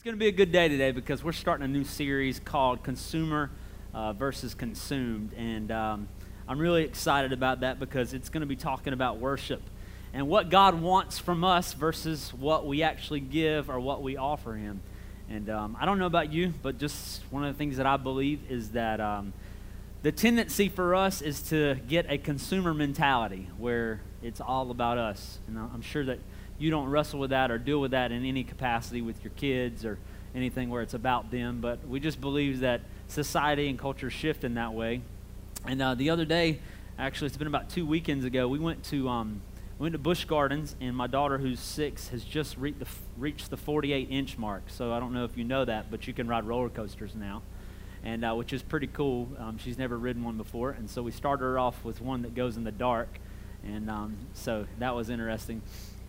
It's 0.00 0.04
going 0.06 0.16
to 0.16 0.18
be 0.18 0.28
a 0.28 0.32
good 0.32 0.50
day 0.50 0.66
today 0.66 0.92
because 0.92 1.22
we're 1.22 1.32
starting 1.32 1.62
a 1.62 1.68
new 1.68 1.84
series 1.84 2.40
called 2.40 2.82
Consumer 2.82 3.50
uh, 3.92 4.14
versus 4.14 4.54
Consumed. 4.54 5.34
And 5.34 5.70
um, 5.70 6.08
I'm 6.48 6.58
really 6.58 6.84
excited 6.84 7.34
about 7.34 7.60
that 7.60 7.78
because 7.78 8.14
it's 8.14 8.30
going 8.30 8.40
to 8.40 8.46
be 8.46 8.56
talking 8.56 8.94
about 8.94 9.18
worship 9.18 9.60
and 10.14 10.26
what 10.26 10.48
God 10.48 10.80
wants 10.80 11.18
from 11.18 11.44
us 11.44 11.74
versus 11.74 12.32
what 12.32 12.66
we 12.66 12.82
actually 12.82 13.20
give 13.20 13.68
or 13.68 13.78
what 13.78 14.02
we 14.02 14.16
offer 14.16 14.54
Him. 14.54 14.80
And 15.28 15.50
um, 15.50 15.76
I 15.78 15.84
don't 15.84 15.98
know 15.98 16.06
about 16.06 16.32
you, 16.32 16.54
but 16.62 16.78
just 16.78 17.20
one 17.28 17.44
of 17.44 17.52
the 17.52 17.58
things 17.58 17.76
that 17.76 17.84
I 17.84 17.98
believe 17.98 18.40
is 18.48 18.70
that 18.70 19.02
um, 19.02 19.34
the 20.00 20.12
tendency 20.12 20.70
for 20.70 20.94
us 20.94 21.20
is 21.20 21.42
to 21.50 21.74
get 21.88 22.06
a 22.08 22.16
consumer 22.16 22.72
mentality 22.72 23.50
where 23.58 24.00
it's 24.22 24.40
all 24.40 24.70
about 24.70 24.96
us. 24.96 25.40
And 25.46 25.58
I'm 25.58 25.82
sure 25.82 26.06
that 26.06 26.20
you 26.60 26.70
don't 26.70 26.88
wrestle 26.88 27.18
with 27.18 27.30
that 27.30 27.50
or 27.50 27.58
deal 27.58 27.80
with 27.80 27.92
that 27.92 28.12
in 28.12 28.24
any 28.24 28.44
capacity 28.44 29.00
with 29.00 29.24
your 29.24 29.32
kids 29.36 29.84
or 29.84 29.98
anything 30.34 30.68
where 30.68 30.82
it's 30.82 30.94
about 30.94 31.30
them. 31.30 31.60
But 31.60 31.88
we 31.88 31.98
just 31.98 32.20
believe 32.20 32.60
that 32.60 32.82
society 33.08 33.68
and 33.68 33.78
culture 33.78 34.10
shift 34.10 34.44
in 34.44 34.54
that 34.54 34.74
way. 34.74 35.00
And 35.66 35.80
uh, 35.80 35.94
the 35.94 36.10
other 36.10 36.24
day, 36.24 36.60
actually, 36.98 37.28
it's 37.28 37.36
been 37.36 37.46
about 37.46 37.70
two 37.70 37.86
weekends 37.86 38.24
ago, 38.24 38.46
we 38.46 38.58
went 38.58 38.84
to 38.84 39.08
um, 39.08 39.40
we 39.78 39.84
went 39.84 39.94
to 39.94 39.98
Busch 39.98 40.26
Gardens, 40.26 40.76
and 40.78 40.94
my 40.94 41.06
daughter, 41.06 41.38
who's 41.38 41.58
six, 41.58 42.08
has 42.08 42.22
just 42.22 42.58
re- 42.58 42.72
the, 42.72 42.86
reached 43.16 43.48
the 43.48 43.56
48 43.56 44.10
inch 44.10 44.36
mark. 44.36 44.64
So 44.66 44.92
I 44.92 45.00
don't 45.00 45.14
know 45.14 45.24
if 45.24 45.38
you 45.38 45.44
know 45.44 45.64
that, 45.64 45.90
but 45.90 46.06
you 46.06 46.12
can 46.12 46.28
ride 46.28 46.44
roller 46.44 46.68
coasters 46.68 47.14
now, 47.14 47.40
and 48.04 48.22
uh, 48.22 48.34
which 48.34 48.52
is 48.52 48.62
pretty 48.62 48.88
cool. 48.88 49.28
Um, 49.38 49.56
she's 49.56 49.78
never 49.78 49.96
ridden 49.96 50.22
one 50.22 50.36
before, 50.36 50.72
and 50.72 50.90
so 50.90 51.02
we 51.02 51.10
started 51.10 51.44
her 51.44 51.58
off 51.58 51.82
with 51.82 52.02
one 52.02 52.20
that 52.22 52.34
goes 52.34 52.58
in 52.58 52.64
the 52.64 52.70
dark, 52.70 53.08
and 53.64 53.88
um, 53.88 54.18
so 54.34 54.66
that 54.80 54.94
was 54.94 55.08
interesting. 55.08 55.62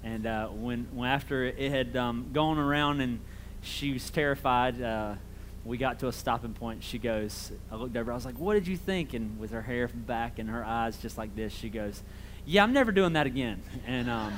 And 0.03 0.25
uh, 0.25 0.47
when, 0.47 0.87
when 0.93 1.09
after 1.09 1.45
it 1.45 1.71
had 1.71 1.95
um, 1.95 2.29
gone 2.33 2.57
around 2.57 3.01
and 3.01 3.19
she 3.61 3.93
was 3.93 4.09
terrified, 4.09 4.81
uh, 4.81 5.15
we 5.63 5.77
got 5.77 5.99
to 5.99 6.07
a 6.07 6.11
stopping 6.11 6.53
point. 6.53 6.83
She 6.83 6.97
goes, 6.97 7.51
I 7.71 7.75
looked 7.75 7.95
over, 7.95 8.11
I 8.11 8.15
was 8.15 8.25
like, 8.25 8.39
What 8.39 8.55
did 8.55 8.67
you 8.67 8.77
think? 8.77 9.13
And 9.13 9.39
with 9.39 9.51
her 9.51 9.61
hair 9.61 9.87
back 9.87 10.39
and 10.39 10.49
her 10.49 10.65
eyes 10.65 10.97
just 10.97 11.17
like 11.17 11.35
this, 11.35 11.53
she 11.53 11.69
goes, 11.69 12.01
Yeah, 12.45 12.63
I'm 12.63 12.73
never 12.73 12.91
doing 12.91 13.13
that 13.13 13.27
again. 13.27 13.61
And, 13.85 14.09
um, 14.09 14.33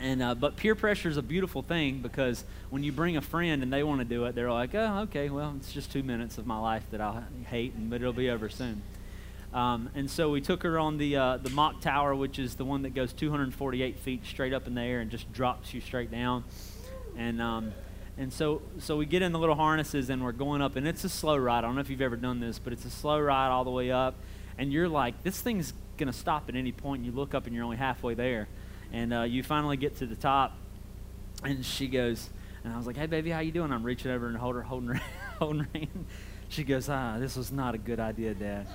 and 0.00 0.22
uh, 0.22 0.34
but 0.34 0.56
peer 0.56 0.74
pressure 0.74 1.08
is 1.08 1.18
a 1.18 1.22
beautiful 1.22 1.60
thing 1.60 2.00
because 2.00 2.44
when 2.70 2.82
you 2.82 2.92
bring 2.92 3.16
a 3.16 3.20
friend 3.20 3.62
and 3.62 3.72
they 3.72 3.82
want 3.82 4.00
to 4.00 4.04
do 4.04 4.24
it, 4.24 4.34
they're 4.34 4.50
like, 4.50 4.74
Oh, 4.74 5.00
okay, 5.00 5.28
well, 5.28 5.54
it's 5.58 5.72
just 5.72 5.92
two 5.92 6.02
minutes 6.02 6.38
of 6.38 6.46
my 6.46 6.58
life 6.58 6.84
that 6.90 7.02
I'll 7.02 7.24
hate, 7.46 7.74
and, 7.74 7.90
but 7.90 8.00
it'll 8.00 8.12
be 8.14 8.30
over 8.30 8.48
soon. 8.48 8.82
Um, 9.52 9.88
and 9.94 10.10
so 10.10 10.30
we 10.30 10.40
took 10.40 10.62
her 10.62 10.78
on 10.78 10.98
the, 10.98 11.16
uh, 11.16 11.36
the 11.38 11.50
Mach 11.50 11.80
Tower, 11.80 12.14
which 12.14 12.38
is 12.38 12.56
the 12.56 12.64
one 12.64 12.82
that 12.82 12.94
goes 12.94 13.12
248 13.12 13.98
feet 13.98 14.26
straight 14.26 14.52
up 14.52 14.66
in 14.66 14.74
the 14.74 14.82
air 14.82 15.00
and 15.00 15.10
just 15.10 15.32
drops 15.32 15.72
you 15.72 15.80
straight 15.80 16.10
down. 16.10 16.44
And, 17.16 17.40
um, 17.40 17.72
and 18.18 18.32
so, 18.32 18.62
so 18.78 18.96
we 18.96 19.06
get 19.06 19.22
in 19.22 19.32
the 19.32 19.38
little 19.38 19.54
harnesses 19.54 20.10
and 20.10 20.22
we're 20.22 20.32
going 20.32 20.60
up, 20.60 20.76
and 20.76 20.86
it's 20.86 21.04
a 21.04 21.08
slow 21.08 21.36
ride. 21.36 21.58
I 21.58 21.60
don't 21.62 21.76
know 21.76 21.80
if 21.80 21.88
you've 21.88 22.02
ever 22.02 22.16
done 22.16 22.40
this, 22.40 22.58
but 22.58 22.72
it's 22.72 22.84
a 22.84 22.90
slow 22.90 23.18
ride 23.18 23.48
all 23.48 23.64
the 23.64 23.70
way 23.70 23.90
up. 23.90 24.14
And 24.58 24.72
you're 24.72 24.88
like, 24.88 25.22
this 25.22 25.40
thing's 25.40 25.72
going 25.96 26.08
to 26.08 26.18
stop 26.18 26.48
at 26.48 26.56
any 26.56 26.72
point. 26.72 27.00
And 27.00 27.06
you 27.06 27.12
look 27.12 27.34
up 27.34 27.46
and 27.46 27.54
you're 27.54 27.64
only 27.64 27.76
halfway 27.76 28.14
there. 28.14 28.48
And 28.92 29.14
uh, 29.14 29.22
you 29.22 29.42
finally 29.42 29.76
get 29.76 29.96
to 29.98 30.06
the 30.06 30.16
top, 30.16 30.56
and 31.44 31.64
she 31.64 31.88
goes, 31.88 32.30
and 32.64 32.72
I 32.72 32.76
was 32.76 32.86
like, 32.86 32.96
hey, 32.96 33.06
baby, 33.06 33.30
how 33.30 33.40
you 33.40 33.52
doing? 33.52 33.70
I'm 33.72 33.84
reaching 33.84 34.10
over 34.10 34.26
and 34.28 34.36
hold 34.36 34.56
her, 34.56 34.62
holding 34.62 34.88
her, 34.90 35.00
holding 35.38 35.60
her 35.60 35.68
hand. 35.74 36.06
She 36.48 36.64
goes, 36.64 36.88
ah, 36.88 37.18
this 37.18 37.36
was 37.36 37.52
not 37.52 37.74
a 37.74 37.78
good 37.78 38.00
idea, 38.00 38.34
Dad. 38.34 38.66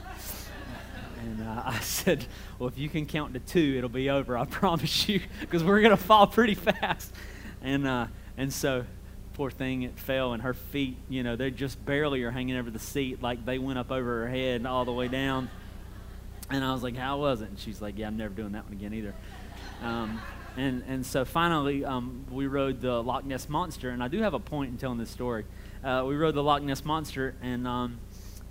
And 1.24 1.42
uh, 1.42 1.64
I 1.66 1.80
said, 1.80 2.26
Well, 2.60 2.68
if 2.68 2.78
you 2.78 2.90
can 2.90 3.06
count 3.06 3.34
to 3.34 3.40
two, 3.40 3.76
it'll 3.78 3.90
be 3.90 4.10
over, 4.10 4.38
I 4.38 4.46
promise 4.60 5.08
you, 5.08 5.22
because 5.42 5.64
we're 5.64 5.82
going 5.82 5.92
to 5.92 6.04
fall 6.04 6.28
pretty 6.28 6.56
fast. 6.56 7.14
And, 7.62 7.88
uh, 7.88 8.08
and 8.38 8.52
so, 8.52 8.86
poor 9.34 9.50
thing, 9.50 9.84
it 9.84 9.98
fell, 9.98 10.34
and 10.34 10.44
her 10.44 10.54
feet, 10.54 10.98
you 11.10 11.24
know, 11.24 11.36
they 11.36 11.50
just 11.50 11.84
barely 11.86 12.24
are 12.24 12.32
hanging 12.32 12.58
over 12.58 12.70
the 12.70 12.80
seat, 12.80 13.22
like 13.22 13.46
they 13.46 13.58
went 13.58 13.80
up 13.80 13.92
over 13.92 14.24
her 14.24 14.30
head 14.30 14.66
all 14.66 14.86
the 14.86 14.92
way 14.92 15.08
down. 15.08 15.50
And 16.50 16.64
I 16.64 16.74
was 16.74 16.84
like, 16.84 16.98
How 16.98 17.20
was 17.20 17.42
it? 17.42 17.50
And 17.50 17.60
she's 17.60 17.82
like, 17.82 17.98
Yeah, 17.98 18.08
I'm 18.08 18.18
never 18.18 18.34
doing 18.34 18.52
that 18.52 18.66
one 18.66 18.74
again 18.74 18.94
either. 18.94 19.14
Um, 19.82 20.22
and, 20.56 20.84
and 20.88 21.06
so 21.06 21.26
finally, 21.26 21.84
um, 21.84 22.26
we 22.30 22.46
rode 22.46 22.80
the 22.80 23.02
Loch 23.02 23.26
Ness 23.26 23.50
Monster, 23.50 23.90
and 23.90 24.04
I 24.04 24.08
do 24.08 24.22
have 24.22 24.36
a 24.36 24.40
point 24.40 24.72
in 24.72 24.78
telling 24.78 25.00
this 25.00 25.10
story. 25.10 25.46
Uh, 25.84 26.04
we 26.06 26.16
rode 26.16 26.36
the 26.36 26.44
Loch 26.44 26.62
Ness 26.62 26.86
Monster, 26.86 27.36
and 27.42 27.68
um, 27.68 27.98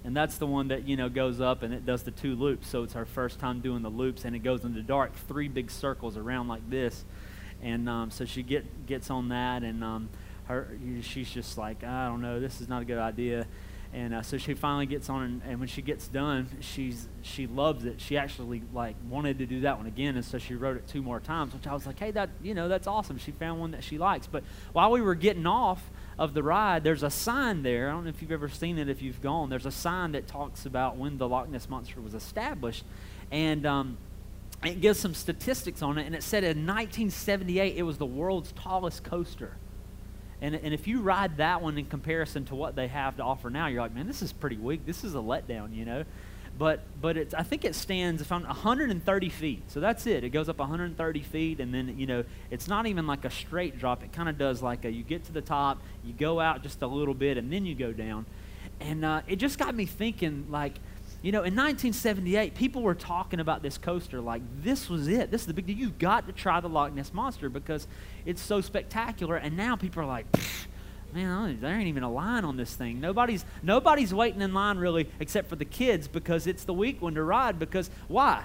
and 0.05 0.17
that's 0.17 0.39
the 0.39 0.47
one 0.47 0.69
that 0.69 0.89
you 0.89 0.97
know 0.97 1.09
goes 1.09 1.41
up 1.41 1.63
and 1.63 1.73
it 1.73 1.87
does 1.87 2.03
the 2.03 2.11
two 2.11 2.35
loops. 2.35 2.69
So 2.69 2.83
it's 2.83 2.97
our 2.97 3.05
first 3.05 3.39
time 3.39 3.61
doing 3.61 3.83
the 3.83 3.89
loops 3.89 4.25
and 4.25 4.35
it 4.35 4.41
goes 4.41 4.65
in 4.65 4.75
the 4.75 4.83
dark 4.83 5.15
three 5.29 5.49
big 5.49 5.71
circles 5.71 6.17
around 6.17 6.49
like 6.49 6.69
this. 6.69 7.05
And 7.63 7.89
um, 7.89 8.11
so 8.11 8.25
she 8.25 8.43
get 8.43 8.87
gets 8.87 9.11
on 9.11 9.29
that 9.29 9.63
and 9.63 9.85
um, 9.85 10.09
her 10.47 10.77
she's 11.03 11.31
just 11.31 11.57
like 11.57 11.85
i 11.85 12.09
don't 12.09 12.21
know 12.21 12.41
this 12.41 12.61
is 12.61 12.69
not 12.69 12.83
a 12.83 12.85
good 12.85 12.99
idea. 12.99 13.47
And 13.95 14.15
uh, 14.15 14.23
so 14.23 14.39
she 14.39 14.55
finally 14.55 14.87
gets 14.87 15.11
on 15.11 15.23
and, 15.23 15.43
and, 15.47 15.59
when 15.59 15.69
she 15.69 15.83
gets 15.83 16.09
done 16.09 16.49
she's 16.61 17.09
she 17.21 17.47
loves 17.47 17.85
it. 17.85 18.01
She 18.01 18.17
actually 18.17 18.63
like 18.73 18.97
wanted 19.09 19.39
to 19.39 19.47
do 19.47 19.61
that 19.61 19.77
one 19.77 19.87
again. 19.87 20.17
And 20.17 20.25
so 20.25 20.39
she 20.39 20.55
wrote 20.55 20.79
it 20.79 20.89
two 20.89 21.03
more 21.03 21.21
times 21.21 21.53
which 21.55 21.67
i 21.67 21.75
was 21.75 21.87
like 21.87 21.99
hey 22.01 22.11
that 22.11 22.31
you 22.43 22.55
know 22.55 22.67
that's 22.67 22.89
awesome. 22.89 23.19
She 23.19 23.31
found 23.31 23.61
one 23.61 23.71
that 23.71 23.85
she 23.85 23.99
likes. 23.99 24.27
But 24.27 24.43
while 24.73 24.91
we 24.91 25.01
were 25.01 25.15
getting 25.15 25.47
off 25.47 25.91
of 26.23 26.35
the 26.35 26.43
ride, 26.43 26.85
there's 26.85 27.03
a 27.03 27.11
sign 27.11 27.65
there. 27.65 27.89
I 27.89 27.93
don't 27.93 28.05
know 28.05 28.11
if 28.11 28.23
you've 28.23 28.31
ever 28.31 28.49
seen 28.49 28.79
it 28.79 28.89
if 28.89 29.03
you've 29.03 29.21
gone. 29.21 29.51
There's 29.51 29.67
a 29.67 29.73
sign 29.73 30.13
that 30.13 30.29
talks 30.29 30.67
about 30.67 30.97
when 30.97 31.19
the 31.19 31.29
Loch 31.29 31.49
Ness 31.49 31.69
Monster 31.69 32.01
was 32.01 32.15
established. 32.15 32.85
And 33.33 33.67
um, 33.67 33.99
it 34.63 34.81
gives 34.81 35.01
some 35.01 35.15
statistics 35.15 35.83
on 35.83 35.99
it. 35.99 36.07
And 36.07 36.15
it 36.15 36.23
said 36.23 36.45
in 36.45 36.59
1978, 36.65 37.77
it 37.77 37.83
was 37.83 37.99
the 37.99 38.07
world's 38.07 38.53
tallest 38.53 39.03
coaster. 39.03 39.57
And, 40.41 40.55
and 40.55 40.73
if 40.73 40.87
you 40.87 41.01
ride 41.01 41.39
that 41.39 41.61
one 41.61 41.77
in 41.77 41.87
comparison 41.87 42.45
to 42.47 42.55
what 42.55 42.77
they 42.77 42.87
have 42.87 43.17
to 43.17 43.25
offer 43.25 43.51
now, 43.51 43.67
you're 43.67 43.83
like, 43.83 43.93
man, 43.95 44.07
this 44.07 44.23
is 44.23 44.33
pretty 44.33 44.59
weak. 44.59 44.87
This 44.87 45.03
is 45.03 45.17
a 45.17 45.19
letdown, 45.19 45.75
you 45.75 45.85
know? 45.85 46.05
But 46.59 46.81
but 47.01 47.17
it's, 47.17 47.35
I 47.35 47.43
think 47.43 47.65
it 47.65 47.75
stands 47.75 48.21
if 48.21 48.31
I'm 48.31 48.45
130 48.45 49.29
feet. 49.29 49.63
So 49.69 49.81
that's 49.81 50.07
it. 50.07 50.25
It 50.25 50.31
goes 50.31 50.49
up 50.49 50.59
130 50.59 51.21
feet, 51.23 51.61
and 51.61 51.73
then 51.73 51.99
you 51.99 52.07
know 52.07 52.25
it's 52.51 52.69
not 52.69 52.87
even 52.87 53.07
like 53.07 53.25
a 53.25 53.31
straight 53.31 53.79
drop. 53.79 54.03
It 54.03 54.13
kind 54.13 54.29
of 54.29 54.39
does 54.39 54.63
like 54.63 54.85
a 54.85 54.91
you 54.91 55.03
get 55.03 55.25
to 55.25 55.33
the 55.33 55.41
top, 55.41 55.81
you 56.05 56.13
go 56.13 56.41
out 56.41 56.63
just 56.63 56.83
a 56.83 56.87
little 56.87 57.15
bit, 57.15 57.39
and 57.39 57.53
then 57.53 57.65
you 57.65 57.75
go 57.75 57.93
down. 57.93 58.27
And 58.81 59.05
uh, 59.05 59.23
it 59.29 59.37
just 59.37 59.59
got 59.59 59.75
me 59.75 59.87
thinking, 59.87 60.47
like, 60.51 60.75
you 61.23 61.31
know, 61.31 61.39
in 61.39 61.55
1978, 61.55 62.55
people 62.57 62.83
were 62.83 62.97
talking 62.97 63.39
about 63.39 63.63
this 63.63 63.79
coaster 63.79 64.21
like 64.21 64.43
this 64.63 64.91
was 64.91 65.07
it. 65.07 65.31
This 65.31 65.43
is 65.43 65.47
the 65.47 65.55
big 65.55 65.67
deal. 65.67 65.77
You've 65.77 65.99
got 65.99 66.27
to 66.27 66.33
try 66.33 66.59
the 66.61 66.69
Loch 66.69 66.93
Ness 66.93 67.15
Monster 67.15 67.49
because 67.49 67.87
it's 68.27 68.43
so 68.43 68.61
spectacular. 68.61 69.37
And 69.37 69.57
now 69.57 69.77
people 69.77 70.03
are 70.03 70.07
like, 70.07 70.27
man, 71.13 71.59
there 71.61 71.75
ain't 71.75 71.89
even 71.89 72.03
a 72.03 72.11
line 72.11 72.45
on 72.45 72.57
this 72.57 72.75
thing. 72.75 73.01
Nobody's 73.01 73.45
nobody's 73.63 74.13
waiting 74.15 74.41
in 74.41 74.55
line 74.55 74.79
really, 74.79 75.09
except 75.21 75.49
for 75.49 75.57
the 75.57 75.65
kids, 75.65 76.09
because 76.09 76.47
it's 76.47 76.65
the 76.65 76.75
weak 76.75 77.03
one 77.03 77.15
to 77.15 77.23
ride. 77.23 77.59
Because 77.59 77.91
why? 78.09 78.45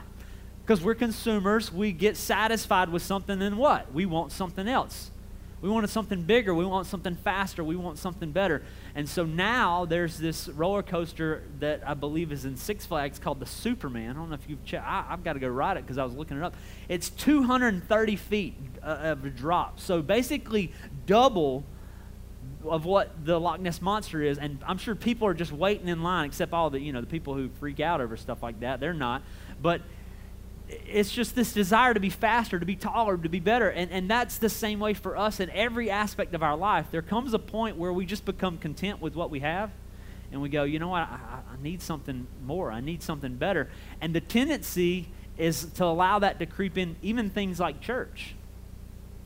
Because 0.66 0.82
we're 0.82 0.96
consumers. 0.96 1.72
We 1.72 1.92
get 1.92 2.18
satisfied 2.18 2.90
with 2.90 3.02
something, 3.02 3.42
and 3.42 3.58
what? 3.58 3.94
We 3.94 4.06
want 4.06 4.32
something 4.32 4.68
else. 4.68 5.12
We 5.60 5.70
wanted 5.70 5.90
something 5.90 6.22
bigger. 6.22 6.54
We 6.54 6.66
want 6.66 6.86
something 6.86 7.16
faster. 7.16 7.64
We 7.64 7.76
want 7.76 7.98
something 7.98 8.32
better. 8.32 8.62
And 8.94 9.10
so 9.10 9.26
now 9.26 9.86
there's 9.86 10.20
this 10.20 10.48
roller 10.50 10.84
coaster 10.84 11.44
that 11.60 11.82
I 11.86 11.96
believe 11.96 12.32
is 12.32 12.46
in 12.46 12.58
Six 12.58 12.86
Flags 12.86 13.18
called 13.18 13.40
the 13.40 13.48
Superman. 13.48 14.12
I 14.12 14.14
don't 14.14 14.30
know 14.30 14.36
if 14.36 14.48
you've 14.48 14.64
checked. 14.66 14.86
I, 14.86 15.04
have 15.10 15.24
got 15.24 15.34
to 15.34 15.40
go 15.40 15.48
ride 15.48 15.78
it 15.78 15.84
because 15.84 15.98
I 15.98 16.04
was 16.04 16.14
looking 16.14 16.38
it 16.38 16.44
up. 16.44 16.56
It's 16.90 17.10
230 17.10 18.16
feet 18.18 18.54
uh, 18.84 18.86
of 18.86 19.26
a 19.26 19.30
drop. 19.32 19.80
So 19.80 20.04
basically 20.04 20.72
double 21.08 21.64
of 22.70 22.86
what 22.86 23.26
the 23.26 23.40
Loch 23.40 23.60
Ness 23.60 23.82
monster 23.82 24.22
is, 24.22 24.38
and 24.38 24.60
I'm 24.68 24.78
sure 24.78 24.96
people 24.96 25.28
are 25.28 25.34
just 25.34 25.52
waiting 25.52 25.88
in 25.88 26.04
line, 26.04 26.26
except 26.26 26.54
all 26.54 26.70
the 26.70 26.80
you 26.80 26.94
know 26.94 27.02
the 27.02 27.08
people 27.08 27.34
who 27.34 27.50
freak 27.60 27.80
out 27.80 28.02
over 28.02 28.18
stuff 28.18 28.44
like 28.44 28.60
that. 28.62 28.80
They're 28.80 28.94
not, 28.94 29.24
but 29.62 29.82
it's 30.70 31.12
just 31.12 31.36
this 31.36 31.54
desire 31.54 31.94
to 31.94 32.00
be 32.00 32.10
faster, 32.10 32.60
to 32.60 32.66
be 32.66 32.76
taller, 32.76 33.18
to 33.18 33.30
be 33.30 33.40
better, 33.40 33.70
and 33.70 33.92
and 33.92 34.10
that's 34.10 34.38
the 34.38 34.50
same 34.50 34.80
way 34.80 34.94
for 34.94 35.18
us 35.18 35.40
in 35.40 35.50
every 35.52 35.90
aspect 35.90 36.34
of 36.34 36.44
our 36.44 36.56
life. 36.56 36.88
There 36.92 37.02
comes 37.02 37.34
a 37.34 37.40
point 37.40 37.78
where 37.78 37.94
we 37.94 38.06
just 38.06 38.26
become 38.26 38.58
content 38.58 39.02
with 39.02 39.16
what 39.16 39.30
we 39.30 39.40
have, 39.42 39.72
and 40.32 40.42
we 40.42 40.50
go, 40.50 40.64
you 40.64 40.80
know 40.80 40.90
what, 40.90 41.04
I, 41.04 41.40
I 41.52 41.62
need 41.62 41.82
something 41.82 42.28
more. 42.46 42.72
I 42.72 42.82
need 42.82 43.02
something 43.02 43.36
better, 43.36 43.70
and 44.02 44.14
the 44.14 44.22
tendency 44.22 45.10
is 45.38 45.66
to 45.76 45.86
allow 45.86 46.20
that 46.20 46.40
to 46.40 46.46
creep 46.46 46.78
in, 46.78 46.96
even 47.02 47.30
things 47.30 47.60
like 47.60 47.80
church 47.80 48.36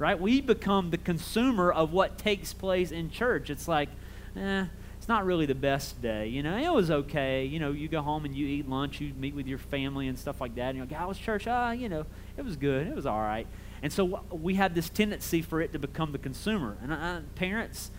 right? 0.02 0.20
We 0.20 0.42
become 0.42 0.90
the 0.90 0.98
consumer 0.98 1.72
of 1.72 1.94
what 1.94 2.18
takes 2.18 2.54
place 2.54 2.92
in 2.92 3.12
church. 3.12 3.52
It's 3.52 3.68
like, 3.68 3.90
eh, 4.36 4.66
it's 4.98 5.08
not 5.08 5.26
really 5.26 5.46
the 5.46 5.56
best 5.56 6.02
day. 6.02 6.28
You 6.28 6.42
know, 6.42 6.58
it 6.58 6.74
was 6.74 6.90
okay. 6.90 7.46
You 7.46 7.60
know, 7.60 7.72
you 7.72 7.88
go 7.88 8.02
home 8.02 8.26
and 8.26 8.36
you 8.36 8.48
eat 8.48 8.68
lunch, 8.68 9.00
you 9.00 9.14
meet 9.14 9.36
with 9.36 9.46
your 9.46 9.60
family 9.60 10.08
and 10.08 10.18
stuff 10.18 10.42
like 10.42 10.56
that. 10.56 10.70
And 10.70 10.78
you're 10.78 10.88
like, 10.88 10.96
how 10.96 11.08
was 11.08 11.20
church? 11.20 11.48
Ah, 11.48 11.72
you 11.72 11.88
know, 11.88 12.06
it 12.36 12.44
was 12.44 12.56
good. 12.56 12.88
It 12.88 12.96
was 12.96 13.06
all 13.06 13.22
right. 13.22 13.46
And 13.84 13.94
so 13.94 14.24
we 14.32 14.56
have 14.56 14.74
this 14.74 14.90
tendency 14.90 15.44
for 15.44 15.62
it 15.62 15.72
to 15.74 15.80
become 15.80 16.12
the 16.12 16.20
consumer. 16.20 16.78
And 16.82 16.92
uh, 16.92 17.20
parents, 17.36 17.92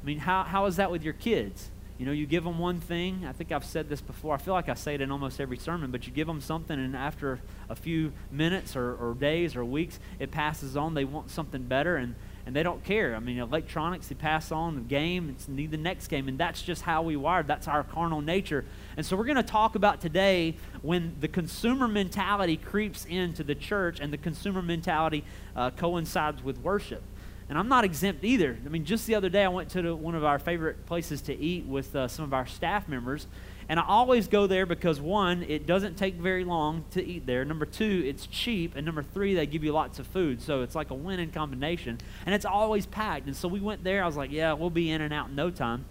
I 0.00 0.06
mean, 0.06 0.18
how, 0.18 0.44
how 0.44 0.66
is 0.66 0.76
that 0.76 0.92
with 0.92 1.02
your 1.02 1.12
kids? 1.12 1.70
You 1.98 2.06
know, 2.06 2.12
you 2.12 2.26
give 2.26 2.44
them 2.44 2.60
one 2.60 2.78
thing. 2.78 3.26
I 3.26 3.32
think 3.32 3.50
I've 3.50 3.64
said 3.64 3.88
this 3.88 4.00
before. 4.00 4.32
I 4.32 4.38
feel 4.38 4.54
like 4.54 4.68
I 4.68 4.74
say 4.74 4.94
it 4.94 5.00
in 5.00 5.10
almost 5.10 5.40
every 5.40 5.58
sermon, 5.58 5.90
but 5.90 6.06
you 6.06 6.12
give 6.12 6.28
them 6.28 6.40
something, 6.40 6.78
and 6.78 6.94
after 6.94 7.40
a 7.68 7.74
few 7.74 8.12
minutes 8.30 8.76
or, 8.76 8.94
or 8.94 9.14
days 9.14 9.56
or 9.56 9.64
weeks, 9.64 9.98
it 10.20 10.30
passes 10.30 10.76
on. 10.76 10.94
They 10.94 11.04
want 11.04 11.28
something 11.28 11.64
better, 11.64 11.96
and, 11.96 12.14
and 12.46 12.54
they 12.54 12.62
don't 12.62 12.84
care. 12.84 13.16
I 13.16 13.18
mean, 13.18 13.38
electronics, 13.38 14.06
they 14.06 14.14
pass 14.14 14.52
on 14.52 14.76
the 14.76 14.80
game, 14.82 15.28
it's 15.28 15.48
need 15.48 15.72
the 15.72 15.76
next 15.76 16.06
game, 16.06 16.28
and 16.28 16.38
that's 16.38 16.62
just 16.62 16.82
how 16.82 17.02
we 17.02 17.16
wired. 17.16 17.48
That's 17.48 17.66
our 17.66 17.82
carnal 17.82 18.20
nature. 18.20 18.64
And 18.96 19.04
so 19.04 19.16
we're 19.16 19.24
going 19.24 19.36
to 19.36 19.42
talk 19.42 19.74
about 19.74 20.00
today 20.00 20.54
when 20.82 21.16
the 21.18 21.28
consumer 21.28 21.88
mentality 21.88 22.56
creeps 22.56 23.06
into 23.06 23.42
the 23.42 23.56
church 23.56 23.98
and 23.98 24.12
the 24.12 24.18
consumer 24.18 24.62
mentality 24.62 25.24
uh, 25.56 25.70
coincides 25.70 26.44
with 26.44 26.58
worship. 26.58 27.02
And 27.48 27.58
I'm 27.58 27.68
not 27.68 27.84
exempt 27.84 28.24
either. 28.24 28.58
I 28.64 28.68
mean, 28.68 28.84
just 28.84 29.06
the 29.06 29.14
other 29.14 29.28
day, 29.28 29.44
I 29.44 29.48
went 29.48 29.70
to 29.70 29.94
one 29.94 30.14
of 30.14 30.22
our 30.22 30.38
favorite 30.38 30.84
places 30.84 31.22
to 31.22 31.36
eat 31.36 31.64
with 31.64 31.96
uh, 31.96 32.06
some 32.06 32.24
of 32.24 32.34
our 32.34 32.46
staff 32.46 32.88
members. 32.88 33.26
And 33.70 33.78
I 33.78 33.84
always 33.86 34.28
go 34.28 34.46
there 34.46 34.66
because 34.66 35.00
one, 35.00 35.42
it 35.42 35.66
doesn't 35.66 35.96
take 35.96 36.14
very 36.14 36.44
long 36.44 36.84
to 36.92 37.04
eat 37.04 37.26
there. 37.26 37.44
Number 37.44 37.66
two, 37.66 38.02
it's 38.06 38.26
cheap. 38.26 38.76
And 38.76 38.84
number 38.84 39.02
three, 39.02 39.34
they 39.34 39.46
give 39.46 39.64
you 39.64 39.72
lots 39.72 39.98
of 39.98 40.06
food. 40.06 40.42
So 40.42 40.62
it's 40.62 40.74
like 40.74 40.90
a 40.90 40.94
winning 40.94 41.30
combination. 41.30 41.98
And 42.26 42.34
it's 42.34 42.46
always 42.46 42.86
packed. 42.86 43.26
And 43.26 43.36
so 43.36 43.48
we 43.48 43.60
went 43.60 43.84
there. 43.84 44.02
I 44.02 44.06
was 44.06 44.16
like, 44.16 44.30
yeah, 44.30 44.52
we'll 44.54 44.70
be 44.70 44.90
in 44.90 45.00
and 45.00 45.12
out 45.12 45.28
in 45.28 45.34
no 45.34 45.50
time. 45.50 45.84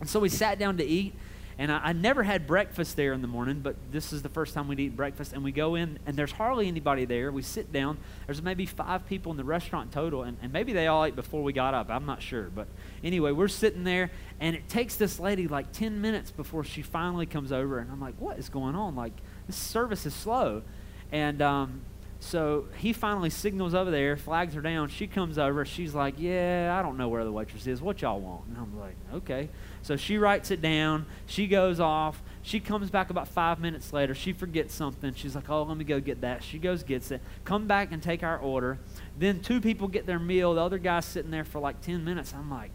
And 0.00 0.08
so 0.08 0.20
we 0.20 0.28
sat 0.28 0.58
down 0.58 0.76
to 0.78 0.84
eat. 0.84 1.14
And 1.58 1.72
I, 1.72 1.80
I, 1.86 1.92
never 1.92 2.22
had 2.22 2.46
breakfast 2.46 2.94
there 2.94 3.12
in 3.12 3.20
the 3.20 3.26
morning, 3.26 3.60
but 3.60 3.74
this 3.90 4.12
is 4.12 4.22
the 4.22 4.28
first 4.28 4.54
time 4.54 4.68
we'd 4.68 4.78
eat 4.78 4.96
breakfast. 4.96 5.32
And 5.32 5.42
we 5.42 5.50
go 5.50 5.74
in, 5.74 5.98
and 6.06 6.16
there's 6.16 6.30
hardly 6.30 6.68
anybody 6.68 7.04
there. 7.04 7.32
We 7.32 7.42
sit 7.42 7.72
down. 7.72 7.98
There's 8.26 8.40
maybe 8.40 8.64
five 8.64 9.06
people 9.08 9.32
in 9.32 9.36
the 9.36 9.44
restaurant 9.44 9.90
total, 9.90 10.22
and, 10.22 10.38
and 10.40 10.52
maybe 10.52 10.72
they 10.72 10.86
all 10.86 11.04
ate 11.04 11.16
before 11.16 11.42
we 11.42 11.52
got 11.52 11.74
up. 11.74 11.90
I'm 11.90 12.06
not 12.06 12.22
sure. 12.22 12.44
But 12.44 12.68
anyway, 13.02 13.32
we're 13.32 13.48
sitting 13.48 13.82
there, 13.82 14.12
and 14.38 14.54
it 14.54 14.68
takes 14.68 14.94
this 14.94 15.18
lady 15.18 15.48
like 15.48 15.72
10 15.72 16.00
minutes 16.00 16.30
before 16.30 16.62
she 16.62 16.82
finally 16.82 17.26
comes 17.26 17.50
over. 17.50 17.80
And 17.80 17.90
I'm 17.90 18.00
like, 18.00 18.14
what 18.18 18.38
is 18.38 18.48
going 18.48 18.76
on? 18.76 18.94
Like, 18.94 19.14
this 19.48 19.56
service 19.56 20.06
is 20.06 20.14
slow. 20.14 20.62
And 21.10 21.42
um, 21.42 21.80
so 22.20 22.66
he 22.76 22.92
finally 22.92 23.30
signals 23.30 23.74
over 23.74 23.92
there, 23.92 24.16
flags 24.16 24.54
her 24.54 24.60
down. 24.60 24.88
She 24.88 25.06
comes 25.06 25.38
over. 25.38 25.64
She's 25.64 25.94
like, 25.94 26.14
Yeah, 26.18 26.76
I 26.78 26.82
don't 26.82 26.96
know 26.98 27.08
where 27.08 27.24
the 27.24 27.30
waitress 27.30 27.66
is. 27.66 27.80
What 27.80 28.02
y'all 28.02 28.20
want? 28.20 28.46
And 28.48 28.58
I'm 28.58 28.78
like, 28.78 28.96
Okay. 29.14 29.48
So 29.82 29.96
she 29.96 30.18
writes 30.18 30.50
it 30.50 30.60
down. 30.60 31.06
She 31.26 31.46
goes 31.46 31.78
off. 31.78 32.20
She 32.42 32.58
comes 32.58 32.90
back 32.90 33.10
about 33.10 33.28
five 33.28 33.60
minutes 33.60 33.92
later. 33.92 34.14
She 34.14 34.32
forgets 34.32 34.74
something. 34.74 35.14
She's 35.14 35.36
like, 35.36 35.48
Oh, 35.48 35.62
let 35.62 35.76
me 35.76 35.84
go 35.84 36.00
get 36.00 36.22
that. 36.22 36.42
She 36.42 36.58
goes, 36.58 36.82
gets 36.82 37.12
it. 37.12 37.20
Come 37.44 37.68
back 37.68 37.92
and 37.92 38.02
take 38.02 38.24
our 38.24 38.38
order. 38.38 38.78
Then 39.16 39.40
two 39.40 39.60
people 39.60 39.86
get 39.86 40.04
their 40.04 40.18
meal. 40.18 40.54
The 40.54 40.60
other 40.60 40.78
guy's 40.78 41.04
sitting 41.04 41.30
there 41.30 41.44
for 41.44 41.60
like 41.60 41.80
10 41.82 42.04
minutes. 42.04 42.34
I'm 42.34 42.50
like, 42.50 42.72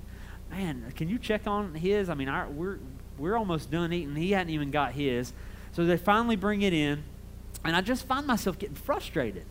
Man, 0.52 0.94
can 0.96 1.10
you 1.10 1.20
check 1.20 1.48
on 1.48 1.76
his? 1.76 2.10
I 2.10 2.14
mean, 2.14 2.30
our, 2.30 2.48
we're, 2.48 2.80
we're 3.18 3.36
almost 3.36 3.70
done 3.70 3.92
eating. 3.92 4.16
He 4.16 4.32
hadn't 4.32 4.54
even 4.54 4.72
got 4.72 4.94
his. 4.94 5.34
So 5.74 5.86
they 5.86 5.98
finally 5.98 6.38
bring 6.38 6.62
it 6.62 6.74
in. 6.74 7.04
And 7.64 7.76
I 7.76 7.82
just 7.82 8.06
find 8.06 8.28
myself 8.28 8.60
getting 8.60 8.76
frustrated. 8.76 9.46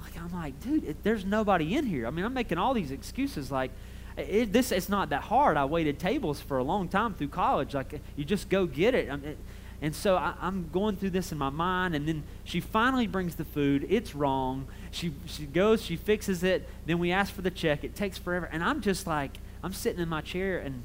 Like 0.00 0.18
I'm 0.18 0.32
like, 0.32 0.60
dude, 0.60 0.84
it, 0.84 1.02
there's 1.02 1.24
nobody 1.24 1.76
in 1.76 1.86
here. 1.86 2.06
I 2.06 2.10
mean, 2.10 2.24
I'm 2.24 2.34
making 2.34 2.58
all 2.58 2.74
these 2.74 2.90
excuses. 2.90 3.50
Like, 3.50 3.70
it, 4.16 4.52
this 4.52 4.72
it's 4.72 4.88
not 4.88 5.10
that 5.10 5.22
hard. 5.22 5.56
I 5.56 5.64
waited 5.64 5.98
tables 5.98 6.40
for 6.40 6.58
a 6.58 6.64
long 6.64 6.88
time 6.88 7.14
through 7.14 7.28
college. 7.28 7.74
Like, 7.74 8.00
you 8.16 8.24
just 8.24 8.48
go 8.48 8.66
get 8.66 8.94
it. 8.94 9.08
it 9.08 9.38
and 9.82 9.94
so 9.94 10.16
I, 10.16 10.34
am 10.42 10.68
going 10.72 10.96
through 10.96 11.10
this 11.10 11.32
in 11.32 11.38
my 11.38 11.48
mind, 11.48 11.94
and 11.94 12.06
then 12.06 12.22
she 12.44 12.60
finally 12.60 13.06
brings 13.06 13.36
the 13.36 13.46
food. 13.46 13.86
It's 13.88 14.14
wrong. 14.14 14.66
She 14.90 15.12
she 15.26 15.46
goes, 15.46 15.82
she 15.82 15.96
fixes 15.96 16.42
it. 16.42 16.68
Then 16.86 16.98
we 16.98 17.12
ask 17.12 17.32
for 17.32 17.42
the 17.42 17.50
check. 17.50 17.82
It 17.84 17.94
takes 17.94 18.18
forever, 18.18 18.48
and 18.52 18.62
I'm 18.62 18.82
just 18.82 19.06
like, 19.06 19.38
I'm 19.62 19.72
sitting 19.72 20.00
in 20.00 20.08
my 20.08 20.20
chair, 20.20 20.58
and 20.58 20.82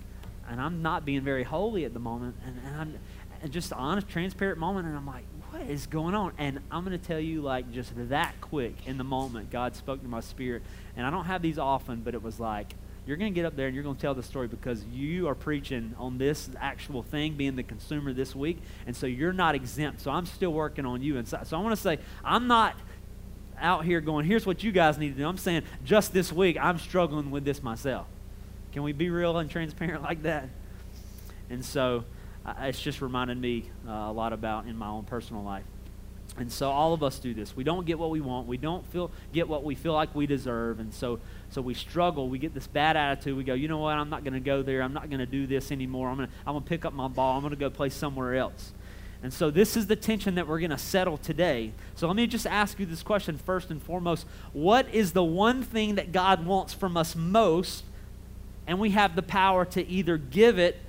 and 0.47 0.61
I'm 0.61 0.81
not 0.81 1.05
being 1.05 1.21
very 1.21 1.43
holy 1.43 1.83
at 1.85 1.93
the 1.93 1.99
moment, 1.99 2.35
and, 2.45 2.59
and 2.65 2.81
I'm 2.81 2.99
and 3.41 3.51
just 3.51 3.71
an 3.71 3.77
honest, 3.77 4.07
transparent 4.07 4.59
moment, 4.59 4.87
and 4.87 4.95
I'm 4.95 5.05
like, 5.05 5.25
what 5.55 5.69
is 5.69 5.87
going 5.87 6.13
on? 6.13 6.33
And 6.37 6.59
I'm 6.69 6.83
going 6.83 6.99
to 6.99 7.05
tell 7.05 7.19
you, 7.19 7.41
like, 7.41 7.71
just 7.71 7.91
that 8.09 8.35
quick 8.41 8.75
in 8.85 8.97
the 8.97 9.03
moment, 9.03 9.51
God 9.51 9.75
spoke 9.75 10.01
to 10.01 10.07
my 10.07 10.19
spirit. 10.19 10.63
And 10.97 11.05
I 11.05 11.09
don't 11.09 11.25
have 11.25 11.41
these 11.41 11.57
often, 11.57 12.01
but 12.01 12.13
it 12.13 12.21
was 12.21 12.39
like, 12.39 12.73
you're 13.05 13.15
going 13.15 13.31
to 13.31 13.35
get 13.35 13.45
up 13.45 13.55
there 13.55 13.67
and 13.67 13.75
you're 13.75 13.83
going 13.83 13.95
to 13.95 14.01
tell 14.01 14.15
the 14.15 14.23
story 14.23 14.47
because 14.47 14.83
you 14.85 15.27
are 15.27 15.35
preaching 15.35 15.95
on 15.97 16.17
this 16.17 16.49
actual 16.59 17.03
thing, 17.03 17.35
being 17.35 17.55
the 17.55 17.63
consumer 17.63 18.11
this 18.11 18.35
week. 18.35 18.57
And 18.85 18.95
so 18.95 19.05
you're 19.05 19.31
not 19.31 19.55
exempt. 19.55 20.01
So 20.01 20.11
I'm 20.11 20.25
still 20.25 20.51
working 20.51 20.85
on 20.85 21.01
you. 21.01 21.17
And 21.17 21.27
so, 21.27 21.39
so 21.45 21.57
I 21.57 21.61
want 21.61 21.75
to 21.75 21.81
say, 21.81 21.99
I'm 22.23 22.47
not 22.47 22.75
out 23.57 23.85
here 23.85 24.01
going, 24.01 24.25
here's 24.25 24.45
what 24.45 24.61
you 24.61 24.73
guys 24.73 24.97
need 24.97 25.13
to 25.13 25.17
do. 25.17 25.27
I'm 25.27 25.37
saying, 25.37 25.63
just 25.85 26.11
this 26.11 26.33
week, 26.33 26.57
I'm 26.59 26.79
struggling 26.79 27.31
with 27.31 27.45
this 27.45 27.63
myself. 27.63 28.07
Can 28.73 28.83
we 28.83 28.91
be 28.91 29.09
real 29.09 29.37
and 29.37 29.49
transparent 29.49 30.03
like 30.03 30.23
that? 30.23 30.49
And 31.49 31.63
so 31.63 32.03
it's 32.59 32.81
just 32.81 33.01
reminded 33.01 33.39
me 33.39 33.69
uh, 33.87 33.91
a 33.91 34.11
lot 34.11 34.33
about 34.33 34.67
in 34.67 34.77
my 34.77 34.87
own 34.87 35.03
personal 35.03 35.43
life. 35.43 35.63
And 36.37 36.51
so 36.51 36.69
all 36.69 36.93
of 36.93 37.01
us 37.01 37.17
do 37.19 37.33
this. 37.33 37.55
We 37.55 37.63
don't 37.63 37.85
get 37.85 37.97
what 37.97 38.09
we 38.09 38.19
want. 38.19 38.47
We 38.47 38.57
don't 38.57 38.85
feel 38.87 39.09
get 39.31 39.47
what 39.47 39.63
we 39.63 39.73
feel 39.73 39.93
like 39.93 40.13
we 40.13 40.27
deserve. 40.27 40.79
And 40.79 40.93
so 40.93 41.19
so 41.49 41.61
we 41.61 41.73
struggle. 41.73 42.27
We 42.27 42.39
get 42.39 42.53
this 42.53 42.67
bad 42.67 42.97
attitude. 42.97 43.37
We 43.37 43.45
go, 43.45 43.53
you 43.53 43.69
know 43.69 43.77
what? 43.77 43.95
I'm 43.95 44.09
not 44.09 44.23
going 44.23 44.33
to 44.33 44.41
go 44.41 44.61
there. 44.61 44.81
I'm 44.81 44.93
not 44.93 45.09
going 45.09 45.19
to 45.19 45.25
do 45.25 45.47
this 45.47 45.71
anymore. 45.71 46.09
I'm 46.09 46.17
going 46.17 46.27
to 46.27 46.33
I'm 46.45 46.53
going 46.53 46.63
to 46.63 46.69
pick 46.69 46.83
up 46.83 46.93
my 46.93 47.07
ball. 47.07 47.35
I'm 47.35 47.41
going 47.41 47.51
to 47.51 47.59
go 47.59 47.69
play 47.69 47.89
somewhere 47.89 48.35
else. 48.35 48.73
And 49.23 49.33
so 49.33 49.49
this 49.49 49.77
is 49.77 49.87
the 49.87 49.95
tension 49.95 50.35
that 50.35 50.47
we're 50.47 50.59
going 50.59 50.71
to 50.71 50.77
settle 50.77 51.17
today. 51.17 51.71
So 51.95 52.05
let 52.05 52.15
me 52.17 52.27
just 52.27 52.45
ask 52.45 52.79
you 52.79 52.85
this 52.85 53.01
question 53.01 53.37
first 53.37 53.71
and 53.71 53.81
foremost. 53.81 54.27
What 54.51 54.93
is 54.93 55.13
the 55.13 55.23
one 55.23 55.63
thing 55.63 55.95
that 55.95 56.11
God 56.11 56.45
wants 56.45 56.73
from 56.73 56.97
us 56.97 57.15
most 57.15 57.85
and 58.67 58.77
we 58.77 58.89
have 58.91 59.15
the 59.15 59.23
power 59.23 59.63
to 59.65 59.87
either 59.87 60.17
give 60.17 60.59
it 60.59 60.79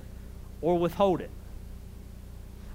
or 0.61 0.77
withhold 0.77 1.21
it? 1.21 1.31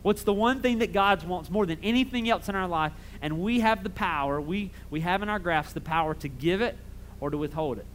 What's 0.03 0.25
the 0.25 0.33
one 0.33 0.61
thing 0.61 0.79
that 0.79 0.93
God 0.93 1.23
wants 1.25 1.49
more 1.49 1.65
than 1.65 1.79
anything 1.83 2.29
else 2.29 2.49
in 2.49 2.57
our 2.57 2.67
life? 2.67 2.93
And 3.21 3.41
we 3.41 3.61
have 3.61 3.85
the 3.85 3.91
power, 3.91 4.41
we, 4.41 4.71
we 4.91 5.01
have 5.01 5.23
in 5.23 5.29
our 5.29 5.39
grasp 5.39 5.75
the 5.75 5.81
power 5.81 6.15
to 6.15 6.29
give 6.29 6.61
it 6.61 6.77
or 7.21 7.31
to 7.31 7.39
withhold 7.39 7.79
it. 7.79 7.87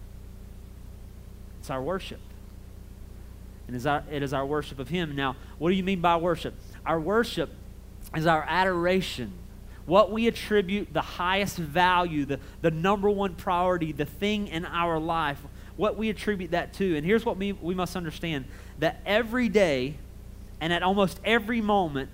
It's 1.60 1.70
our 1.70 1.82
worship. 1.82 2.20
And 3.68 3.76
it 3.76 3.80
is 3.80 3.86
our, 3.86 4.04
it 4.10 4.24
is 4.24 4.34
our 4.34 4.46
worship 4.46 4.80
of 4.80 4.88
Him. 4.88 5.16
Now, 5.16 5.36
what 5.58 5.70
do 5.70 5.76
you 5.76 5.84
mean 5.84 6.00
by 6.00 6.16
worship? 6.16 6.54
Our 6.86 7.00
worship 7.00 7.50
is 8.16 8.26
our 8.26 8.46
adoration. 8.48 9.34
What 9.86 10.12
we 10.12 10.28
attribute 10.28 10.94
the 10.94 11.02
highest 11.02 11.58
value, 11.58 12.26
the, 12.26 12.40
the 12.62 12.72
number 12.72 13.10
one 13.10 13.36
priority, 13.36 13.92
the 13.92 14.06
thing 14.06 14.48
in 14.48 14.66
our 14.66 14.98
life, 15.00 15.40
what 15.76 15.98
we 15.98 16.10
attribute 16.10 16.52
that 16.52 16.74
to. 16.76 16.96
And 16.96 17.06
here's 17.06 17.26
what 17.26 17.38
we, 17.38 17.52
we 17.52 17.76
must 17.76 17.96
understand 17.98 18.46
that 18.80 19.02
every 19.06 19.50
day, 19.50 19.98
and 20.60 20.74
at 20.74 20.84
almost 20.84 21.20
every 21.24 21.62
moment, 21.62 22.10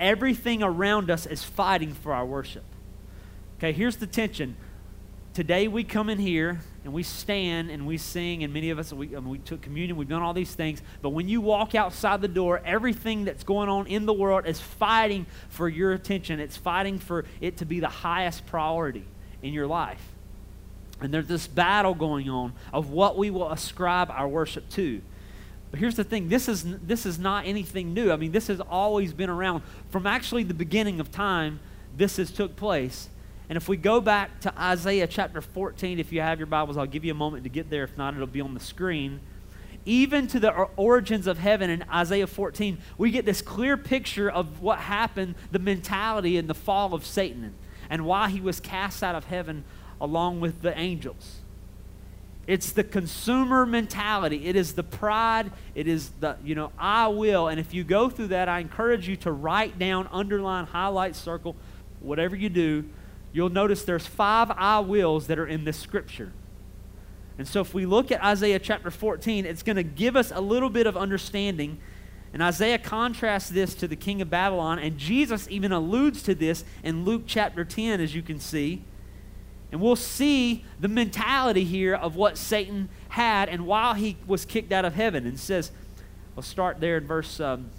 everything 0.00 0.62
around 0.62 1.10
us 1.10 1.26
is 1.26 1.44
fighting 1.44 1.94
for 1.94 2.12
our 2.12 2.26
worship. 2.26 2.64
Okay, 3.58 3.72
here's 3.72 3.96
the 3.96 4.06
tension. 4.06 4.56
Today 5.34 5.66
we 5.66 5.82
come 5.84 6.10
in 6.10 6.18
here 6.18 6.60
and 6.84 6.92
we 6.92 7.02
stand 7.02 7.70
and 7.70 7.86
we 7.86 7.96
sing, 7.96 8.44
and 8.44 8.52
many 8.52 8.70
of 8.70 8.78
us, 8.78 8.92
we, 8.92 9.16
I 9.16 9.20
mean, 9.20 9.30
we 9.30 9.38
took 9.38 9.62
communion, 9.62 9.96
we've 9.96 10.08
done 10.08 10.20
all 10.20 10.34
these 10.34 10.54
things. 10.54 10.82
But 11.00 11.10
when 11.10 11.28
you 11.28 11.40
walk 11.40 11.74
outside 11.74 12.20
the 12.20 12.28
door, 12.28 12.60
everything 12.64 13.24
that's 13.24 13.44
going 13.44 13.68
on 13.68 13.86
in 13.86 14.04
the 14.04 14.12
world 14.12 14.46
is 14.46 14.60
fighting 14.60 15.26
for 15.48 15.68
your 15.68 15.92
attention. 15.92 16.40
It's 16.40 16.56
fighting 16.56 16.98
for 16.98 17.24
it 17.40 17.58
to 17.58 17.64
be 17.64 17.80
the 17.80 17.88
highest 17.88 18.46
priority 18.46 19.04
in 19.42 19.54
your 19.54 19.66
life. 19.66 20.02
And 21.00 21.14
there's 21.14 21.28
this 21.28 21.46
battle 21.46 21.94
going 21.94 22.28
on 22.28 22.52
of 22.72 22.90
what 22.90 23.16
we 23.16 23.30
will 23.30 23.50
ascribe 23.50 24.10
our 24.10 24.28
worship 24.28 24.68
to. 24.70 25.00
But 25.72 25.80
here's 25.80 25.96
the 25.96 26.04
thing 26.04 26.28
this 26.28 26.48
is, 26.48 26.64
this 26.80 27.06
is 27.06 27.18
not 27.18 27.46
anything 27.46 27.94
new. 27.94 28.12
I 28.12 28.16
mean, 28.16 28.30
this 28.30 28.46
has 28.46 28.60
always 28.60 29.12
been 29.12 29.30
around. 29.30 29.62
From 29.88 30.06
actually 30.06 30.44
the 30.44 30.54
beginning 30.54 31.00
of 31.00 31.10
time, 31.10 31.58
this 31.96 32.18
has 32.18 32.30
took 32.30 32.54
place. 32.54 33.08
And 33.48 33.56
if 33.56 33.68
we 33.68 33.76
go 33.76 34.00
back 34.00 34.40
to 34.42 34.60
Isaiah 34.60 35.06
chapter 35.06 35.40
14, 35.40 35.98
if 35.98 36.12
you 36.12 36.20
have 36.20 36.38
your 36.38 36.46
Bibles, 36.46 36.76
I'll 36.76 36.86
give 36.86 37.04
you 37.04 37.10
a 37.10 37.16
moment 37.16 37.44
to 37.44 37.50
get 37.50 37.70
there. 37.70 37.84
If 37.84 37.96
not, 37.96 38.14
it'll 38.14 38.26
be 38.26 38.42
on 38.42 38.54
the 38.54 38.60
screen. 38.60 39.20
Even 39.84 40.26
to 40.28 40.38
the 40.38 40.52
origins 40.76 41.26
of 41.26 41.38
heaven 41.38 41.68
in 41.70 41.84
Isaiah 41.90 42.26
14, 42.26 42.78
we 42.98 43.10
get 43.10 43.24
this 43.24 43.42
clear 43.42 43.76
picture 43.76 44.30
of 44.30 44.60
what 44.60 44.78
happened, 44.78 45.34
the 45.50 45.58
mentality 45.58 46.36
and 46.36 46.48
the 46.48 46.54
fall 46.54 46.94
of 46.94 47.04
Satan, 47.04 47.54
and 47.90 48.04
why 48.04 48.28
he 48.28 48.40
was 48.40 48.60
cast 48.60 49.02
out 49.02 49.14
of 49.14 49.24
heaven 49.24 49.64
along 50.00 50.40
with 50.40 50.62
the 50.62 50.78
angels. 50.78 51.41
It's 52.46 52.72
the 52.72 52.82
consumer 52.82 53.64
mentality. 53.64 54.46
It 54.46 54.56
is 54.56 54.72
the 54.72 54.82
pride. 54.82 55.52
It 55.74 55.86
is 55.86 56.10
the, 56.20 56.36
you 56.44 56.54
know, 56.54 56.72
I 56.76 57.06
will. 57.08 57.48
And 57.48 57.60
if 57.60 57.72
you 57.72 57.84
go 57.84 58.10
through 58.10 58.28
that, 58.28 58.48
I 58.48 58.58
encourage 58.58 59.08
you 59.08 59.16
to 59.18 59.30
write 59.30 59.78
down, 59.78 60.08
underline, 60.10 60.66
highlight, 60.66 61.14
circle, 61.14 61.54
whatever 62.00 62.34
you 62.34 62.48
do. 62.48 62.84
You'll 63.32 63.48
notice 63.48 63.84
there's 63.84 64.06
five 64.06 64.50
I 64.50 64.80
wills 64.80 65.28
that 65.28 65.38
are 65.38 65.46
in 65.46 65.64
this 65.64 65.76
scripture. 65.76 66.32
And 67.38 67.46
so 67.46 67.60
if 67.60 67.72
we 67.72 67.86
look 67.86 68.10
at 68.10 68.22
Isaiah 68.22 68.58
chapter 68.58 68.90
14, 68.90 69.46
it's 69.46 69.62
going 69.62 69.76
to 69.76 69.82
give 69.82 70.16
us 70.16 70.32
a 70.34 70.40
little 70.40 70.68
bit 70.68 70.86
of 70.86 70.96
understanding. 70.96 71.78
And 72.32 72.42
Isaiah 72.42 72.78
contrasts 72.78 73.48
this 73.48 73.74
to 73.76 73.88
the 73.88 73.96
king 73.96 74.20
of 74.20 74.30
Babylon, 74.30 74.78
and 74.78 74.98
Jesus 74.98 75.46
even 75.50 75.70
alludes 75.70 76.22
to 76.24 76.34
this 76.34 76.64
in 76.82 77.04
Luke 77.04 77.22
chapter 77.26 77.64
10, 77.64 78.00
as 78.00 78.14
you 78.14 78.22
can 78.22 78.40
see. 78.40 78.82
And 79.72 79.80
we'll 79.80 79.96
see 79.96 80.64
the 80.78 80.86
mentality 80.86 81.64
here 81.64 81.94
of 81.94 82.14
what 82.14 82.36
Satan 82.36 82.90
had 83.08 83.48
and 83.48 83.66
why 83.66 83.96
he 83.98 84.18
was 84.26 84.44
kicked 84.44 84.70
out 84.70 84.84
of 84.84 84.94
heaven. 84.94 85.26
And 85.26 85.40
says, 85.40 85.72
we'll 86.36 86.42
start 86.42 86.78
there 86.78 86.98
in 86.98 87.06
verse, 87.06 87.40
um, 87.40 87.70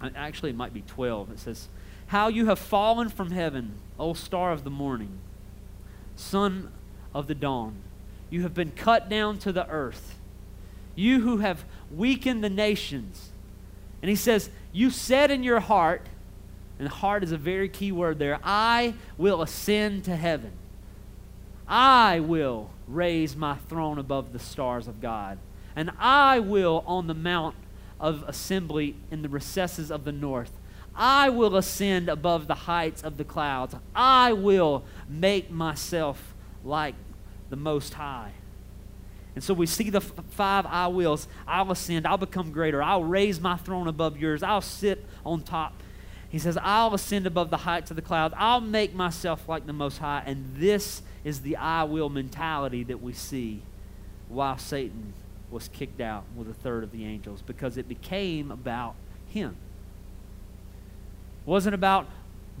actually, 0.00 0.50
it 0.50 0.56
might 0.56 0.72
be 0.72 0.80
12. 0.80 1.32
It 1.32 1.38
says, 1.38 1.68
How 2.08 2.28
you 2.28 2.46
have 2.46 2.58
fallen 2.58 3.10
from 3.10 3.30
heaven, 3.30 3.74
O 3.98 4.14
star 4.14 4.52
of 4.52 4.64
the 4.64 4.70
morning, 4.70 5.18
son 6.16 6.72
of 7.12 7.26
the 7.26 7.34
dawn. 7.34 7.76
you 8.30 8.42
have 8.42 8.54
been 8.54 8.72
cut 8.72 9.10
down 9.10 9.38
to 9.38 9.52
the 9.52 9.68
earth. 9.68 10.18
You 10.96 11.20
who 11.20 11.38
have 11.38 11.64
weakened 11.94 12.42
the 12.42 12.50
nations. 12.50 13.30
And 14.00 14.08
he 14.08 14.16
says, 14.16 14.48
You 14.72 14.88
said 14.88 15.30
in 15.30 15.42
your 15.42 15.60
heart, 15.60 16.08
and 16.78 16.88
heart 16.88 17.22
is 17.22 17.32
a 17.32 17.36
very 17.36 17.68
key 17.68 17.92
word 17.92 18.18
there, 18.18 18.40
I 18.42 18.94
will 19.18 19.42
ascend 19.42 20.04
to 20.04 20.16
heaven. 20.16 20.52
I 21.66 22.20
will 22.20 22.70
raise 22.86 23.36
my 23.36 23.56
throne 23.56 23.98
above 23.98 24.32
the 24.32 24.38
stars 24.38 24.86
of 24.86 25.00
God. 25.00 25.38
And 25.76 25.90
I 25.98 26.38
will 26.40 26.84
on 26.86 27.06
the 27.06 27.14
mount 27.14 27.56
of 27.98 28.22
assembly 28.28 28.96
in 29.10 29.22
the 29.22 29.28
recesses 29.28 29.90
of 29.90 30.04
the 30.04 30.12
north. 30.12 30.52
I 30.94 31.30
will 31.30 31.56
ascend 31.56 32.08
above 32.08 32.46
the 32.46 32.54
heights 32.54 33.02
of 33.02 33.16
the 33.16 33.24
clouds. 33.24 33.74
I 33.94 34.32
will 34.32 34.84
make 35.08 35.50
myself 35.50 36.34
like 36.62 36.94
the 37.50 37.56
Most 37.56 37.94
High. 37.94 38.32
And 39.34 39.42
so 39.42 39.52
we 39.52 39.66
see 39.66 39.90
the 39.90 39.98
f- 39.98 40.12
five 40.30 40.64
I 40.66 40.86
wills. 40.86 41.26
I'll 41.46 41.72
ascend. 41.72 42.06
I'll 42.06 42.16
become 42.16 42.52
greater. 42.52 42.80
I'll 42.82 43.02
raise 43.02 43.40
my 43.40 43.56
throne 43.56 43.88
above 43.88 44.16
yours. 44.16 44.44
I'll 44.44 44.60
sit 44.60 45.04
on 45.26 45.42
top. 45.42 45.82
He 46.28 46.38
says, 46.38 46.56
I'll 46.62 46.94
ascend 46.94 47.26
above 47.26 47.50
the 47.50 47.58
heights 47.58 47.90
of 47.90 47.96
the 47.96 48.02
clouds. 48.02 48.34
I'll 48.36 48.60
make 48.60 48.94
myself 48.94 49.48
like 49.48 49.66
the 49.66 49.72
Most 49.72 49.98
High. 49.98 50.22
And 50.24 50.54
this 50.56 51.02
is 51.24 51.40
the 51.40 51.56
I 51.56 51.84
will 51.84 52.10
mentality 52.10 52.84
that 52.84 53.02
we 53.02 53.12
see 53.12 53.62
while 54.28 54.58
Satan 54.58 55.14
was 55.50 55.68
kicked 55.68 56.00
out 56.00 56.24
with 56.36 56.48
a 56.48 56.54
third 56.54 56.84
of 56.84 56.92
the 56.92 57.04
angels 57.04 57.42
because 57.42 57.76
it 57.76 57.88
became 57.88 58.50
about 58.50 58.94
him. 59.28 59.56
It 61.46 61.50
wasn't 61.50 61.74
about 61.74 62.06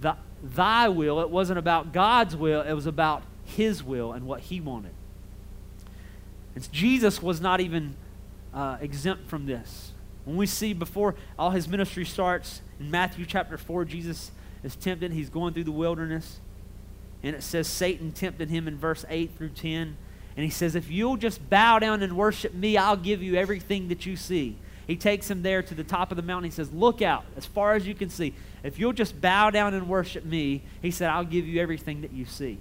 the, 0.00 0.16
thy 0.42 0.88
will, 0.88 1.20
it 1.20 1.30
wasn't 1.30 1.58
about 1.58 1.92
God's 1.92 2.36
will, 2.36 2.62
it 2.62 2.72
was 2.72 2.86
about 2.86 3.22
his 3.44 3.82
will 3.82 4.12
and 4.12 4.26
what 4.26 4.40
he 4.40 4.60
wanted. 4.60 4.94
And 6.54 6.70
Jesus 6.72 7.22
was 7.22 7.40
not 7.40 7.60
even 7.60 7.96
uh, 8.52 8.78
exempt 8.80 9.28
from 9.28 9.46
this. 9.46 9.92
When 10.24 10.36
we 10.36 10.46
see 10.46 10.72
before 10.72 11.16
all 11.38 11.50
his 11.50 11.68
ministry 11.68 12.04
starts 12.04 12.62
in 12.80 12.90
Matthew 12.90 13.26
chapter 13.26 13.58
4, 13.58 13.84
Jesus 13.84 14.30
is 14.62 14.76
tempted. 14.76 15.12
He's 15.12 15.28
going 15.28 15.52
through 15.52 15.64
the 15.64 15.72
wilderness. 15.72 16.38
And 17.24 17.34
it 17.34 17.42
says 17.42 17.66
Satan 17.66 18.12
tempted 18.12 18.50
him 18.50 18.68
in 18.68 18.76
verse 18.76 19.04
8 19.08 19.30
through 19.36 19.48
10. 19.48 19.96
And 20.36 20.44
he 20.44 20.50
says, 20.50 20.74
If 20.74 20.90
you'll 20.90 21.16
just 21.16 21.48
bow 21.48 21.78
down 21.78 22.02
and 22.02 22.16
worship 22.16 22.52
me, 22.52 22.76
I'll 22.76 22.96
give 22.96 23.22
you 23.22 23.36
everything 23.36 23.88
that 23.88 24.04
you 24.04 24.14
see. 24.14 24.56
He 24.86 24.96
takes 24.96 25.30
him 25.30 25.42
there 25.42 25.62
to 25.62 25.74
the 25.74 25.82
top 25.82 26.12
of 26.12 26.16
the 26.16 26.22
mountain. 26.22 26.50
He 26.50 26.54
says, 26.54 26.70
Look 26.70 27.00
out 27.00 27.24
as 27.34 27.46
far 27.46 27.74
as 27.74 27.86
you 27.86 27.94
can 27.94 28.10
see. 28.10 28.34
If 28.62 28.78
you'll 28.78 28.92
just 28.92 29.18
bow 29.20 29.48
down 29.48 29.72
and 29.72 29.88
worship 29.88 30.24
me, 30.24 30.62
he 30.82 30.90
said, 30.90 31.08
I'll 31.08 31.24
give 31.24 31.46
you 31.46 31.62
everything 31.62 32.02
that 32.02 32.12
you 32.12 32.26
see. 32.26 32.58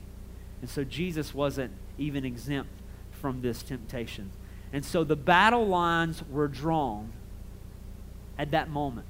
And 0.62 0.70
so 0.70 0.86
Jesus 0.86 1.34
wasn't 1.34 1.74
even 1.98 2.24
exempt 2.24 2.72
from 3.12 3.42
this 3.42 3.64
temptation. 3.64 4.32
And 4.72 4.86
so 4.86 5.04
the 5.04 5.18
battle 5.18 5.68
lines 5.68 6.24
were 6.30 6.48
drawn 6.48 7.12
at 8.38 8.52
that 8.52 8.70
moment. 8.70 9.08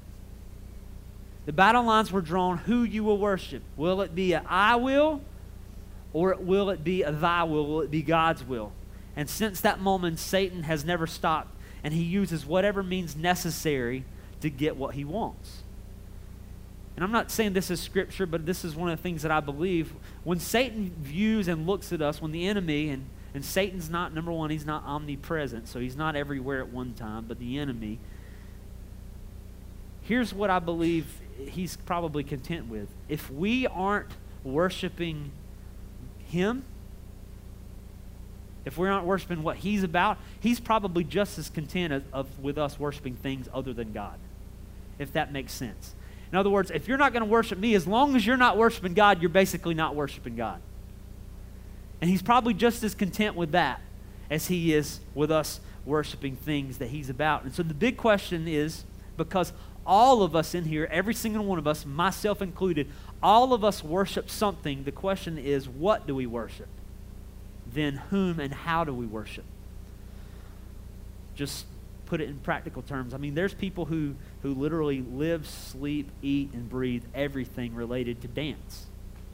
The 1.46 1.52
battle 1.52 1.84
lines 1.84 2.10
were 2.10 2.20
drawn 2.22 2.58
who 2.58 2.82
you 2.82 3.04
will 3.04 3.18
worship. 3.18 3.62
Will 3.76 4.00
it 4.00 4.16
be 4.16 4.32
a 4.32 4.42
I 4.48 4.76
will 4.76 5.20
or 6.14 6.34
will 6.36 6.70
it 6.70 6.82
be 6.82 7.02
thy 7.02 7.42
will? 7.42 7.66
Will 7.66 7.80
it 7.82 7.90
be 7.90 8.00
God's 8.00 8.42
will? 8.42 8.72
And 9.14 9.28
since 9.28 9.60
that 9.60 9.80
moment, 9.80 10.18
Satan 10.18 10.62
has 10.62 10.84
never 10.84 11.06
stopped 11.06 11.54
and 11.82 11.92
he 11.92 12.02
uses 12.02 12.46
whatever 12.46 12.82
means 12.82 13.14
necessary 13.14 14.06
to 14.40 14.48
get 14.48 14.76
what 14.76 14.94
he 14.94 15.04
wants. 15.04 15.62
And 16.96 17.04
I'm 17.04 17.12
not 17.12 17.30
saying 17.30 17.52
this 17.52 17.70
is 17.70 17.80
scripture, 17.80 18.24
but 18.24 18.46
this 18.46 18.64
is 18.64 18.74
one 18.74 18.88
of 18.88 18.96
the 18.96 19.02
things 19.02 19.20
that 19.22 19.30
I 19.30 19.40
believe. 19.40 19.92
When 20.22 20.40
Satan 20.40 20.94
views 20.98 21.48
and 21.48 21.66
looks 21.66 21.92
at 21.92 22.00
us, 22.00 22.22
when 22.22 22.32
the 22.32 22.46
enemy, 22.46 22.88
and 22.88 23.04
and 23.34 23.44
Satan's 23.44 23.90
not, 23.90 24.14
number 24.14 24.30
one, 24.30 24.50
he's 24.50 24.64
not 24.64 24.84
omnipresent, 24.84 25.66
so 25.66 25.80
he's 25.80 25.96
not 25.96 26.14
everywhere 26.14 26.60
at 26.60 26.68
one 26.68 26.94
time, 26.94 27.24
but 27.26 27.40
the 27.40 27.58
enemy. 27.58 27.98
Here's 30.02 30.32
what 30.32 30.50
I 30.50 30.60
believe 30.60 31.20
he's 31.36 31.76
probably 31.76 32.22
content 32.22 32.68
with. 32.68 32.88
If 33.08 33.28
we 33.30 33.66
aren't 33.66 34.10
worshiping 34.44 35.32
him, 36.34 36.64
if 38.64 38.76
we 38.76 38.88
aren't 38.88 39.06
worshiping 39.06 39.42
what 39.42 39.58
he's 39.58 39.82
about, 39.82 40.18
he's 40.40 40.60
probably 40.60 41.04
just 41.04 41.38
as 41.38 41.48
content 41.48 41.92
of, 41.92 42.04
of, 42.12 42.38
with 42.38 42.58
us 42.58 42.78
worshiping 42.78 43.14
things 43.14 43.48
other 43.52 43.72
than 43.72 43.92
God, 43.92 44.18
if 44.98 45.12
that 45.12 45.32
makes 45.32 45.52
sense. 45.52 45.94
In 46.32 46.38
other 46.38 46.50
words, 46.50 46.70
if 46.70 46.88
you're 46.88 46.98
not 46.98 47.12
going 47.12 47.22
to 47.22 47.28
worship 47.28 47.58
me, 47.58 47.74
as 47.74 47.86
long 47.86 48.16
as 48.16 48.26
you're 48.26 48.36
not 48.36 48.56
worshiping 48.56 48.94
God, 48.94 49.20
you're 49.20 49.28
basically 49.28 49.74
not 49.74 49.94
worshiping 49.94 50.34
God. 50.34 50.60
And 52.00 52.10
he's 52.10 52.22
probably 52.22 52.54
just 52.54 52.82
as 52.82 52.94
content 52.94 53.36
with 53.36 53.52
that 53.52 53.80
as 54.30 54.48
he 54.48 54.74
is 54.74 55.00
with 55.14 55.30
us 55.30 55.60
worshiping 55.84 56.36
things 56.36 56.78
that 56.78 56.88
he's 56.88 57.10
about. 57.10 57.44
And 57.44 57.54
so 57.54 57.62
the 57.62 57.74
big 57.74 57.96
question 57.96 58.48
is 58.48 58.84
because 59.16 59.52
all 59.86 60.22
of 60.22 60.34
us 60.34 60.54
in 60.54 60.64
here, 60.64 60.88
every 60.90 61.14
single 61.14 61.44
one 61.44 61.58
of 61.58 61.66
us, 61.66 61.84
myself 61.84 62.40
included, 62.40 62.88
all 63.24 63.54
of 63.54 63.64
us 63.64 63.82
worship 63.82 64.28
something. 64.28 64.84
The 64.84 64.92
question 64.92 65.38
is, 65.38 65.66
what 65.66 66.06
do 66.06 66.14
we 66.14 66.26
worship? 66.26 66.68
Then 67.72 67.96
whom 68.10 68.38
and 68.38 68.52
how 68.52 68.84
do 68.84 68.92
we 68.92 69.06
worship? 69.06 69.46
Just 71.34 71.64
put 72.04 72.20
it 72.20 72.28
in 72.28 72.38
practical 72.40 72.82
terms. 72.82 73.14
I 73.14 73.16
mean, 73.16 73.34
there's 73.34 73.54
people 73.54 73.86
who, 73.86 74.14
who 74.42 74.52
literally 74.52 75.00
live, 75.00 75.48
sleep, 75.48 76.10
eat, 76.20 76.52
and 76.52 76.68
breathe 76.68 77.02
everything 77.14 77.74
related 77.74 78.20
to 78.20 78.28
dance. 78.28 78.86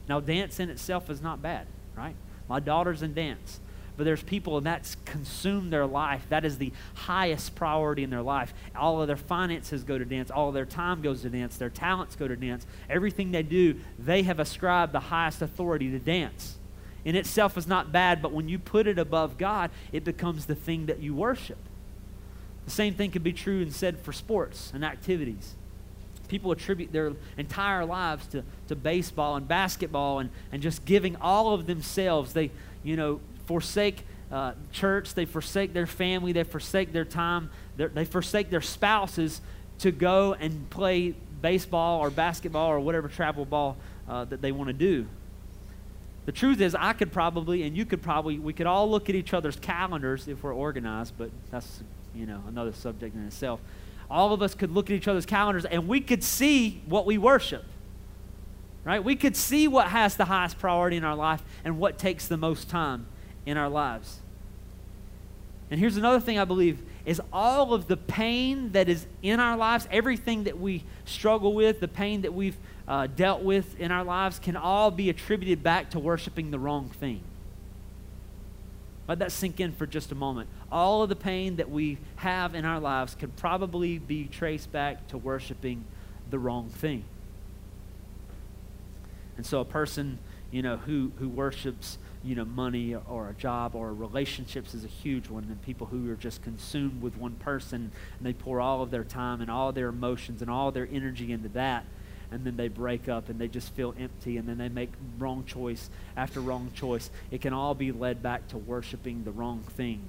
Now, 0.07 0.21
dance 0.21 0.61
in 0.61 0.69
itself 0.69 1.09
is 1.09 1.21
not 1.21 1.41
bad, 1.41 1.67
right? 1.95 2.15
My 2.47 2.61
daughter's 2.61 3.01
in 3.01 3.13
dance. 3.13 3.59
But 4.01 4.05
there's 4.05 4.23
people, 4.23 4.57
and 4.57 4.65
that's 4.65 4.95
consumed 5.05 5.71
their 5.71 5.85
life. 5.85 6.25
That 6.29 6.43
is 6.43 6.57
the 6.57 6.71
highest 6.95 7.53
priority 7.53 8.01
in 8.01 8.09
their 8.09 8.23
life. 8.23 8.51
All 8.75 8.99
of 8.99 9.05
their 9.05 9.15
finances 9.15 9.83
go 9.83 9.99
to 9.99 10.05
dance. 10.05 10.31
All 10.31 10.47
of 10.47 10.55
their 10.55 10.65
time 10.65 11.03
goes 11.03 11.21
to 11.21 11.29
dance. 11.29 11.55
Their 11.57 11.69
talents 11.69 12.15
go 12.15 12.27
to 12.27 12.35
dance. 12.35 12.65
Everything 12.89 13.31
they 13.31 13.43
do, 13.43 13.79
they 13.99 14.23
have 14.23 14.39
ascribed 14.39 14.91
the 14.91 14.99
highest 14.99 15.43
authority 15.43 15.91
to 15.91 15.99
dance. 15.99 16.57
In 17.05 17.15
itself 17.15 17.59
is 17.59 17.67
not 17.67 17.91
bad, 17.91 18.23
but 18.23 18.31
when 18.31 18.49
you 18.49 18.57
put 18.57 18.87
it 18.87 18.97
above 18.97 19.37
God, 19.37 19.69
it 19.91 20.03
becomes 20.03 20.47
the 20.47 20.55
thing 20.55 20.87
that 20.87 20.97
you 20.97 21.13
worship. 21.13 21.59
The 22.65 22.71
same 22.71 22.95
thing 22.95 23.11
can 23.11 23.21
be 23.21 23.33
true 23.33 23.61
and 23.61 23.71
said 23.71 23.99
for 23.99 24.13
sports 24.13 24.71
and 24.73 24.83
activities 24.83 25.53
people 26.27 26.53
attribute 26.53 26.93
their 26.93 27.11
entire 27.37 27.85
lives 27.85 28.25
to, 28.25 28.41
to 28.69 28.73
baseball 28.73 29.35
and 29.35 29.49
basketball 29.49 30.19
and, 30.19 30.29
and 30.53 30.61
just 30.61 30.85
giving 30.85 31.17
all 31.17 31.53
of 31.53 31.67
themselves. 31.67 32.31
They, 32.31 32.51
you 32.83 32.95
know, 32.95 33.19
forsake 33.51 34.05
uh, 34.31 34.53
church, 34.71 35.13
they 35.13 35.25
forsake 35.25 35.73
their 35.73 35.85
family, 35.85 36.31
they 36.31 36.45
forsake 36.45 36.93
their 36.93 37.03
time, 37.03 37.49
they 37.75 38.05
forsake 38.05 38.49
their 38.49 38.61
spouses 38.61 39.41
to 39.79 39.91
go 39.91 40.33
and 40.35 40.69
play 40.69 41.13
baseball 41.41 41.99
or 41.99 42.09
basketball 42.09 42.71
or 42.71 42.79
whatever 42.79 43.09
travel 43.09 43.43
ball 43.43 43.75
uh, 44.07 44.23
that 44.23 44.41
they 44.41 44.53
want 44.53 44.69
to 44.69 44.73
do. 44.73 45.05
The 46.25 46.31
truth 46.31 46.61
is, 46.61 46.73
I 46.75 46.93
could 46.93 47.11
probably, 47.11 47.63
and 47.63 47.75
you 47.75 47.83
could 47.85 48.01
probably, 48.01 48.39
we 48.39 48.53
could 48.53 48.67
all 48.67 48.89
look 48.89 49.09
at 49.09 49.15
each 49.15 49.33
other's 49.33 49.57
calendars 49.57 50.29
if 50.29 50.43
we're 50.43 50.55
organized, 50.55 51.15
but 51.17 51.29
that's, 51.49 51.83
you 52.15 52.25
know, 52.25 52.41
another 52.47 52.71
subject 52.71 53.13
in 53.13 53.27
itself 53.27 53.59
all 54.09 54.33
of 54.33 54.41
us 54.41 54.53
could 54.53 54.71
look 54.71 54.89
at 54.89 54.95
each 54.95 55.07
other's 55.07 55.25
calendars 55.25 55.63
and 55.63 55.87
we 55.87 56.01
could 56.01 56.21
see 56.23 56.81
what 56.85 57.05
we 57.05 57.17
worship. 57.17 57.63
Right? 58.83 59.01
We 59.03 59.15
could 59.15 59.35
see 59.35 59.67
what 59.67 59.87
has 59.87 60.17
the 60.17 60.25
highest 60.25 60.59
priority 60.59 60.97
in 60.97 61.03
our 61.03 61.15
life 61.15 61.41
and 61.63 61.79
what 61.79 61.97
takes 61.97 62.27
the 62.27 62.37
most 62.37 62.69
time 62.69 63.05
in 63.45 63.57
our 63.57 63.69
lives. 63.69 64.19
And 65.69 65.79
here's 65.79 65.97
another 65.97 66.19
thing 66.19 66.37
I 66.37 66.45
believe 66.45 66.81
is 67.05 67.21
all 67.33 67.73
of 67.73 67.87
the 67.87 67.97
pain 67.97 68.73
that 68.73 68.87
is 68.87 69.07
in 69.23 69.39
our 69.39 69.57
lives, 69.57 69.87
everything 69.89 70.43
that 70.43 70.59
we 70.59 70.83
struggle 71.05 71.53
with, 71.53 71.79
the 71.79 71.87
pain 71.87 72.21
that 72.21 72.33
we've 72.33 72.57
uh, 72.87 73.07
dealt 73.07 73.41
with 73.41 73.79
in 73.79 73.91
our 73.91 74.03
lives 74.03 74.37
can 74.37 74.55
all 74.55 74.91
be 74.91 75.09
attributed 75.09 75.63
back 75.63 75.89
to 75.91 75.99
worshiping 75.99 76.51
the 76.51 76.59
wrong 76.59 76.89
thing. 76.89 77.21
Let 79.07 79.19
that 79.19 79.31
sink 79.31 79.59
in 79.59 79.71
for 79.71 79.85
just 79.85 80.11
a 80.11 80.15
moment. 80.15 80.47
All 80.71 81.01
of 81.01 81.09
the 81.09 81.15
pain 81.15 81.55
that 81.55 81.69
we 81.69 81.97
have 82.17 82.53
in 82.53 82.65
our 82.65 82.79
lives 82.79 83.15
could 83.15 83.35
probably 83.35 83.97
be 83.97 84.25
traced 84.25 84.71
back 84.71 85.07
to 85.07 85.17
worshiping 85.17 85.85
the 86.29 86.37
wrong 86.37 86.69
thing. 86.69 87.03
And 89.37 89.45
so 89.45 89.59
a 89.59 89.65
person, 89.65 90.19
you 90.51 90.61
know, 90.61 90.77
who, 90.77 91.11
who 91.17 91.27
worships, 91.27 91.97
you 92.23 92.35
know, 92.35 92.45
money 92.45 92.95
or 92.95 93.29
a 93.29 93.33
job 93.33 93.75
or 93.75 93.93
relationships 93.93 94.73
is 94.73 94.83
a 94.83 94.87
huge 94.87 95.29
one. 95.29 95.43
And 95.43 95.61
people 95.61 95.87
who 95.87 96.11
are 96.11 96.15
just 96.15 96.43
consumed 96.43 97.01
with 97.01 97.17
one 97.17 97.33
person 97.35 97.91
and 98.17 98.27
they 98.27 98.33
pour 98.33 98.61
all 98.61 98.81
of 98.81 98.91
their 98.91 99.03
time 99.03 99.41
and 99.41 99.49
all 99.49 99.71
their 99.71 99.87
emotions 99.87 100.41
and 100.41 100.51
all 100.51 100.71
their 100.71 100.87
energy 100.91 101.31
into 101.31 101.49
that 101.49 101.85
and 102.31 102.45
then 102.45 102.55
they 102.55 102.69
break 102.69 103.09
up 103.09 103.29
and 103.29 103.39
they 103.39 103.47
just 103.47 103.73
feel 103.73 103.93
empty 103.99 104.37
and 104.37 104.47
then 104.47 104.57
they 104.57 104.69
make 104.69 104.91
wrong 105.19 105.43
choice 105.45 105.89
after 106.15 106.39
wrong 106.39 106.71
choice. 106.73 107.11
It 107.29 107.41
can 107.41 107.53
all 107.53 107.75
be 107.75 107.91
led 107.91 108.23
back 108.23 108.47
to 108.49 108.57
worshiping 108.57 109.23
the 109.25 109.31
wrong 109.31 109.63
thing. 109.75 110.01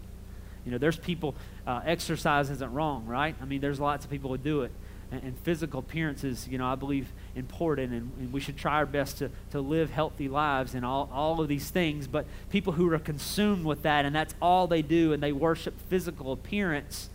You 0.64 0.70
know, 0.70 0.78
there's 0.78 0.96
people, 0.96 1.34
uh, 1.66 1.80
exercise 1.84 2.48
isn't 2.48 2.72
wrong, 2.72 3.06
right? 3.06 3.34
I 3.42 3.44
mean, 3.44 3.60
there's 3.60 3.80
lots 3.80 4.04
of 4.04 4.10
people 4.10 4.30
who 4.30 4.38
do 4.38 4.62
it. 4.62 4.70
And, 5.12 5.22
and 5.22 5.38
physical 5.40 5.80
appearance 5.80 6.24
is, 6.24 6.48
you 6.48 6.58
know, 6.58 6.66
I 6.66 6.74
believe 6.74 7.12
important, 7.36 7.92
and, 7.92 8.10
and, 8.18 8.32
we 8.32 8.40
should 8.40 8.56
try 8.56 8.76
our 8.76 8.86
best 8.86 9.18
to, 9.18 9.30
to 9.50 9.60
live 9.60 9.90
healthy 9.90 10.28
lives 10.28 10.74
and 10.74 10.84
all, 10.84 11.10
all 11.12 11.40
of 11.40 11.48
these 11.48 11.70
things. 11.70 12.06
But 12.06 12.26
people 12.50 12.72
who 12.72 12.90
are 12.92 12.98
consumed 12.98 13.64
with 13.64 13.82
that, 13.82 14.04
and 14.04 14.14
that's 14.16 14.34
all 14.40 14.66
they 14.66 14.82
do, 14.82 15.12
and 15.12 15.22
they 15.22 15.32
worship 15.32 15.74
physical 15.88 16.32
appearance, 16.32 17.10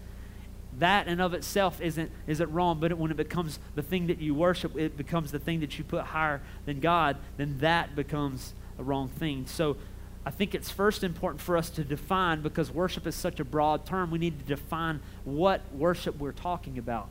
that 0.78 1.08
in 1.08 1.20
of 1.20 1.34
itself 1.34 1.82
isn't, 1.82 2.12
isn't 2.28 2.52
wrong, 2.52 2.80
but 2.80 2.94
when 2.98 3.10
it 3.10 3.18
becomes 3.18 3.60
the 3.74 3.82
thing 3.82 4.08
that 4.08 4.20
you 4.20 4.36
worship, 4.36 4.78
it 4.78 4.96
becomes 4.96 5.32
the 5.32 5.40
thing 5.40 5.60
that 5.62 5.78
you 5.80 5.84
put 5.84 6.04
higher 6.04 6.42
than 6.66 6.80
God, 6.80 7.18
then 7.38 7.58
that 7.60 7.96
becomes 7.96 8.54
a 8.78 8.84
wrong 8.84 9.10
thing. 9.10 9.48
So 9.48 9.76
I 10.24 10.30
think 10.30 10.54
it's 10.54 10.70
first 10.70 11.04
important 11.04 11.42
for 11.42 11.58
us 11.58 11.72
to 11.72 11.84
define, 11.84 12.42
because 12.44 12.70
worship 12.70 13.08
is 13.08 13.16
such 13.16 13.40
a 13.40 13.46
broad 13.46 13.88
term, 13.88 14.12
we 14.12 14.20
need 14.20 14.38
to 14.38 14.46
define 14.46 15.00
what 15.24 15.62
worship 15.74 16.20
we're 16.20 16.32
talking 16.32 16.78
about. 16.78 17.08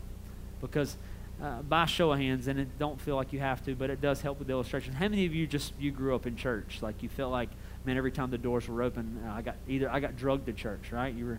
Because 0.60 0.96
uh, 1.42 1.62
by 1.62 1.84
show 1.84 2.12
of 2.12 2.18
hands, 2.18 2.46
and 2.46 2.58
it 2.58 2.78
don't 2.78 3.00
feel 3.00 3.16
like 3.16 3.32
you 3.32 3.40
have 3.40 3.64
to, 3.66 3.74
but 3.74 3.90
it 3.90 4.00
does 4.00 4.22
help 4.22 4.38
with 4.38 4.48
the 4.48 4.54
illustration. 4.54 4.94
How 4.94 5.08
many 5.08 5.26
of 5.26 5.34
you 5.34 5.46
just 5.46 5.72
you 5.78 5.90
grew 5.90 6.14
up 6.14 6.26
in 6.26 6.36
church? 6.36 6.78
Like 6.80 7.02
you 7.02 7.08
felt 7.08 7.30
like, 7.30 7.50
man, 7.84 7.96
every 7.96 8.12
time 8.12 8.30
the 8.30 8.38
doors 8.38 8.68
were 8.68 8.82
open, 8.82 9.22
uh, 9.26 9.32
I 9.32 9.42
got 9.42 9.56
either 9.68 9.90
I 9.90 10.00
got 10.00 10.16
drugged 10.16 10.46
to 10.46 10.52
church, 10.52 10.92
right? 10.92 11.14
You 11.14 11.26
were, 11.26 11.38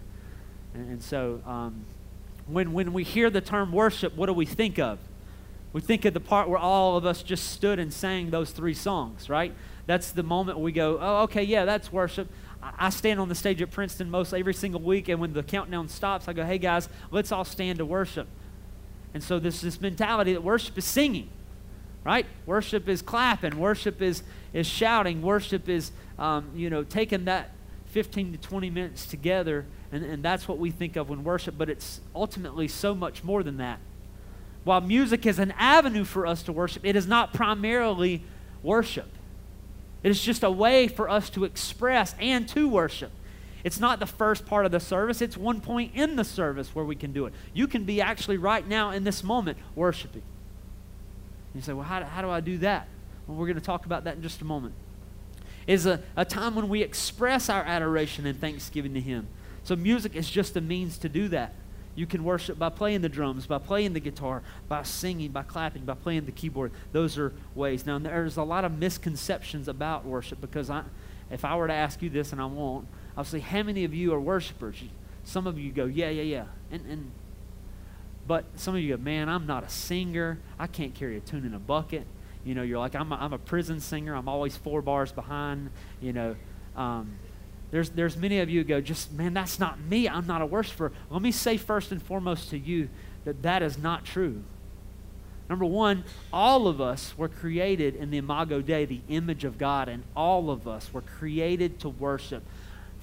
and, 0.73 0.91
and 0.91 1.01
so 1.01 1.41
um, 1.45 1.85
when, 2.47 2.73
when 2.73 2.93
we 2.93 3.03
hear 3.03 3.29
the 3.29 3.41
term 3.41 3.71
worship, 3.71 4.15
what 4.15 4.27
do 4.27 4.33
we 4.33 4.45
think 4.45 4.79
of? 4.79 4.99
We 5.73 5.81
think 5.81 6.05
of 6.05 6.13
the 6.13 6.19
part 6.19 6.49
where 6.49 6.57
all 6.57 6.97
of 6.97 7.05
us 7.05 7.21
just 7.21 7.51
stood 7.51 7.77
and 7.77 7.93
sang 7.93 8.29
those 8.29 8.51
three 8.51 8.73
songs, 8.73 9.29
right? 9.29 9.53
That's 9.85 10.11
the 10.11 10.23
moment 10.23 10.59
we 10.59 10.71
go, 10.71 10.97
oh, 10.99 11.23
okay, 11.23 11.43
yeah, 11.43 11.65
that's 11.65 11.91
worship. 11.91 12.29
I 12.61 12.89
stand 12.89 13.19
on 13.19 13.29
the 13.29 13.35
stage 13.35 13.61
at 13.61 13.69
Princeton 13.69 14.09
most 14.09 14.33
every 14.33 14.53
single 14.53 14.81
week, 14.81 15.09
and 15.09 15.19
when 15.19 15.33
the 15.33 15.43
countdown 15.43 15.87
stops, 15.89 16.27
I 16.27 16.33
go, 16.33 16.45
hey 16.45 16.57
guys, 16.57 16.89
let's 17.11 17.31
all 17.31 17.45
stand 17.45 17.77
to 17.79 17.85
worship. 17.85 18.27
And 19.13 19.23
so 19.23 19.39
there's 19.39 19.61
this 19.61 19.81
mentality 19.81 20.33
that 20.33 20.43
worship 20.43 20.77
is 20.77 20.85
singing, 20.85 21.29
right? 22.03 22.25
Worship 22.45 22.87
is 22.87 23.01
clapping, 23.01 23.57
worship 23.57 24.01
is, 24.01 24.23
is 24.53 24.67
shouting, 24.67 25.21
worship 25.21 25.69
is, 25.69 25.91
um, 26.19 26.51
you 26.55 26.69
know, 26.69 26.83
taking 26.83 27.25
that 27.25 27.51
15 27.87 28.33
to 28.33 28.37
20 28.37 28.69
minutes 28.69 29.05
together 29.05 29.65
and, 29.91 30.03
and 30.03 30.23
that's 30.23 30.47
what 30.47 30.57
we 30.57 30.71
think 30.71 30.95
of 30.95 31.09
when 31.09 31.23
worship, 31.23 31.55
but 31.57 31.69
it's 31.69 32.01
ultimately 32.15 32.67
so 32.67 32.93
much 32.93 33.23
more 33.23 33.43
than 33.43 33.57
that. 33.57 33.79
While 34.63 34.81
music 34.81 35.25
is 35.25 35.39
an 35.39 35.53
avenue 35.57 36.03
for 36.03 36.27
us 36.27 36.43
to 36.43 36.51
worship, 36.51 36.83
it 36.85 36.95
is 36.95 37.07
not 37.07 37.33
primarily 37.33 38.23
worship. 38.61 39.07
It 40.03 40.11
is 40.11 40.21
just 40.21 40.43
a 40.43 40.51
way 40.51 40.87
for 40.87 41.09
us 41.09 41.29
to 41.31 41.45
express 41.45 42.15
and 42.19 42.47
to 42.49 42.67
worship. 42.67 43.11
It's 43.67 43.81
not 43.81 43.99
the 43.99 44.05
first 44.05 44.45
part 44.45 44.65
of 44.65 44.71
the 44.71 44.79
service, 44.79 45.21
it's 45.21 45.35
one 45.35 45.59
point 45.59 45.91
in 45.93 46.15
the 46.15 46.23
service 46.23 46.73
where 46.73 46.85
we 46.85 46.95
can 46.95 47.11
do 47.11 47.25
it. 47.25 47.33
You 47.53 47.67
can 47.67 47.83
be 47.83 47.99
actually 47.99 48.37
right 48.37 48.65
now 48.65 48.91
in 48.91 49.03
this 49.03 49.25
moment 49.25 49.57
worshiping. 49.75 50.21
You 51.53 51.59
say, 51.59 51.73
well, 51.73 51.83
how, 51.83 52.01
how 52.05 52.21
do 52.21 52.29
I 52.29 52.39
do 52.39 52.59
that? 52.59 52.87
Well, 53.27 53.35
we're 53.35 53.47
going 53.47 53.59
to 53.59 53.61
talk 53.61 53.85
about 53.85 54.05
that 54.05 54.15
in 54.15 54.21
just 54.21 54.39
a 54.39 54.45
moment. 54.45 54.73
Is 55.67 55.85
a, 55.85 56.01
a 56.15 56.23
time 56.23 56.55
when 56.55 56.69
we 56.69 56.81
express 56.81 57.49
our 57.49 57.61
adoration 57.61 58.25
and 58.25 58.39
thanksgiving 58.39 58.93
to 58.93 59.01
Him. 59.01 59.27
So 59.65 59.75
music 59.75 60.15
is 60.15 60.29
just 60.29 60.55
a 60.55 60.61
means 60.61 60.97
to 60.99 61.09
do 61.09 61.27
that. 61.27 61.53
You 61.93 62.05
can 62.05 62.23
worship 62.23 62.57
by 62.57 62.69
playing 62.69 63.01
the 63.01 63.09
drums, 63.09 63.47
by 63.47 63.57
playing 63.57 63.91
the 63.91 63.99
guitar, 63.99 64.43
by 64.69 64.83
singing, 64.83 65.31
by 65.31 65.43
clapping, 65.43 65.83
by 65.83 65.95
playing 65.95 66.23
the 66.23 66.31
keyboard. 66.31 66.71
Those 66.93 67.17
are 67.17 67.33
ways. 67.53 67.85
Now, 67.85 67.99
there's 67.99 68.37
a 68.37 68.43
lot 68.43 68.63
of 68.63 68.79
misconceptions 68.79 69.67
about 69.67 70.05
worship 70.05 70.39
because 70.39 70.69
I, 70.69 70.83
if 71.29 71.43
I 71.43 71.57
were 71.57 71.67
to 71.67 71.73
ask 71.73 72.01
you 72.01 72.09
this, 72.09 72.31
and 72.31 72.39
I 72.39 72.45
won't, 72.45 72.87
I'll 73.17 73.23
say, 73.23 73.39
how 73.39 73.63
many 73.63 73.83
of 73.83 73.95
you 73.95 74.13
are 74.13 74.19
worshipers? 74.19 74.75
Some 75.23 75.47
of 75.47 75.57
you 75.57 75.71
go, 75.71 75.85
yeah, 75.85 76.09
yeah, 76.09 76.21
yeah. 76.21 76.45
And, 76.71 76.85
and, 76.87 77.11
but 78.27 78.45
some 78.55 78.75
of 78.75 78.81
you 78.81 78.95
go, 78.95 79.01
man, 79.01 79.27
I'm 79.27 79.47
not 79.47 79.63
a 79.63 79.69
singer. 79.69 80.37
I 80.59 80.67
can't 80.67 80.93
carry 80.93 81.17
a 81.17 81.19
tune 81.19 81.43
in 81.43 81.55
a 81.55 81.59
bucket. 81.59 82.05
You 82.45 82.53
know, 82.53 82.61
you're 82.61 82.77
like, 82.77 82.95
I'm 82.95 83.11
a, 83.11 83.15
I'm 83.15 83.33
a 83.33 83.39
prison 83.39 83.79
singer. 83.79 84.15
I'm 84.15 84.29
always 84.29 84.55
four 84.55 84.83
bars 84.83 85.11
behind. 85.11 85.71
You 85.99 86.13
know, 86.13 86.35
um, 86.75 87.17
there's, 87.71 87.89
there's 87.89 88.15
many 88.15 88.39
of 88.39 88.49
you 88.49 88.63
go, 88.63 88.79
just, 88.79 89.11
man, 89.11 89.33
that's 89.33 89.59
not 89.59 89.79
me. 89.81 90.07
I'm 90.07 90.27
not 90.27 90.43
a 90.43 90.45
worshiper. 90.45 90.91
Let 91.09 91.21
me 91.21 91.31
say 91.31 91.57
first 91.57 91.91
and 91.91 92.01
foremost 92.01 92.51
to 92.51 92.57
you 92.57 92.87
that 93.25 93.41
that 93.41 93.63
is 93.63 93.79
not 93.79 94.05
true. 94.05 94.43
Number 95.49 95.65
one, 95.65 96.03
all 96.31 96.67
of 96.67 96.79
us 96.79 97.17
were 97.17 97.29
created 97.29 97.95
in 97.95 98.11
the 98.11 98.17
Imago 98.17 98.61
Dei, 98.61 98.85
the 98.85 99.01
image 99.09 99.43
of 99.43 99.57
God, 99.57 99.89
and 99.89 100.03
all 100.15 100.51
of 100.51 100.67
us 100.67 100.93
were 100.93 101.01
created 101.01 101.79
to 101.79 101.89
worship 101.89 102.43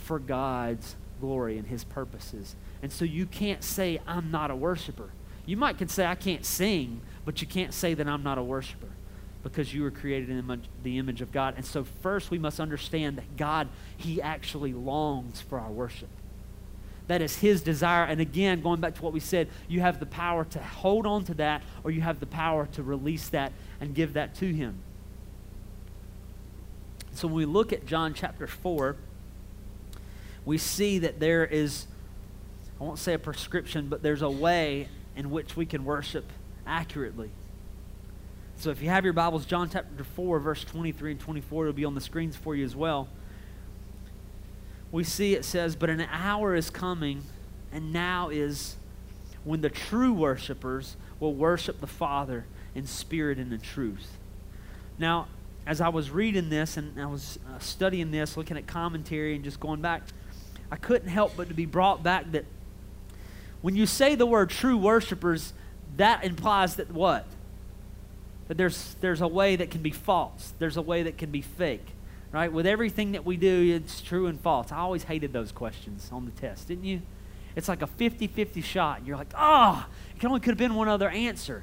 for 0.04 0.18
God's 0.18 0.96
glory 1.20 1.58
and 1.58 1.66
His 1.66 1.84
purposes. 1.84 2.54
And 2.82 2.92
so 2.92 3.04
you 3.04 3.26
can't 3.26 3.64
say, 3.64 4.00
I'm 4.06 4.30
not 4.30 4.50
a 4.50 4.56
worshiper. 4.56 5.10
You 5.46 5.56
might 5.56 5.78
can 5.78 5.88
say, 5.88 6.06
I 6.06 6.14
can't 6.14 6.44
sing, 6.44 7.00
but 7.24 7.40
you 7.40 7.46
can't 7.46 7.74
say 7.74 7.94
that 7.94 8.06
I'm 8.06 8.22
not 8.22 8.38
a 8.38 8.42
worshiper 8.42 8.88
because 9.42 9.74
you 9.74 9.82
were 9.82 9.90
created 9.90 10.30
in 10.30 10.62
the 10.82 10.98
image 10.98 11.20
of 11.20 11.30
God. 11.30 11.54
And 11.56 11.64
so, 11.64 11.84
first, 11.84 12.30
we 12.30 12.38
must 12.38 12.60
understand 12.60 13.18
that 13.18 13.36
God, 13.36 13.68
He 13.96 14.20
actually 14.20 14.72
longs 14.72 15.40
for 15.40 15.58
our 15.58 15.70
worship. 15.70 16.08
That 17.06 17.20
is 17.20 17.36
His 17.36 17.60
desire. 17.60 18.04
And 18.04 18.20
again, 18.20 18.62
going 18.62 18.80
back 18.80 18.94
to 18.96 19.02
what 19.02 19.12
we 19.12 19.20
said, 19.20 19.48
you 19.68 19.80
have 19.80 20.00
the 20.00 20.06
power 20.06 20.44
to 20.46 20.58
hold 20.58 21.06
on 21.06 21.24
to 21.24 21.34
that, 21.34 21.62
or 21.84 21.90
you 21.90 22.00
have 22.00 22.20
the 22.20 22.26
power 22.26 22.66
to 22.72 22.82
release 22.82 23.28
that 23.28 23.52
and 23.80 23.94
give 23.94 24.14
that 24.14 24.34
to 24.36 24.52
Him. 24.52 24.78
So, 27.12 27.28
when 27.28 27.36
we 27.36 27.44
look 27.44 27.72
at 27.72 27.84
John 27.84 28.14
chapter 28.14 28.46
4, 28.46 28.96
we 30.44 30.58
see 30.58 30.98
that 31.00 31.20
there 31.20 31.44
is, 31.44 31.86
I 32.80 32.84
won't 32.84 32.98
say 32.98 33.14
a 33.14 33.18
prescription, 33.18 33.88
but 33.88 34.02
there's 34.02 34.22
a 34.22 34.30
way 34.30 34.88
in 35.16 35.30
which 35.30 35.56
we 35.56 35.66
can 35.66 35.84
worship 35.84 36.30
accurately. 36.66 37.30
So 38.56 38.70
if 38.70 38.80
you 38.82 38.88
have 38.88 39.04
your 39.04 39.12
Bibles, 39.12 39.46
John 39.46 39.68
chapter 39.70 40.04
4, 40.04 40.38
verse 40.40 40.64
23 40.64 41.12
and 41.12 41.20
24, 41.20 41.64
it'll 41.64 41.74
be 41.74 41.84
on 41.84 41.94
the 41.94 42.00
screens 42.00 42.36
for 42.36 42.54
you 42.54 42.64
as 42.64 42.76
well. 42.76 43.08
We 44.92 45.02
see 45.02 45.34
it 45.34 45.44
says, 45.44 45.74
But 45.76 45.90
an 45.90 46.02
hour 46.02 46.54
is 46.54 46.70
coming, 46.70 47.22
and 47.72 47.92
now 47.92 48.28
is 48.28 48.76
when 49.42 49.60
the 49.60 49.70
true 49.70 50.12
worshipers 50.12 50.96
will 51.20 51.34
worship 51.34 51.80
the 51.80 51.86
Father 51.86 52.46
in 52.74 52.86
spirit 52.86 53.38
and 53.38 53.52
in 53.52 53.60
truth. 53.60 54.18
Now, 54.98 55.26
as 55.66 55.80
I 55.80 55.88
was 55.88 56.10
reading 56.10 56.50
this 56.50 56.76
and 56.76 57.00
I 57.00 57.06
was 57.06 57.38
uh, 57.48 57.58
studying 57.58 58.10
this, 58.10 58.36
looking 58.36 58.56
at 58.56 58.66
commentary 58.66 59.34
and 59.34 59.42
just 59.42 59.58
going 59.60 59.80
back, 59.80 60.02
I 60.74 60.76
couldn't 60.76 61.06
help 61.06 61.36
but 61.36 61.46
to 61.46 61.54
be 61.54 61.66
brought 61.66 62.02
back 62.02 62.32
that 62.32 62.46
when 63.62 63.76
you 63.76 63.86
say 63.86 64.16
the 64.16 64.26
word 64.26 64.50
true 64.50 64.76
worshipers, 64.76 65.52
that 65.98 66.24
implies 66.24 66.74
that 66.76 66.90
what? 66.90 67.26
That 68.48 68.56
there's, 68.56 68.96
there's 69.00 69.20
a 69.20 69.28
way 69.28 69.54
that 69.54 69.70
can 69.70 69.82
be 69.82 69.92
false, 69.92 70.52
there's 70.58 70.76
a 70.76 70.82
way 70.82 71.04
that 71.04 71.16
can 71.16 71.30
be 71.30 71.42
fake. 71.42 71.86
Right? 72.32 72.52
With 72.52 72.66
everything 72.66 73.12
that 73.12 73.24
we 73.24 73.36
do, 73.36 73.76
it's 73.76 74.00
true 74.00 74.26
and 74.26 74.40
false. 74.40 74.72
I 74.72 74.78
always 74.78 75.04
hated 75.04 75.32
those 75.32 75.52
questions 75.52 76.08
on 76.10 76.24
the 76.24 76.32
test, 76.32 76.66
didn't 76.66 76.86
you? 76.86 77.02
It's 77.54 77.68
like 77.68 77.80
a 77.80 77.86
50 77.86 78.26
50 78.26 78.60
shot. 78.60 79.06
You're 79.06 79.16
like, 79.16 79.32
oh, 79.38 79.86
it 80.16 80.24
only 80.24 80.40
could 80.40 80.50
have 80.50 80.58
been 80.58 80.74
one 80.74 80.88
other 80.88 81.08
answer. 81.08 81.62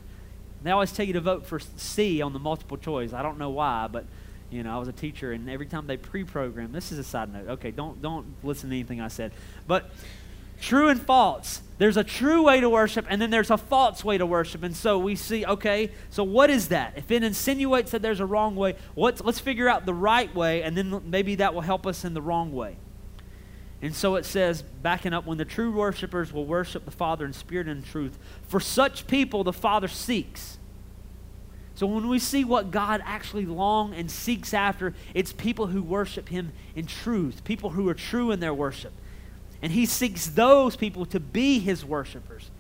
They 0.64 0.72
always 0.72 0.94
tell 0.94 1.06
you 1.06 1.12
to 1.14 1.20
vote 1.20 1.46
for 1.46 1.60
C 1.60 2.22
on 2.22 2.32
the 2.32 2.40
multiple 2.40 2.78
choice. 2.78 3.12
I 3.12 3.22
don't 3.22 3.38
know 3.38 3.50
why, 3.50 3.90
but 3.92 4.06
you 4.52 4.64
know, 4.64 4.76
I 4.76 4.78
was 4.78 4.88
a 4.88 4.94
teacher, 4.94 5.32
and 5.32 5.50
every 5.50 5.66
time 5.66 5.88
they 5.88 5.98
pre-program, 5.98 6.72
this 6.72 6.92
is 6.92 7.00
a 7.00 7.04
side 7.04 7.34
note. 7.34 7.48
Okay, 7.48 7.72
don't 7.72 8.02
don't 8.02 8.26
listen 8.44 8.70
to 8.70 8.76
anything 8.76 9.00
I 9.02 9.08
said, 9.08 9.32
but 9.66 9.90
true 10.60 10.90
and 10.90 11.02
false. 11.02 11.62
There's 11.80 11.98
a 11.98 12.04
true 12.04 12.44
way 12.44 12.62
to 12.62 12.70
worship, 12.70 13.08
and 13.10 13.20
then 13.20 13.32
there's 13.32 13.50
a 13.50 13.58
false 13.58 14.04
way 14.06 14.20
to 14.20 14.26
worship. 14.26 14.62
And 14.62 14.76
so 14.76 15.00
we 15.00 15.16
see, 15.16 15.44
okay, 15.44 15.90
so 16.12 16.24
what 16.24 16.52
is 16.52 16.68
that? 16.68 16.94
If 16.96 17.10
it 17.10 17.24
insinuates 17.24 17.90
that 17.92 18.04
there's 18.04 18.20
a 18.20 18.26
wrong 18.26 18.56
way, 18.56 18.76
let's, 18.96 19.22
let's 19.22 19.40
figure 19.40 19.68
out 19.68 19.88
the 19.88 19.94
right 19.94 20.34
way, 20.36 20.62
and 20.62 20.78
then 20.78 21.02
maybe 21.10 21.36
that 21.36 21.56
will 21.56 21.62
help 21.62 21.88
us 21.88 22.06
in 22.06 22.14
the 22.14 22.22
wrong 22.22 22.54
way. 22.54 22.78
And 23.82 23.96
so 23.96 24.16
it 24.16 24.26
says, 24.26 24.62
backing 24.62 25.12
up, 25.12 25.26
when 25.26 25.40
the 25.40 25.46
true 25.46 25.72
worshipers 25.72 26.32
will 26.32 26.46
worship 26.46 26.86
the 26.86 26.92
Father 26.92 27.26
in 27.26 27.34
spirit 27.34 27.68
and 27.68 27.84
truth, 27.84 28.20
for 28.48 28.60
such 28.60 29.08
people 29.08 29.44
the 29.44 29.52
Father 29.52 29.88
seeks. 29.88 30.60
So 31.82 31.88
when 31.88 32.10
we 32.10 32.20
see 32.20 32.46
what 32.46 32.70
God 32.70 33.02
actually 33.04 33.48
longs 33.48 33.96
and 33.98 34.12
seeks 34.12 34.54
after, 34.54 34.94
it's 35.16 35.34
people 35.34 35.66
who 35.66 35.82
worship 35.82 36.30
Him 36.30 36.52
in 36.76 36.86
truth, 36.86 37.44
people 37.44 37.72
who 37.72 37.90
are 37.90 37.96
true 37.96 38.30
in 38.30 38.40
their 38.40 38.54
worship. 38.54 38.94
And 39.64 39.72
he 39.72 39.88
seeks 39.88 40.28
those 40.28 40.76
people 40.76 41.08
to 41.08 41.20
be 41.20 41.58
his 41.58 41.84
worshipers. 41.84 42.52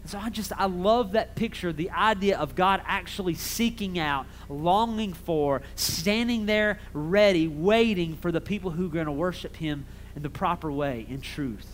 And 0.00 0.10
so 0.10 0.18
I 0.18 0.30
just, 0.30 0.50
I 0.58 0.64
love 0.64 1.12
that 1.12 1.34
picture, 1.34 1.74
the 1.74 1.90
idea 1.90 2.38
of 2.38 2.54
God 2.54 2.80
actually 2.86 3.34
seeking 3.34 3.98
out, 3.98 4.24
longing 4.48 5.12
for, 5.12 5.60
standing 5.74 6.46
there 6.46 6.80
ready, 6.94 7.48
waiting 7.48 8.16
for 8.16 8.32
the 8.32 8.40
people 8.40 8.70
who 8.70 8.86
are 8.86 8.90
going 8.90 9.04
to 9.04 9.12
worship 9.12 9.56
him 9.56 9.84
in 10.16 10.22
the 10.22 10.30
proper 10.30 10.72
way, 10.72 11.04
in 11.10 11.20
truth. 11.20 11.70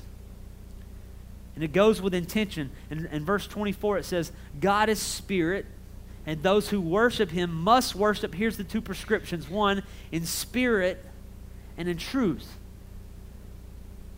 And 1.55 1.63
it 1.63 1.73
goes 1.73 2.03
with 2.03 2.15
intention. 2.15 2.73
In, 2.91 3.07
in 3.07 3.25
verse 3.25 3.47
24, 3.47 3.99
it 3.99 4.05
says, 4.05 4.33
God 4.61 4.89
is 4.89 5.01
spirit, 5.01 5.67
and 6.27 6.43
those 6.43 6.71
who 6.71 6.81
worship 6.81 7.31
him 7.31 7.55
must 7.55 7.95
worship. 7.95 8.35
Here's 8.35 8.57
the 8.57 8.65
two 8.65 8.81
prescriptions 8.81 9.49
one, 9.49 9.83
in 10.11 10.25
spirit 10.27 11.05
and 11.77 11.89
in 11.89 11.97
truth 11.97 12.57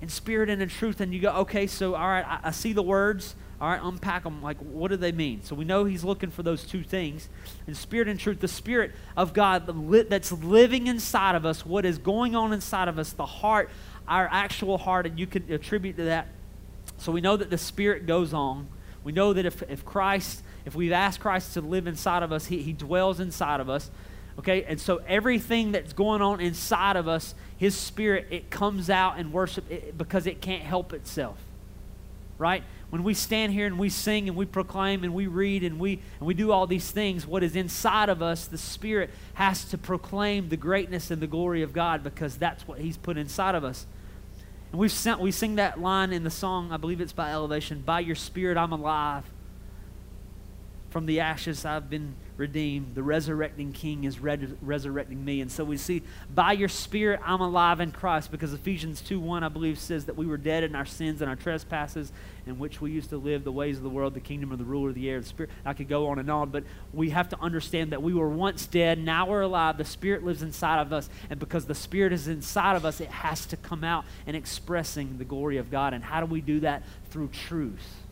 in 0.01 0.09
spirit 0.09 0.49
and 0.49 0.61
in 0.61 0.69
truth, 0.69 1.01
and 1.01 1.12
you 1.12 1.21
go, 1.21 1.33
okay, 1.33 1.66
so 1.66 1.95
all 1.95 2.07
right, 2.07 2.25
I, 2.27 2.40
I 2.45 2.51
see 2.51 2.73
the 2.73 2.83
words. 2.83 3.35
All 3.59 3.71
right, 3.71 3.81
unpack 3.83 4.25
them. 4.25 4.42
Like, 4.42 4.59
what 4.59 4.90
do 4.90 4.99
they 4.99 5.12
mean? 5.12 5.42
So 5.42 5.55
we 5.55 5.64
know 5.64 5.87
he's 5.87 6.05
looking 6.05 6.31
for 6.31 6.42
those 6.42 6.64
two 6.64 6.83
things. 6.83 7.31
In 7.66 7.75
spirit 7.75 8.07
and 8.07 8.21
truth, 8.21 8.40
the 8.40 8.49
spirit 8.49 8.92
of 9.16 9.33
God 9.33 9.66
that's 10.11 10.31
living 10.31 10.88
inside 10.88 11.35
of 11.35 11.47
us, 11.47 11.64
what 11.64 11.87
is 11.87 11.97
going 11.97 12.37
on 12.37 12.53
inside 12.53 12.87
of 12.87 12.99
us, 12.99 13.12
the 13.14 13.25
heart, 13.25 13.71
our 14.07 14.29
actual 14.31 14.77
heart, 14.77 15.07
and 15.07 15.19
you 15.19 15.27
can 15.27 15.51
attribute 15.51 15.97
to 15.97 16.05
that. 16.05 16.29
So 16.99 17.11
we 17.12 17.23
know 17.23 17.38
that 17.38 17.49
the 17.49 17.57
spirit 17.57 18.07
goes 18.07 18.35
on. 18.35 18.69
We 19.03 19.12
know 19.12 19.33
that 19.33 19.47
if, 19.47 19.62
if 19.71 19.87
Christ, 19.87 20.42
if 20.66 20.74
we've 20.74 20.92
asked 20.92 21.20
Christ 21.20 21.55
to 21.55 21.62
live 21.62 21.87
inside 21.87 22.22
of 22.22 22.33
us, 22.33 22.46
he, 22.46 22.62
he 22.62 22.72
dwells 22.72 23.20
inside 23.20 23.61
of 23.61 23.70
us. 23.70 23.90
Okay, 24.38 24.64
and 24.64 24.79
so 24.79 25.00
everything 25.09 25.72
that's 25.72 25.94
going 25.94 26.20
on 26.20 26.40
inside 26.40 26.96
of 26.96 27.09
us, 27.09 27.35
his 27.57 27.74
spirit, 27.74 28.26
it 28.31 28.50
comes 28.50 28.90
out 28.90 29.18
and 29.18 29.33
worship 29.33 29.64
because 29.96 30.26
it 30.26 30.42
can't 30.42 30.62
help 30.62 30.92
itself. 30.92 31.38
Right? 32.37 32.62
when 32.90 33.02
we 33.02 33.14
stand 33.14 33.52
here 33.52 33.66
and 33.66 33.79
we 33.79 33.88
sing 33.88 34.29
and 34.29 34.37
we 34.37 34.46
proclaim 34.46 35.02
and 35.02 35.12
we 35.12 35.26
read 35.26 35.64
and 35.64 35.79
we 35.79 36.00
and 36.18 36.26
we 36.26 36.35
do 36.35 36.52
all 36.52 36.66
these 36.66 36.90
things 36.90 37.26
what 37.26 37.42
is 37.42 37.57
inside 37.57 38.09
of 38.09 38.22
us 38.22 38.46
the 38.46 38.59
spirit 38.59 39.11
has 39.35 39.64
to 39.64 39.79
proclaim 39.79 40.48
the 40.48 40.57
greatness 40.57 41.11
and 41.11 41.20
the 41.20 41.26
glory 41.26 41.62
of 41.62 41.72
god 41.72 42.05
because 42.05 42.37
that's 42.37 42.66
what 42.68 42.79
he's 42.79 42.96
put 42.96 43.16
inside 43.16 43.55
of 43.55 43.64
us 43.64 43.87
and 44.72 44.81
we've 44.81 44.92
sent, 44.92 45.20
we 45.20 45.31
sing 45.31 45.57
that 45.57 45.81
line 45.81 46.12
in 46.12 46.22
the 46.22 46.31
song 46.31 46.70
i 46.70 46.76
believe 46.76 47.00
it's 47.00 47.12
by 47.12 47.33
elevation 47.33 47.81
by 47.81 48.00
your 48.00 48.14
spirit 48.14 48.57
i'm 48.57 48.72
alive 48.72 49.24
from 50.90 51.07
the 51.07 51.20
ashes 51.20 51.64
i've 51.64 51.90
been 51.90 52.14
redeemed. 52.37 52.94
The 52.94 53.03
resurrecting 53.03 53.72
King 53.72 54.05
is 54.05 54.20
resurrecting 54.20 55.25
me. 55.25 55.40
And 55.40 55.51
so 55.51 55.64
we 55.64 55.77
see, 55.77 56.03
by 56.35 56.53
your 56.53 56.68
Spirit, 56.68 57.20
I'm 57.25 57.40
alive 57.40 57.81
in 57.81 57.92
Christ 57.92 58.31
because 58.31 58.53
Ephesians 58.53 59.01
2 59.01 59.18
1, 59.18 59.42
I 59.42 59.49
believe, 59.49 59.79
says 59.79 60.07
that 60.07 60.16
we 60.16 60.27
were 60.27 60.37
dead 60.37 60.64
in 60.64 60.75
our 60.75 60.85
sins 60.85 61.20
and 61.20 61.31
our 61.31 61.37
trespasses 61.37 62.12
in 62.46 62.59
which 62.59 62.81
we 62.81 62.92
used 62.92 63.11
to 63.11 63.16
live 63.16 63.44
the 63.44 63.53
ways 63.53 63.77
of 63.77 63.83
the 63.83 63.90
world, 63.90 64.14
the 64.14 64.20
kingdom 64.20 64.53
of 64.53 64.59
the 64.59 64.64
ruler 64.64 64.90
of 64.90 64.94
the 64.94 65.09
air, 65.09 65.20
the 65.20 65.27
Spirit. 65.27 65.51
I 65.64 65.72
could 65.72 65.88
go 65.88 66.09
on 66.09 66.18
and 66.18 66.31
on, 66.31 66.51
but 66.51 66.64
we 66.92 67.11
have 67.11 67.29
to 67.31 67.40
understand 67.40 67.92
that 67.92 68.03
we 68.03 68.14
were 68.14 68.29
once 68.29 68.66
dead, 68.66 68.99
now 68.99 69.27
we're 69.27 69.42
alive. 69.42 69.79
The 69.79 69.85
Spirit 69.85 70.25
lives 70.25 70.42
inside 70.42 70.81
of 70.81 70.92
us. 70.92 71.09
And 71.31 71.40
because 71.40 71.66
the 71.66 71.75
Spirit 71.75 72.12
is 72.12 72.29
inside 72.29 72.77
of 72.77 72.85
us, 72.85 73.01
it 73.01 73.09
has 73.09 73.46
to 73.46 73.57
come 73.57 73.83
out 73.83 74.05
and 74.27 74.37
expressing 74.37 75.18
the 75.18 75.25
glory 75.25 75.57
of 75.57 75.70
God. 75.70 75.94
And 75.94 76.05
how 76.05 76.20
do 76.20 76.27
we 76.27 76.40
do 76.40 76.61
that? 76.61 76.83
Through 77.11 77.29
truth 77.29 78.06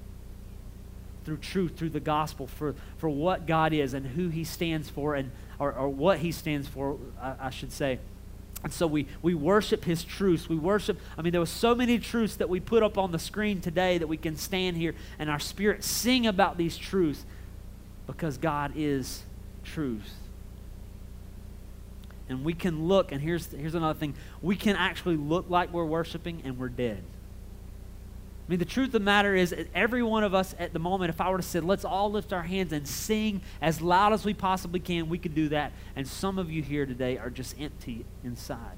through 1.25 1.39
truth, 1.39 1.77
through 1.77 1.91
the 1.91 2.01
gospel, 2.01 2.47
for, 2.47 2.75
for 2.99 3.09
what 3.09 3.47
God 3.47 3.73
is 3.73 3.95
and 3.95 4.07
who 4.07 4.29
He 4.29 4.45
stands 4.45 4.89
for, 4.89 5.15
and 5.15 5.31
or, 5.59 5.73
or 5.73 5.89
what 5.89 6.19
He 6.19 6.33
stands 6.33 6.69
for, 6.69 6.99
I, 7.21 7.35
I 7.41 7.51
should 7.51 7.73
say. 7.73 7.99
And 8.65 8.73
so 8.73 8.87
we, 8.87 9.07
we 9.21 9.35
worship 9.35 9.85
his 9.85 10.03
truths. 10.03 10.49
We 10.49 10.57
worship, 10.57 10.99
I 11.19 11.23
mean, 11.23 11.33
there 11.33 11.41
were 11.41 11.47
so 11.47 11.75
many 11.75 11.99
truths 11.99 12.37
that 12.37 12.49
we 12.49 12.61
put 12.61 12.83
up 12.83 12.97
on 12.97 13.13
the 13.13 13.19
screen 13.19 13.61
today 13.61 13.99
that 13.99 14.07
we 14.07 14.17
can 14.17 14.37
stand 14.37 14.79
here 14.79 14.95
and 15.19 15.29
our 15.29 15.39
spirit 15.39 15.85
sing 15.85 16.27
about 16.27 16.57
these 16.57 16.79
truths 16.79 17.27
because 18.07 18.39
God 18.39 18.73
is 18.75 19.23
truth. 19.65 20.15
And 22.27 22.43
we 22.43 22.55
can 22.55 22.89
look, 22.89 23.13
and 23.13 23.21
here's, 23.21 23.53
here's 23.53 23.75
another 23.75 23.99
thing 23.99 24.15
we 24.41 24.57
can 24.57 24.77
actually 24.77 25.17
look 25.17 25.51
like 25.51 25.71
we're 25.71 25.85
worshiping 25.85 26.41
and 26.47 26.59
we're 26.59 26.71
dead. 26.71 27.05
I 28.47 28.51
mean, 28.51 28.59
the 28.59 28.67
truth 28.67 28.89
of 28.89 28.93
the 28.93 29.01
matter 29.01 29.35
is, 29.35 29.55
every 29.75 30.03
one 30.03 30.23
of 30.23 30.35
us 30.35 30.55
at 30.59 30.75
the 30.75 30.79
moment, 30.79 31.09
if 31.09 31.19
I 31.19 31.31
were 31.31 31.39
to 31.39 31.43
say, 31.43 31.61
let's 31.61 31.85
all 31.85 32.11
lift 32.11 32.31
our 32.31 32.43
hands 32.43 32.75
and 32.75 32.87
sing 32.87 33.41
as 33.63 33.81
loud 33.81 34.13
as 34.13 34.25
we 34.25 34.35
possibly 34.35 34.81
can, 34.81 35.09
we 35.09 35.17
could 35.17 35.35
do 35.35 35.49
that. 35.49 35.73
And 35.97 36.07
some 36.07 36.39
of 36.39 36.51
you 36.51 36.63
here 36.63 36.85
today 36.85 37.17
are 37.17 37.31
just 37.31 37.59
empty 37.59 38.05
inside. 38.23 38.77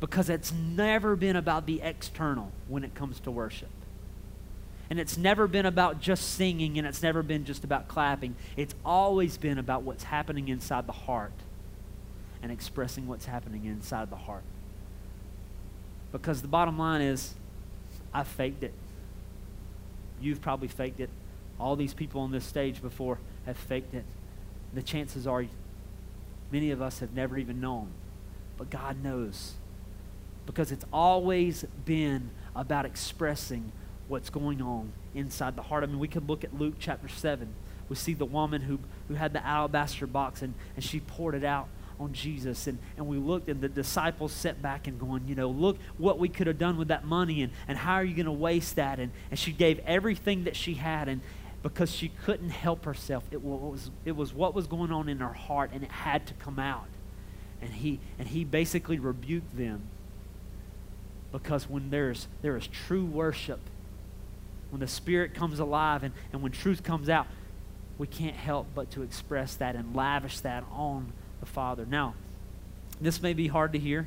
Because 0.00 0.28
it's 0.28 0.52
never 0.52 1.14
been 1.14 1.36
about 1.36 1.66
the 1.66 1.80
external 1.80 2.50
when 2.66 2.82
it 2.82 2.96
comes 2.96 3.20
to 3.20 3.30
worship. 3.30 3.70
And 4.90 4.98
it's 4.98 5.16
never 5.16 5.46
been 5.46 5.64
about 5.64 6.00
just 6.00 6.34
singing, 6.34 6.76
and 6.76 6.86
it's 6.88 7.02
never 7.02 7.22
been 7.22 7.44
just 7.44 7.62
about 7.62 7.86
clapping. 7.86 8.34
It's 8.56 8.74
always 8.84 9.38
been 9.38 9.58
about 9.58 9.82
what's 9.82 10.04
happening 10.04 10.48
inside 10.48 10.88
the 10.88 10.92
heart 10.92 11.32
and 12.42 12.50
expressing 12.50 13.06
what's 13.06 13.26
happening 13.26 13.64
inside 13.64 14.10
the 14.10 14.16
heart. 14.16 14.42
Because 16.10 16.42
the 16.42 16.48
bottom 16.48 16.76
line 16.76 17.00
is, 17.00 17.34
I 18.14 18.22
faked 18.22 18.62
it. 18.62 18.72
You've 20.20 20.40
probably 20.40 20.68
faked 20.68 21.00
it. 21.00 21.10
All 21.58 21.76
these 21.76 21.92
people 21.92 22.20
on 22.20 22.30
this 22.30 22.44
stage 22.44 22.80
before 22.80 23.18
have 23.44 23.56
faked 23.56 23.92
it. 23.94 24.04
The 24.72 24.82
chances 24.82 25.26
are 25.26 25.44
many 26.50 26.70
of 26.70 26.80
us 26.80 27.00
have 27.00 27.12
never 27.12 27.36
even 27.36 27.60
known. 27.60 27.88
But 28.56 28.70
God 28.70 29.02
knows. 29.02 29.54
Because 30.46 30.70
it's 30.70 30.84
always 30.92 31.64
been 31.84 32.30
about 32.54 32.86
expressing 32.86 33.72
what's 34.08 34.30
going 34.30 34.62
on 34.62 34.92
inside 35.14 35.56
the 35.56 35.62
heart. 35.62 35.82
I 35.82 35.86
mean, 35.86 35.98
we 35.98 36.08
could 36.08 36.28
look 36.28 36.44
at 36.44 36.58
Luke 36.58 36.74
chapter 36.78 37.08
7. 37.08 37.48
We 37.88 37.96
see 37.96 38.14
the 38.14 38.24
woman 38.24 38.62
who, 38.62 38.78
who 39.08 39.14
had 39.14 39.32
the 39.32 39.44
alabaster 39.44 40.06
box 40.06 40.42
and, 40.42 40.54
and 40.76 40.84
she 40.84 41.00
poured 41.00 41.34
it 41.34 41.44
out 41.44 41.68
on 41.98 42.12
Jesus. 42.12 42.66
And, 42.66 42.78
and 42.96 43.06
we 43.06 43.16
looked, 43.16 43.48
and 43.48 43.60
the 43.60 43.68
disciples 43.68 44.32
sat 44.32 44.60
back 44.60 44.86
and 44.86 44.98
going, 44.98 45.26
you 45.26 45.34
know, 45.34 45.48
look 45.48 45.78
what 45.98 46.18
we 46.18 46.28
could 46.28 46.46
have 46.46 46.58
done 46.58 46.76
with 46.76 46.88
that 46.88 47.04
money, 47.04 47.42
and, 47.42 47.52
and 47.68 47.78
how 47.78 47.94
are 47.94 48.04
you 48.04 48.14
going 48.14 48.26
to 48.26 48.32
waste 48.32 48.76
that? 48.76 48.98
And, 48.98 49.12
and 49.30 49.38
she 49.38 49.52
gave 49.52 49.78
everything 49.80 50.44
that 50.44 50.56
she 50.56 50.74
had, 50.74 51.08
and 51.08 51.20
because 51.62 51.90
she 51.90 52.08
couldn't 52.08 52.50
help 52.50 52.84
herself, 52.84 53.24
it 53.30 53.42
was, 53.42 53.90
it 54.04 54.12
was 54.12 54.34
what 54.34 54.54
was 54.54 54.66
going 54.66 54.92
on 54.92 55.08
in 55.08 55.18
her 55.18 55.32
heart, 55.32 55.70
and 55.72 55.82
it 55.82 55.90
had 55.90 56.26
to 56.26 56.34
come 56.34 56.58
out. 56.58 56.86
And 57.62 57.72
he, 57.72 58.00
and 58.18 58.28
he 58.28 58.44
basically 58.44 58.98
rebuked 58.98 59.56
them 59.56 59.82
because 61.32 61.68
when 61.68 61.90
there's, 61.90 62.28
there 62.42 62.56
is 62.56 62.66
true 62.66 63.04
worship, 63.04 63.60
when 64.70 64.80
the 64.80 64.86
Spirit 64.86 65.34
comes 65.34 65.58
alive 65.58 66.02
and, 66.02 66.12
and 66.32 66.42
when 66.42 66.52
truth 66.52 66.82
comes 66.82 67.08
out, 67.08 67.26
we 67.96 68.06
can't 68.06 68.36
help 68.36 68.66
but 68.74 68.90
to 68.90 69.02
express 69.02 69.54
that 69.56 69.74
and 69.74 69.96
lavish 69.96 70.40
that 70.40 70.64
on 70.72 71.12
the 71.44 71.50
Father. 71.50 71.86
Now, 71.86 72.14
this 73.00 73.20
may 73.20 73.34
be 73.34 73.48
hard 73.48 73.72
to 73.74 73.78
hear, 73.78 74.06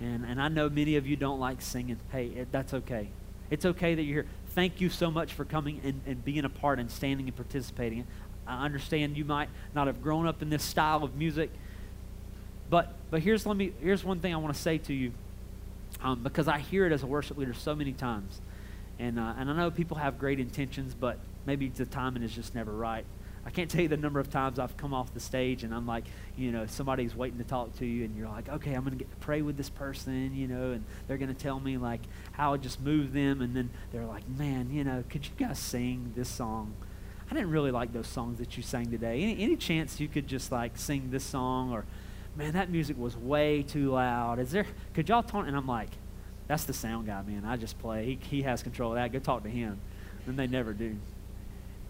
and, 0.00 0.24
and 0.24 0.40
I 0.40 0.48
know 0.48 0.68
many 0.68 0.96
of 0.96 1.06
you 1.06 1.16
don't 1.16 1.40
like 1.40 1.62
singing. 1.62 1.98
Hey, 2.12 2.26
it, 2.26 2.52
that's 2.52 2.74
okay. 2.74 3.08
It's 3.50 3.64
okay 3.64 3.94
that 3.94 4.02
you're 4.02 4.22
here. 4.22 4.30
Thank 4.50 4.80
you 4.80 4.90
so 4.90 5.10
much 5.10 5.32
for 5.32 5.44
coming 5.44 5.80
and, 5.82 6.00
and 6.06 6.24
being 6.24 6.44
a 6.44 6.48
part 6.48 6.78
and 6.78 6.90
standing 6.90 7.26
and 7.26 7.36
participating. 7.36 8.06
I 8.46 8.64
understand 8.64 9.16
you 9.16 9.24
might 9.24 9.48
not 9.74 9.86
have 9.86 10.02
grown 10.02 10.26
up 10.26 10.42
in 10.42 10.50
this 10.50 10.62
style 10.62 11.04
of 11.04 11.16
music, 11.16 11.50
but 12.70 12.94
but 13.10 13.20
here's 13.20 13.46
let 13.46 13.56
me 13.56 13.72
here's 13.80 14.04
one 14.04 14.20
thing 14.20 14.34
I 14.34 14.36
want 14.38 14.54
to 14.54 14.60
say 14.60 14.78
to 14.78 14.94
you, 14.94 15.12
um, 16.02 16.22
because 16.22 16.48
I 16.48 16.58
hear 16.58 16.86
it 16.86 16.92
as 16.92 17.02
a 17.02 17.06
worship 17.06 17.38
leader 17.38 17.54
so 17.54 17.74
many 17.74 17.92
times, 17.92 18.40
and 18.98 19.18
uh, 19.18 19.34
and 19.38 19.50
I 19.50 19.56
know 19.56 19.70
people 19.70 19.98
have 19.98 20.18
great 20.18 20.40
intentions, 20.40 20.94
but 20.94 21.18
maybe 21.46 21.68
the 21.68 21.86
timing 21.86 22.22
is 22.22 22.34
just 22.34 22.54
never 22.54 22.72
right. 22.72 23.04
I 23.46 23.50
can't 23.50 23.70
tell 23.70 23.80
you 23.80 23.88
the 23.88 23.96
number 23.96 24.20
of 24.20 24.30
times 24.30 24.58
I've 24.58 24.76
come 24.76 24.92
off 24.92 25.14
the 25.14 25.20
stage 25.20 25.64
and 25.64 25.74
I'm 25.74 25.86
like, 25.86 26.04
you 26.36 26.52
know, 26.52 26.66
somebody's 26.66 27.14
waiting 27.14 27.38
to 27.38 27.44
talk 27.44 27.74
to 27.78 27.86
you 27.86 28.04
and 28.04 28.16
you're 28.16 28.28
like, 28.28 28.48
okay, 28.48 28.74
I'm 28.74 28.82
going 28.82 28.92
to 28.92 28.98
get 28.98 29.10
to 29.10 29.16
pray 29.18 29.42
with 29.42 29.56
this 29.56 29.70
person, 29.70 30.34
you 30.34 30.46
know, 30.46 30.72
and 30.72 30.84
they're 31.06 31.16
going 31.16 31.34
to 31.34 31.40
tell 31.40 31.58
me 31.58 31.76
like 31.78 32.00
how 32.32 32.54
I 32.54 32.56
just 32.58 32.80
move 32.80 33.12
them. 33.12 33.40
And 33.40 33.56
then 33.56 33.70
they're 33.92 34.04
like, 34.04 34.28
man, 34.28 34.70
you 34.70 34.84
know, 34.84 35.02
could 35.08 35.24
you 35.24 35.32
guys 35.38 35.58
sing 35.58 36.12
this 36.14 36.28
song? 36.28 36.74
I 37.30 37.34
didn't 37.34 37.50
really 37.50 37.70
like 37.70 37.92
those 37.92 38.06
songs 38.06 38.38
that 38.38 38.56
you 38.56 38.62
sang 38.62 38.90
today. 38.90 39.22
Any, 39.22 39.42
any 39.42 39.56
chance 39.56 40.00
you 40.00 40.08
could 40.08 40.26
just 40.26 40.50
like 40.50 40.76
sing 40.76 41.10
this 41.10 41.24
song 41.24 41.72
or, 41.72 41.84
man, 42.36 42.52
that 42.52 42.70
music 42.70 42.98
was 42.98 43.16
way 43.16 43.62
too 43.62 43.92
loud. 43.92 44.38
Is 44.38 44.50
there, 44.50 44.66
could 44.94 45.08
y'all 45.08 45.22
talk? 45.22 45.46
And 45.46 45.56
I'm 45.56 45.66
like, 45.66 45.90
that's 46.46 46.64
the 46.64 46.72
sound 46.72 47.06
guy, 47.06 47.22
man. 47.22 47.44
I 47.44 47.56
just 47.56 47.78
play. 47.78 48.04
He, 48.04 48.18
he 48.36 48.42
has 48.42 48.62
control 48.62 48.92
of 48.92 48.96
that. 48.96 49.12
Go 49.12 49.18
talk 49.18 49.42
to 49.42 49.50
him. 49.50 49.78
And 50.26 50.38
they 50.38 50.46
never 50.46 50.72
do. 50.72 50.96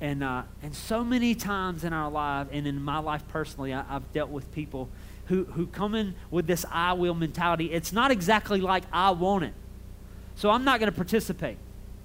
And, 0.01 0.23
uh, 0.23 0.43
and 0.63 0.75
so 0.75 1.03
many 1.03 1.35
times 1.35 1.83
in 1.83 1.93
our 1.93 2.11
life, 2.11 2.47
and 2.53 2.67
in 2.67 2.83
my 2.83 2.99
life 2.99 3.27
personally, 3.29 3.75
I, 3.75 3.83
have 3.83 4.13
dealt 4.13 4.31
with 4.31 4.53
people 4.53 4.89
who, 5.27 5.45
who 5.45 5.67
come 5.67 5.95
in 5.95 6.15
with 6.31 6.47
this 6.47 6.65
I 6.71 6.93
will 6.93 7.15
mentality. 7.15 7.73
It's 7.73 7.93
not 7.93 8.11
exactly 8.11 8.61
like 8.61 8.85
I 8.93 9.11
want 9.11 9.45
it. 9.45 9.55
So 10.37 10.51
I'm 10.51 10.65
not 10.65 10.79
going 10.79 10.91
to 10.91 10.97
participate, 10.97 11.59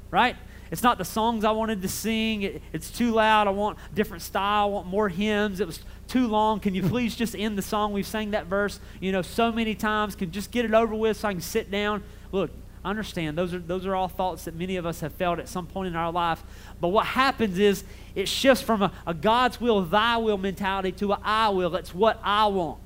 right? 0.10 0.36
It's 0.72 0.82
not 0.82 0.98
the 0.98 1.06
songs 1.06 1.46
I 1.46 1.52
wanted 1.52 1.84
to 1.84 1.88
sing. 1.88 2.42
It, 2.42 2.64
it's 2.74 2.90
too 2.90 3.12
loud. 3.12 3.48
I 3.48 3.52
want 3.52 3.78
different 3.94 4.24
style. 4.24 4.64
I 4.64 4.70
want 4.70 4.88
more 4.88 5.08
hymns. 5.08 5.60
It 5.60 5.68
was 5.68 5.80
too 6.08 6.28
long. 6.28 6.60
Can 6.60 6.74
you 6.74 6.82
please 6.82 7.16
just 7.16 7.36
end 7.36 7.60
the 7.60 7.62
song? 7.62 7.94
We've 7.94 8.08
sang 8.08 8.32
that 8.32 8.48
verse, 8.48 8.80
you 9.00 9.12
know, 9.12 9.22
so 9.22 9.52
many 9.52 9.76
times. 9.76 10.16
Can 10.16 10.32
just 10.32 10.50
get 10.50 10.66
it 10.66 10.74
over 10.74 10.96
with 10.96 11.18
so 11.18 11.28
I 11.28 11.34
can 11.34 11.42
sit 11.42 11.70
down. 11.70 12.04
Look, 12.32 12.50
understand. 12.86 13.38
Those 13.38 13.54
are 13.54 13.60
those 13.60 13.86
are 13.86 13.96
all 13.96 14.08
thoughts 14.08 14.46
that 14.46 14.56
many 14.56 14.76
of 14.76 14.86
us 14.86 15.02
have 15.02 15.14
felt 15.14 15.40
at 15.40 15.48
some 15.48 15.68
point 15.68 15.88
in 15.88 15.96
our 15.96 16.12
life. 16.12 16.44
But 16.80 16.90
what 16.90 17.06
happens 17.06 17.58
is 17.60 17.84
it 18.16 18.28
shifts 18.28 18.64
from 18.64 18.82
a, 18.82 18.92
a 19.08 19.14
god's 19.14 19.60
will 19.60 19.82
thy 19.82 20.18
will 20.18 20.38
mentality 20.38 20.92
to 20.94 21.14
a 21.14 21.20
i 21.24 21.50
will. 21.50 21.76
It's 21.76 21.96
what 21.96 22.20
i 22.24 22.46
want. 22.48 22.80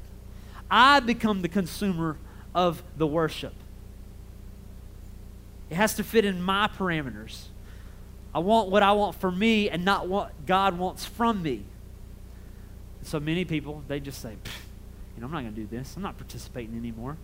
I 0.70 1.00
become 1.00 1.42
the 1.42 1.50
consumer 1.50 2.18
of 2.54 2.84
the 2.98 3.08
worship. 3.08 3.54
It 5.70 5.76
has 5.76 5.96
to 5.96 6.04
fit 6.04 6.26
in 6.26 6.42
my 6.42 6.68
parameters. 6.68 7.46
I 8.34 8.40
want 8.40 8.70
what 8.70 8.84
i 8.84 8.92
want 8.92 9.16
for 9.16 9.32
me 9.32 9.70
and 9.70 9.84
not 9.84 10.08
what 10.08 10.46
god 10.46 10.78
wants 10.78 11.06
from 11.06 11.42
me. 11.42 11.64
So 13.02 13.20
many 13.20 13.46
people 13.46 13.84
they 13.88 14.00
just 14.00 14.22
say 14.22 14.32
you 14.32 15.22
know 15.22 15.26
i'm 15.26 15.32
not 15.32 15.42
going 15.42 15.56
to 15.56 15.62
do 15.62 15.68
this. 15.68 15.96
I'm 15.96 16.04
not 16.04 16.18
participating 16.18 16.78
anymore 16.78 17.18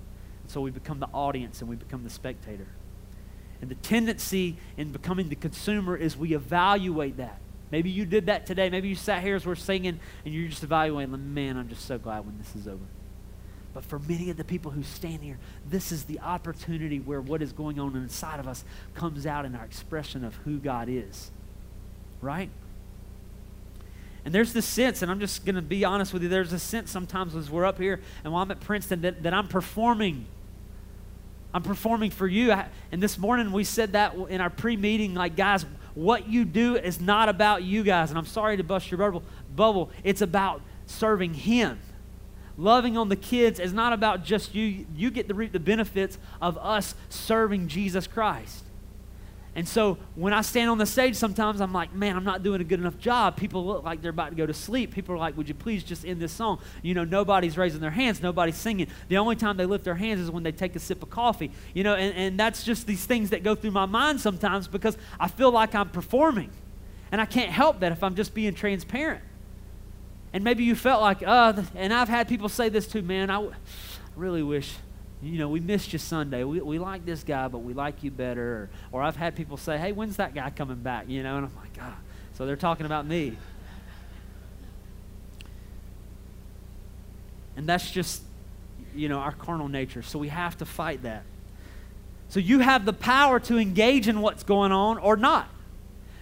so 0.47 0.61
we 0.61 0.71
become 0.71 0.99
the 0.99 1.09
audience 1.13 1.61
and 1.61 1.69
we 1.69 1.75
become 1.75 2.03
the 2.03 2.09
spectator. 2.09 2.67
And 3.61 3.69
the 3.71 3.75
tendency 3.75 4.57
in 4.75 4.91
becoming 4.91 5.29
the 5.29 5.35
consumer 5.35 5.95
is 5.95 6.17
we 6.17 6.33
evaluate 6.33 7.17
that. 7.17 7.39
Maybe 7.71 7.89
you 7.89 8.05
did 8.05 8.25
that 8.27 8.45
today. 8.45 8.69
Maybe 8.69 8.89
you 8.89 8.95
sat 8.95 9.23
here 9.23 9.35
as 9.35 9.45
we're 9.45 9.55
singing 9.55 9.99
and 10.25 10.33
you're 10.33 10.49
just 10.49 10.63
evaluating, 10.63 11.33
man, 11.33 11.57
I'm 11.57 11.69
just 11.69 11.85
so 11.85 11.97
glad 11.97 12.25
when 12.25 12.37
this 12.37 12.55
is 12.55 12.67
over. 12.67 12.83
But 13.73 13.83
for 13.83 13.97
many 13.97 14.29
of 14.29 14.37
the 14.37 14.43
people 14.43 14.69
who 14.69 14.83
stand 14.83 15.23
here, 15.23 15.39
this 15.67 15.91
is 15.91 16.03
the 16.03 16.19
opportunity 16.19 16.99
where 16.99 17.21
what 17.21 17.41
is 17.41 17.51
going 17.51 17.79
on 17.79 17.95
inside 17.95 18.39
of 18.39 18.47
us 18.47 18.63
comes 18.93 19.25
out 19.25 19.45
in 19.45 19.55
our 19.55 19.65
expression 19.65 20.23
of 20.23 20.35
who 20.37 20.59
God 20.59 20.87
is. 20.89 21.31
Right? 22.21 22.49
And 24.25 24.33
there's 24.33 24.53
this 24.53 24.65
sense, 24.65 25.01
and 25.01 25.11
I'm 25.11 25.19
just 25.19 25.43
going 25.43 25.55
to 25.55 25.61
be 25.61 25.83
honest 25.83 26.13
with 26.13 26.23
you, 26.23 26.29
there's 26.29 26.53
a 26.53 26.59
sense 26.59 26.91
sometimes 26.91 27.35
as 27.35 27.49
we're 27.49 27.65
up 27.65 27.79
here 27.79 27.99
and 28.23 28.31
while 28.31 28.43
I'm 28.43 28.51
at 28.51 28.59
Princeton 28.59 29.01
that, 29.01 29.23
that 29.23 29.33
I'm 29.33 29.47
performing. 29.47 30.25
I'm 31.53 31.61
performing 31.61 32.11
for 32.11 32.27
you. 32.27 32.51
I, 32.51 32.67
and 32.91 33.01
this 33.01 33.17
morning 33.17 33.51
we 33.51 33.63
said 33.63 33.93
that 33.93 34.15
in 34.15 34.41
our 34.41 34.49
pre 34.49 34.75
meeting, 34.75 35.13
like, 35.13 35.35
guys, 35.35 35.65
what 35.93 36.27
you 36.27 36.45
do 36.45 36.75
is 36.75 36.99
not 36.99 37.29
about 37.29 37.63
you 37.63 37.83
guys. 37.83 38.09
And 38.09 38.17
I'm 38.17 38.25
sorry 38.25 38.57
to 38.57 38.63
bust 38.63 38.89
your 38.89 38.97
bubble. 38.97 39.23
bubble. 39.55 39.91
It's 40.03 40.21
about 40.21 40.61
serving 40.87 41.35
Him. 41.35 41.79
Loving 42.57 42.97
on 42.97 43.09
the 43.09 43.15
kids 43.15 43.59
is 43.59 43.73
not 43.73 43.93
about 43.93 44.23
just 44.23 44.53
you. 44.53 44.85
You 44.95 45.11
get 45.11 45.27
to 45.27 45.33
reap 45.33 45.51
the 45.51 45.59
benefits 45.59 46.17
of 46.41 46.57
us 46.57 46.95
serving 47.09 47.67
Jesus 47.67 48.07
Christ. 48.07 48.63
And 49.55 49.67
so 49.67 49.99
when 50.15 50.33
I 50.33 50.41
stand 50.41 50.71
on 50.71 50.79
the 50.79 50.85
stage, 50.85 51.15
sometimes 51.15 51.61
I'm 51.61 51.73
like, 51.73 51.93
man, 51.93 52.15
I'm 52.15 52.23
not 52.23 52.41
doing 52.41 52.59
a 52.59 52.63
good 52.63 52.79
enough 52.79 52.97
job. 52.97 53.37
People 53.37 53.63
look 53.65 53.83
like 53.83 54.01
they're 54.01 54.09
about 54.09 54.29
to 54.29 54.35
go 54.35 54.47
to 54.47 54.53
sleep. 54.53 54.91
People 54.91 55.13
are 55.13 55.19
like, 55.19 55.37
would 55.37 55.47
you 55.47 55.53
please 55.53 55.83
just 55.83 56.05
end 56.05 56.19
this 56.19 56.31
song? 56.31 56.59
You 56.81 56.95
know, 56.95 57.03
nobody's 57.03 57.55
raising 57.55 57.79
their 57.79 57.91
hands, 57.91 58.21
nobody's 58.21 58.55
singing. 58.55 58.87
The 59.09 59.17
only 59.17 59.35
time 59.35 59.57
they 59.57 59.67
lift 59.67 59.83
their 59.83 59.95
hands 59.95 60.21
is 60.21 60.31
when 60.31 60.41
they 60.41 60.51
take 60.51 60.75
a 60.75 60.79
sip 60.79 61.03
of 61.03 61.11
coffee. 61.11 61.51
You 61.75 61.83
know, 61.83 61.93
and, 61.93 62.15
and 62.15 62.39
that's 62.39 62.63
just 62.63 62.87
these 62.87 63.05
things 63.05 63.29
that 63.29 63.43
go 63.43 63.53
through 63.53 63.71
my 63.71 63.85
mind 63.85 64.21
sometimes 64.21 64.67
because 64.67 64.97
I 65.19 65.27
feel 65.27 65.51
like 65.51 65.75
I'm 65.75 65.89
performing. 65.89 66.49
And 67.11 67.21
I 67.21 67.25
can't 67.25 67.51
help 67.51 67.81
that 67.81 67.91
if 67.91 68.03
I'm 68.03 68.15
just 68.15 68.33
being 68.33 68.55
transparent. 68.55 69.21
And 70.33 70.43
maybe 70.43 70.63
you 70.63 70.73
felt 70.73 70.99
like, 70.99 71.21
uh, 71.21 71.61
and 71.75 71.93
I've 71.93 72.09
had 72.09 72.27
people 72.27 72.49
say 72.49 72.69
this 72.69 72.87
too, 72.87 73.03
man, 73.03 73.29
I 73.29 73.49
really 74.15 74.41
wish, 74.41 74.73
you 75.25 75.37
know, 75.37 75.49
we 75.49 75.59
missed 75.59 75.93
you 75.93 75.99
Sunday. 75.99 76.43
We, 76.43 76.59
we 76.61 76.79
like 76.79 77.05
this 77.05 77.23
guy, 77.23 77.47
but 77.47 77.59
we 77.59 77.73
like 77.73 78.03
you 78.03 78.11
better. 78.11 78.69
Or, 78.91 78.99
or 78.99 79.03
I've 79.03 79.15
had 79.15 79.35
people 79.35 79.57
say, 79.57 79.77
hey, 79.77 79.91
when's 79.91 80.17
that 80.17 80.33
guy 80.33 80.49
coming 80.49 80.77
back? 80.77 81.07
You 81.07 81.23
know, 81.23 81.37
and 81.37 81.45
I'm 81.45 81.55
like, 81.55 81.75
God. 81.77 81.93
So 82.33 82.45
they're 82.45 82.55
talking 82.55 82.85
about 82.85 83.05
me. 83.05 83.37
And 87.55 87.67
that's 87.67 87.89
just, 87.91 88.23
you 88.95 89.09
know, 89.09 89.19
our 89.19 89.31
carnal 89.31 89.67
nature. 89.67 90.01
So 90.01 90.17
we 90.17 90.29
have 90.29 90.57
to 90.57 90.65
fight 90.65 91.03
that. 91.03 91.23
So 92.29 92.39
you 92.39 92.59
have 92.59 92.85
the 92.85 92.93
power 92.93 93.39
to 93.41 93.57
engage 93.57 94.07
in 94.07 94.21
what's 94.21 94.43
going 94.43 94.71
on 94.71 94.97
or 94.97 95.15
not. 95.15 95.49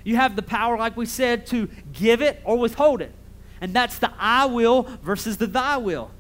You 0.04 0.18
have 0.18 0.36
the 0.36 0.42
power, 0.42 0.78
like 0.78 0.98
we 0.98 1.06
said, 1.06 1.46
to 1.48 1.70
give 1.94 2.22
it 2.22 2.42
or 2.44 2.58
withhold 2.58 3.02
it. 3.02 3.14
And 3.62 3.74
that's 3.74 4.00
the 4.00 4.12
I 4.20 4.46
will 4.46 4.84
versus 5.04 5.38
the 5.38 5.48
thy 5.48 5.78
will. 5.78 6.12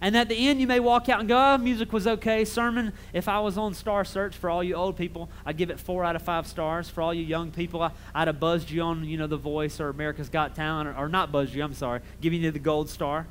And 0.00 0.16
at 0.16 0.28
the 0.28 0.48
end, 0.48 0.60
you 0.60 0.66
may 0.68 0.78
walk 0.78 1.08
out 1.08 1.18
and 1.18 1.28
go, 1.28 1.36
oh, 1.36 1.58
music 1.58 1.92
was 1.92 2.06
okay. 2.06 2.44
Sermon, 2.44 2.92
if 3.12 3.26
I 3.26 3.40
was 3.40 3.58
on 3.58 3.74
Star 3.74 4.04
Search 4.04 4.36
for 4.36 4.48
all 4.48 4.62
you 4.62 4.74
old 4.74 4.96
people, 4.96 5.28
I'd 5.44 5.56
give 5.56 5.70
it 5.70 5.80
four 5.80 6.04
out 6.04 6.14
of 6.14 6.22
five 6.22 6.46
stars. 6.46 6.88
For 6.88 7.00
all 7.00 7.12
you 7.12 7.24
young 7.24 7.50
people, 7.50 7.82
I, 7.82 7.90
would 8.14 8.28
have 8.28 8.38
buzzed 8.38 8.70
you 8.70 8.82
on, 8.82 9.04
you 9.04 9.16
know, 9.16 9.26
The 9.26 9.36
Voice 9.36 9.80
or 9.80 9.88
America's 9.88 10.28
Got 10.28 10.54
Talent, 10.54 10.88
or, 10.88 10.96
or 10.96 11.08
not 11.08 11.32
buzzed 11.32 11.52
you, 11.52 11.64
I'm 11.64 11.74
sorry, 11.74 12.00
giving 12.20 12.42
you 12.42 12.52
the 12.52 12.60
gold 12.60 12.88
star. 12.88 13.26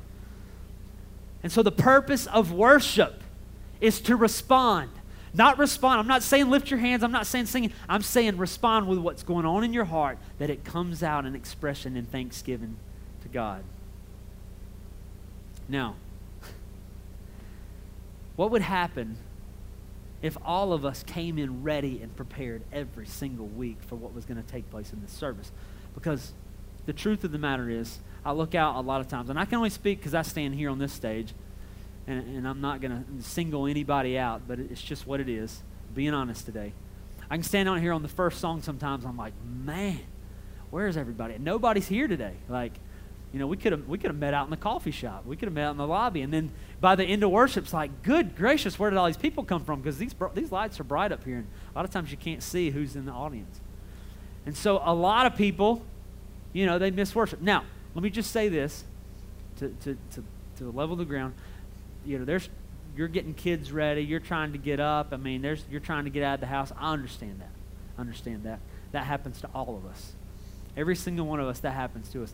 And 1.42 1.50
so 1.50 1.62
the 1.62 1.72
purpose 1.72 2.26
of 2.26 2.52
worship 2.52 3.22
is 3.80 4.00
to 4.02 4.16
respond. 4.16 4.90
Not 5.32 5.58
respond. 5.58 6.00
I'm 6.00 6.06
not 6.06 6.22
saying 6.22 6.50
lift 6.50 6.70
your 6.70 6.80
hands. 6.80 7.02
I'm 7.02 7.12
not 7.12 7.26
saying 7.26 7.46
singing. 7.46 7.72
I'm 7.88 8.02
saying 8.02 8.36
respond 8.36 8.88
with 8.88 8.98
what's 8.98 9.22
going 9.22 9.46
on 9.46 9.64
in 9.64 9.72
your 9.72 9.84
heart, 9.84 10.18
that 10.38 10.50
it 10.50 10.64
comes 10.64 11.02
out 11.02 11.24
in 11.24 11.34
expression 11.34 11.96
in 11.96 12.04
thanksgiving 12.06 12.76
to 13.22 13.28
God. 13.28 13.62
Now, 15.68 15.96
what 18.38 18.52
would 18.52 18.62
happen 18.62 19.16
if 20.22 20.38
all 20.44 20.72
of 20.72 20.84
us 20.84 21.02
came 21.02 21.38
in 21.38 21.64
ready 21.64 22.00
and 22.00 22.14
prepared 22.14 22.62
every 22.72 23.04
single 23.04 23.48
week 23.48 23.78
for 23.88 23.96
what 23.96 24.14
was 24.14 24.24
going 24.24 24.40
to 24.40 24.48
take 24.48 24.70
place 24.70 24.92
in 24.92 25.02
this 25.02 25.10
service? 25.10 25.50
Because 25.92 26.32
the 26.86 26.92
truth 26.92 27.24
of 27.24 27.32
the 27.32 27.38
matter 27.38 27.68
is, 27.68 27.98
I 28.24 28.30
look 28.30 28.54
out 28.54 28.76
a 28.76 28.80
lot 28.80 29.00
of 29.00 29.08
times, 29.08 29.28
and 29.28 29.40
I 29.40 29.44
can 29.44 29.56
only 29.56 29.70
speak 29.70 29.98
because 29.98 30.14
I 30.14 30.22
stand 30.22 30.54
here 30.54 30.70
on 30.70 30.78
this 30.78 30.92
stage, 30.92 31.34
and, 32.06 32.36
and 32.36 32.46
I'm 32.46 32.60
not 32.60 32.80
going 32.80 32.92
to 32.92 33.22
single 33.28 33.66
anybody 33.66 34.16
out, 34.16 34.42
but 34.46 34.60
it's 34.60 34.80
just 34.80 35.04
what 35.04 35.18
it 35.18 35.28
is, 35.28 35.60
being 35.92 36.14
honest 36.14 36.46
today. 36.46 36.74
I 37.28 37.34
can 37.34 37.42
stand 37.42 37.68
out 37.68 37.80
here 37.80 37.92
on 37.92 38.02
the 38.02 38.08
first 38.08 38.38
song 38.38 38.62
sometimes, 38.62 39.04
I'm 39.04 39.16
like, 39.16 39.32
man, 39.44 39.98
where's 40.70 40.96
everybody? 40.96 41.38
Nobody's 41.40 41.88
here 41.88 42.06
today. 42.06 42.34
Like, 42.48 42.74
you 43.32 43.40
know, 43.40 43.48
we 43.48 43.56
could 43.56 43.72
have 43.72 43.88
we 43.88 43.98
could 43.98 44.10
have 44.10 44.18
met 44.18 44.32
out 44.32 44.46
in 44.46 44.50
the 44.50 44.56
coffee 44.56 44.90
shop. 44.90 45.26
We 45.26 45.36
could 45.36 45.48
have 45.48 45.54
met 45.54 45.64
out 45.64 45.70
in 45.72 45.76
the 45.76 45.86
lobby, 45.86 46.22
and 46.22 46.32
then 46.32 46.50
by 46.80 46.94
the 46.94 47.04
end 47.04 47.22
of 47.24 47.30
worship, 47.30 47.64
it's 47.64 47.72
like, 47.72 48.02
good 48.02 48.36
gracious, 48.36 48.78
where 48.78 48.90
did 48.90 48.96
all 48.96 49.06
these 49.06 49.16
people 49.16 49.44
come 49.44 49.64
from? 49.64 49.80
Because 49.80 49.98
these 49.98 50.14
these 50.34 50.52
lights 50.52 50.78
are 50.78 50.84
bright 50.84 51.12
up 51.12 51.24
here, 51.24 51.36
and 51.36 51.46
a 51.74 51.78
lot 51.78 51.84
of 51.84 51.90
times 51.90 52.10
you 52.10 52.16
can't 52.16 52.42
see 52.42 52.70
who's 52.70 52.94
in 52.96 53.04
the 53.04 53.12
audience. 53.12 53.60
And 54.46 54.56
so 54.56 54.80
a 54.84 54.94
lot 54.94 55.26
of 55.26 55.36
people, 55.36 55.82
you 56.52 56.66
know, 56.66 56.78
they 56.78 56.90
miss 56.90 57.14
worship. 57.14 57.40
Now, 57.40 57.64
let 57.94 58.02
me 58.02 58.10
just 58.10 58.30
say 58.30 58.48
this 58.48 58.84
to 59.58 59.68
to 59.82 59.96
to, 60.12 60.24
to 60.58 60.70
level 60.70 60.96
the 60.96 61.04
ground. 61.04 61.34
You 62.06 62.20
know, 62.20 62.24
there's 62.24 62.48
you're 62.96 63.08
getting 63.08 63.34
kids 63.34 63.72
ready. 63.72 64.02
You're 64.02 64.20
trying 64.20 64.52
to 64.52 64.58
get 64.58 64.80
up. 64.80 65.08
I 65.12 65.16
mean, 65.16 65.42
there's 65.42 65.64
you're 65.70 65.80
trying 65.80 66.04
to 66.04 66.10
get 66.10 66.22
out 66.22 66.34
of 66.34 66.40
the 66.40 66.46
house. 66.46 66.72
I 66.78 66.92
understand 66.92 67.40
that. 67.40 67.50
I 67.96 68.00
understand 68.00 68.44
that. 68.44 68.60
That 68.92 69.04
happens 69.04 69.40
to 69.40 69.48
all 69.54 69.76
of 69.76 69.90
us. 69.90 70.12
Every 70.76 70.96
single 70.96 71.26
one 71.26 71.40
of 71.40 71.48
us, 71.48 71.58
that 71.60 71.72
happens 71.72 72.08
to 72.10 72.22
us. 72.22 72.32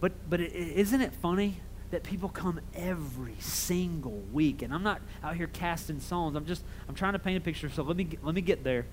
But, 0.00 0.12
but 0.28 0.40
isn't 0.40 1.00
it 1.00 1.12
funny 1.14 1.60
that 1.92 2.02
people 2.02 2.28
come 2.28 2.60
every 2.74 3.36
single 3.38 4.20
week? 4.32 4.62
And 4.62 4.74
I'm 4.74 4.82
not 4.82 5.00
out 5.22 5.36
here 5.36 5.46
casting 5.46 6.00
songs. 6.00 6.36
I'm 6.36 6.44
just, 6.44 6.64
I'm 6.88 6.94
trying 6.94 7.12
to 7.12 7.18
paint 7.18 7.38
a 7.38 7.40
picture. 7.40 7.70
So 7.70 7.82
let 7.82 7.96
me, 7.96 8.08
let 8.22 8.34
me 8.34 8.40
get 8.40 8.64
there. 8.64 8.86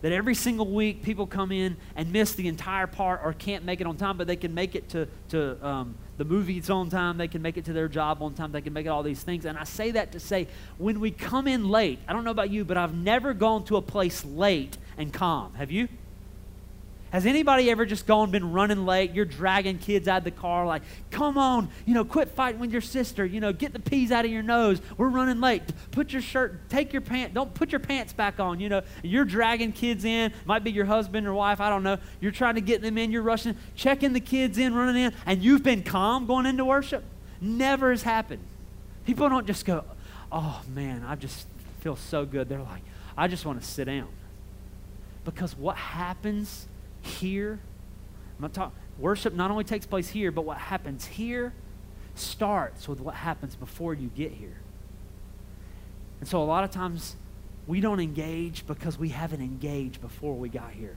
That 0.00 0.12
every 0.12 0.36
single 0.36 0.72
week 0.72 1.02
people 1.02 1.26
come 1.26 1.50
in 1.50 1.76
and 1.96 2.12
miss 2.12 2.34
the 2.34 2.46
entire 2.46 2.86
part 2.86 3.20
or 3.24 3.32
can't 3.32 3.64
make 3.64 3.80
it 3.80 3.86
on 3.88 3.96
time, 3.96 4.16
but 4.16 4.28
they 4.28 4.36
can 4.36 4.54
make 4.54 4.76
it 4.76 4.88
to, 4.90 5.08
to 5.30 5.66
um, 5.66 5.96
the 6.18 6.24
movies 6.24 6.70
on 6.70 6.88
time. 6.88 7.18
They 7.18 7.26
can 7.26 7.42
make 7.42 7.56
it 7.56 7.64
to 7.64 7.72
their 7.72 7.88
job 7.88 8.22
on 8.22 8.34
time. 8.34 8.52
They 8.52 8.60
can 8.60 8.72
make 8.72 8.86
it 8.86 8.90
all 8.90 9.02
these 9.02 9.22
things. 9.22 9.44
And 9.44 9.58
I 9.58 9.64
say 9.64 9.90
that 9.90 10.12
to 10.12 10.20
say, 10.20 10.46
when 10.78 11.00
we 11.00 11.10
come 11.10 11.48
in 11.48 11.68
late, 11.68 11.98
I 12.06 12.12
don't 12.12 12.22
know 12.22 12.30
about 12.30 12.50
you, 12.50 12.64
but 12.64 12.76
I've 12.76 12.94
never 12.94 13.34
gone 13.34 13.64
to 13.64 13.76
a 13.76 13.82
place 13.82 14.24
late 14.24 14.78
and 14.96 15.12
calm. 15.12 15.54
Have 15.54 15.72
you? 15.72 15.88
Has 17.10 17.24
anybody 17.24 17.70
ever 17.70 17.86
just 17.86 18.06
gone, 18.06 18.30
been 18.30 18.52
running 18.52 18.84
late? 18.84 19.14
You're 19.14 19.24
dragging 19.24 19.78
kids 19.78 20.08
out 20.08 20.18
of 20.18 20.24
the 20.24 20.30
car, 20.30 20.66
like, 20.66 20.82
come 21.10 21.38
on, 21.38 21.70
you 21.86 21.94
know, 21.94 22.04
quit 22.04 22.28
fighting 22.28 22.60
with 22.60 22.70
your 22.70 22.82
sister. 22.82 23.24
You 23.24 23.40
know, 23.40 23.52
get 23.52 23.72
the 23.72 23.78
peas 23.78 24.12
out 24.12 24.26
of 24.26 24.30
your 24.30 24.42
nose. 24.42 24.82
We're 24.98 25.08
running 25.08 25.40
late. 25.40 25.62
Put 25.90 26.12
your 26.12 26.20
shirt, 26.20 26.68
take 26.68 26.92
your 26.92 27.00
pants, 27.00 27.34
don't 27.34 27.52
put 27.54 27.72
your 27.72 27.78
pants 27.80 28.12
back 28.12 28.38
on. 28.40 28.60
You 28.60 28.68
know, 28.68 28.82
you're 29.02 29.24
dragging 29.24 29.72
kids 29.72 30.04
in. 30.04 30.34
Might 30.44 30.64
be 30.64 30.70
your 30.70 30.84
husband 30.84 31.26
or 31.26 31.32
wife, 31.32 31.60
I 31.62 31.70
don't 31.70 31.82
know. 31.82 31.96
You're 32.20 32.32
trying 32.32 32.56
to 32.56 32.60
get 32.60 32.82
them 32.82 32.98
in. 32.98 33.10
You're 33.10 33.22
rushing, 33.22 33.56
checking 33.74 34.12
the 34.12 34.20
kids 34.20 34.58
in, 34.58 34.74
running 34.74 35.02
in, 35.02 35.14
and 35.24 35.42
you've 35.42 35.62
been 35.62 35.82
calm 35.82 36.26
going 36.26 36.44
into 36.44 36.66
worship. 36.66 37.04
Never 37.40 37.90
has 37.90 38.02
happened. 38.02 38.42
People 39.06 39.30
don't 39.30 39.46
just 39.46 39.64
go, 39.64 39.84
oh 40.30 40.60
man, 40.74 41.04
I 41.06 41.14
just 41.14 41.46
feel 41.80 41.96
so 41.96 42.26
good. 42.26 42.50
They're 42.50 42.58
like, 42.58 42.82
I 43.16 43.28
just 43.28 43.46
want 43.46 43.62
to 43.62 43.66
sit 43.66 43.86
down. 43.86 44.08
Because 45.24 45.56
what 45.56 45.76
happens 45.76 46.66
here. 47.02 47.60
I'm 48.36 48.42
not 48.42 48.52
talking, 48.52 48.76
worship 48.98 49.34
not 49.34 49.50
only 49.50 49.64
takes 49.64 49.86
place 49.86 50.08
here, 50.08 50.30
but 50.30 50.42
what 50.42 50.58
happens 50.58 51.06
here 51.06 51.52
starts 52.14 52.88
with 52.88 53.00
what 53.00 53.14
happens 53.14 53.56
before 53.56 53.94
you 53.94 54.10
get 54.14 54.32
here. 54.32 54.58
And 56.20 56.28
so 56.28 56.42
a 56.42 56.44
lot 56.44 56.64
of 56.64 56.70
times 56.70 57.16
we 57.66 57.80
don't 57.80 58.00
engage 58.00 58.66
because 58.66 58.98
we 58.98 59.10
haven't 59.10 59.40
engaged 59.40 60.00
before 60.00 60.34
we 60.34 60.48
got 60.48 60.72
here. 60.72 60.96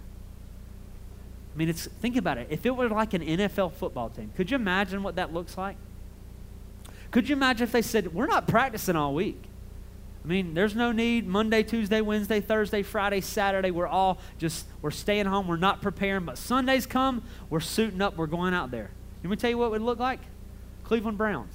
I 1.53 1.57
mean, 1.57 1.69
it's 1.69 1.85
think 1.85 2.15
about 2.15 2.37
it. 2.37 2.47
If 2.49 2.65
it 2.65 2.75
were 2.75 2.89
like 2.89 3.13
an 3.13 3.21
NFL 3.21 3.73
football 3.73 4.09
team, 4.09 4.31
could 4.35 4.49
you 4.49 4.55
imagine 4.55 5.03
what 5.03 5.15
that 5.17 5.33
looks 5.33 5.57
like? 5.57 5.75
Could 7.11 7.27
you 7.27 7.35
imagine 7.35 7.65
if 7.65 7.73
they 7.73 7.81
said, 7.81 8.13
"We're 8.13 8.25
not 8.25 8.47
practicing 8.47 8.95
all 8.95 9.13
week"? 9.13 9.43
I 10.23 10.27
mean, 10.27 10.53
there's 10.53 10.75
no 10.75 10.91
need 10.91 11.27
Monday, 11.27 11.63
Tuesday, 11.63 11.99
Wednesday, 12.01 12.41
Thursday, 12.41 12.83
Friday, 12.83 13.21
Saturday. 13.21 13.71
We're 13.71 13.87
all 13.87 14.19
just, 14.37 14.67
we're 14.81 14.91
staying 14.91 15.25
home. 15.25 15.47
We're 15.47 15.57
not 15.57 15.81
preparing. 15.81 16.25
But 16.25 16.37
Sundays 16.37 16.85
come, 16.85 17.23
we're 17.49 17.59
suiting 17.59 18.01
up. 18.01 18.17
We're 18.17 18.27
going 18.27 18.53
out 18.53 18.69
there. 18.69 18.91
Let 19.23 19.29
me 19.29 19.35
tell 19.35 19.49
you 19.49 19.57
what 19.57 19.67
it 19.67 19.71
would 19.71 19.81
look 19.81 19.99
like? 19.99 20.19
Cleveland 20.83 21.17
Browns. 21.17 21.53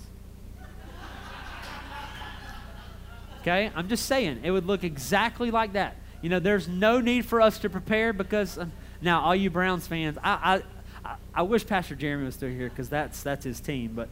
Okay? 3.43 3.71
I'm 3.77 3.89
just 3.89 4.07
saying, 4.07 4.41
it 4.43 4.51
would 4.51 4.67
look 4.67 4.83
exactly 4.83 5.53
like 5.53 5.75
that. 5.75 5.97
You 6.21 6.31
know, 6.31 6.41
there's 6.41 6.67
no 6.67 7.01
need 7.01 7.25
for 7.25 7.41
us 7.41 7.61
to 7.61 7.71
prepare 7.71 8.13
because, 8.13 8.59
uh, 8.59 8.67
now, 9.01 9.21
all 9.21 9.37
you 9.37 9.51
Browns 9.51 9.87
fans, 9.87 10.19
I, 10.25 10.63
I, 11.05 11.09
I, 11.09 11.17
I 11.35 11.43
wish 11.43 11.65
Pastor 11.65 11.95
Jeremy 11.95 12.25
was 12.25 12.35
still 12.35 12.49
here 12.49 12.69
because 12.69 12.89
that's, 12.89 13.23
that's 13.23 13.45
his 13.45 13.61
team. 13.61 13.93
But 13.95 14.09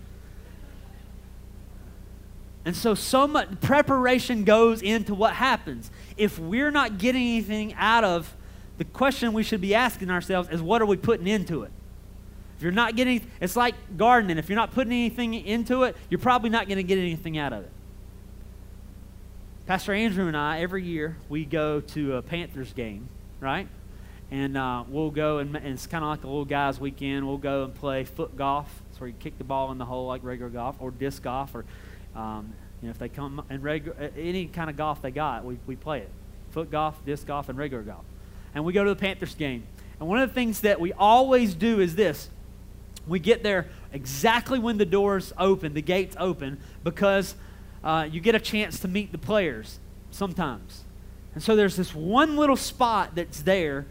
And 2.65 2.75
so, 2.75 2.95
so 2.95 3.27
much 3.27 3.61
preparation 3.61 4.45
goes 4.45 4.81
into 4.81 5.15
what 5.15 5.35
happens. 5.35 5.91
If 6.17 6.39
we're 6.39 6.71
not 6.71 6.99
getting 6.99 7.23
anything 7.23 7.75
out 7.75 8.05
of 8.05 8.35
the 8.79 8.85
question 8.85 9.33
we 9.33 9.43
should 9.43 9.61
be 9.61 9.75
asking 9.75 10.11
ourselves 10.11 10.49
is 10.49 10.63
what 10.63 10.83
are 10.83 10.87
we 10.87 10.97
putting 10.97 11.27
into 11.27 11.63
it? 11.63 11.71
If 12.57 12.63
you're 12.63 12.73
not 12.73 12.97
getting, 12.97 13.29
it's 13.41 13.57
like 13.57 13.75
gardening. 13.97 14.39
If 14.39 14.49
you're 14.49 14.57
not 14.57 14.73
putting 14.73 14.93
anything 14.93 15.35
into 15.35 15.83
it, 15.83 15.97
you're 16.09 16.19
probably 16.19 16.51
not 16.51 16.67
going 16.67 16.79
to 16.79 16.83
get 16.85 16.99
anything 16.99 17.37
out 17.37 17.53
of 17.53 17.65
it. 17.65 17.71
Pastor 19.67 19.93
Andrew 19.93 20.27
and 20.27 20.37
I, 20.37 20.61
every 20.61 20.85
year, 20.85 21.17
we 21.29 21.45
go 21.45 21.81
to 21.81 22.17
a 22.17 22.23
Panthers 22.23 22.73
game, 22.73 23.09
right? 23.41 23.67
And 24.31 24.57
uh, 24.57 24.85
we'll 24.89 25.11
go, 25.11 25.39
and, 25.39 25.57
and 25.57 25.67
it's 25.67 25.87
kind 25.87 26.05
of 26.05 26.11
like 26.11 26.25
a 26.25 26.27
little 26.27 26.45
guys' 26.45 26.79
weekend. 26.79 27.27
We'll 27.27 27.39
go 27.39 27.65
and 27.65 27.75
play 27.75 28.05
foot 28.05 28.37
golf. 28.37 28.83
It's 28.91 29.01
where 29.01 29.09
you 29.09 29.15
kick 29.19 29.39
the 29.39 29.45
ball 29.45 29.73
in 29.73 29.79
the 29.79 29.85
hole 29.85 30.07
like 30.07 30.23
regular 30.23 30.51
golf, 30.51 30.77
or 30.81 30.91
disc 30.91 31.23
golf, 31.23 31.55
or 31.55 31.65
um, 32.15 32.53
you 32.81 32.89
know, 32.89 32.91
if 32.91 32.99
they 32.99 33.09
come 33.09 33.43
in 33.51 33.63
regular, 33.63 34.11
any 34.17 34.47
kind 34.47 34.69
of 34.69 34.77
golf 34.77 35.03
they 35.03 35.11
got, 35.11 35.45
we, 35.45 35.59
we 35.67 35.77
play 35.77 36.01
it. 36.01 36.11
Foot 36.51 36.71
golf, 36.71 37.05
disc 37.05 37.27
golf, 37.27 37.49
and 37.49 37.59
regular 37.59 37.83
golf. 37.83 38.05
And 38.55 38.65
we 38.65 38.73
go 38.73 38.85
to 38.85 38.91
the 38.91 38.97
Panthers 38.97 39.35
game. 39.35 39.67
And 39.99 40.09
one 40.09 40.21
of 40.21 40.29
the 40.29 40.35
things 40.35 40.61
that 40.61 40.81
we 40.81 40.93
always 40.93 41.55
do 41.55 41.81
is 41.81 41.95
this 41.95 42.29
we 43.07 43.19
get 43.19 43.43
there 43.43 43.69
exactly 43.93 44.59
when 44.59 44.79
the 44.79 44.87
doors 44.87 45.33
open, 45.39 45.75
the 45.75 45.83
gates 45.83 46.17
open, 46.19 46.59
because 46.83 47.35
uh, 47.83 48.09
you 48.11 48.21
get 48.21 48.35
a 48.35 48.41
chance 48.41 48.81
to 48.81 48.89
meet 48.89 49.13
the 49.13 49.19
players 49.19 49.79
sometimes. 50.11 50.85
And 51.35 51.43
so 51.43 51.57
there's 51.57 51.77
this 51.77 51.95
one 51.95 52.37
little 52.37 52.57
spot 52.57 53.15
that's 53.15 53.43
there 53.43 53.87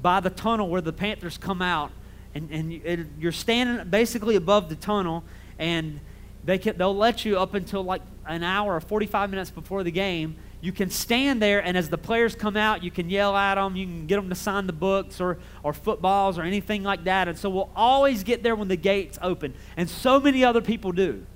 by 0.00 0.20
the 0.20 0.30
tunnel 0.30 0.68
where 0.68 0.80
the 0.80 0.92
Panthers 0.92 1.36
come 1.36 1.60
out, 1.60 1.90
and, 2.34 2.50
and 2.50 2.72
it, 2.72 3.06
you're 3.18 3.32
standing 3.32 3.88
basically 3.88 4.36
above 4.36 4.68
the 4.68 4.76
tunnel, 4.76 5.24
and 5.58 6.00
they 6.44 6.58
can, 6.58 6.76
they'll 6.76 6.96
let 6.96 7.24
you 7.24 7.38
up 7.38 7.54
until 7.54 7.82
like 7.82 8.02
an 8.26 8.42
hour 8.42 8.74
or 8.74 8.80
45 8.80 9.30
minutes 9.30 9.50
before 9.50 9.82
the 9.82 9.90
game. 9.90 10.36
You 10.60 10.72
can 10.72 10.88
stand 10.88 11.42
there, 11.42 11.62
and 11.62 11.76
as 11.76 11.90
the 11.90 11.98
players 11.98 12.34
come 12.34 12.56
out, 12.56 12.82
you 12.82 12.90
can 12.90 13.10
yell 13.10 13.36
at 13.36 13.56
them. 13.56 13.76
You 13.76 13.86
can 13.86 14.06
get 14.06 14.16
them 14.16 14.30
to 14.30 14.34
sign 14.34 14.66
the 14.66 14.72
books 14.72 15.20
or, 15.20 15.38
or 15.62 15.74
footballs 15.74 16.38
or 16.38 16.42
anything 16.42 16.82
like 16.82 17.04
that. 17.04 17.28
And 17.28 17.36
so 17.36 17.50
we'll 17.50 17.70
always 17.76 18.24
get 18.24 18.42
there 18.42 18.56
when 18.56 18.68
the 18.68 18.76
gates 18.76 19.18
open. 19.20 19.54
And 19.76 19.88
so 19.88 20.20
many 20.20 20.42
other 20.42 20.62
people 20.62 20.92
do. 20.92 21.26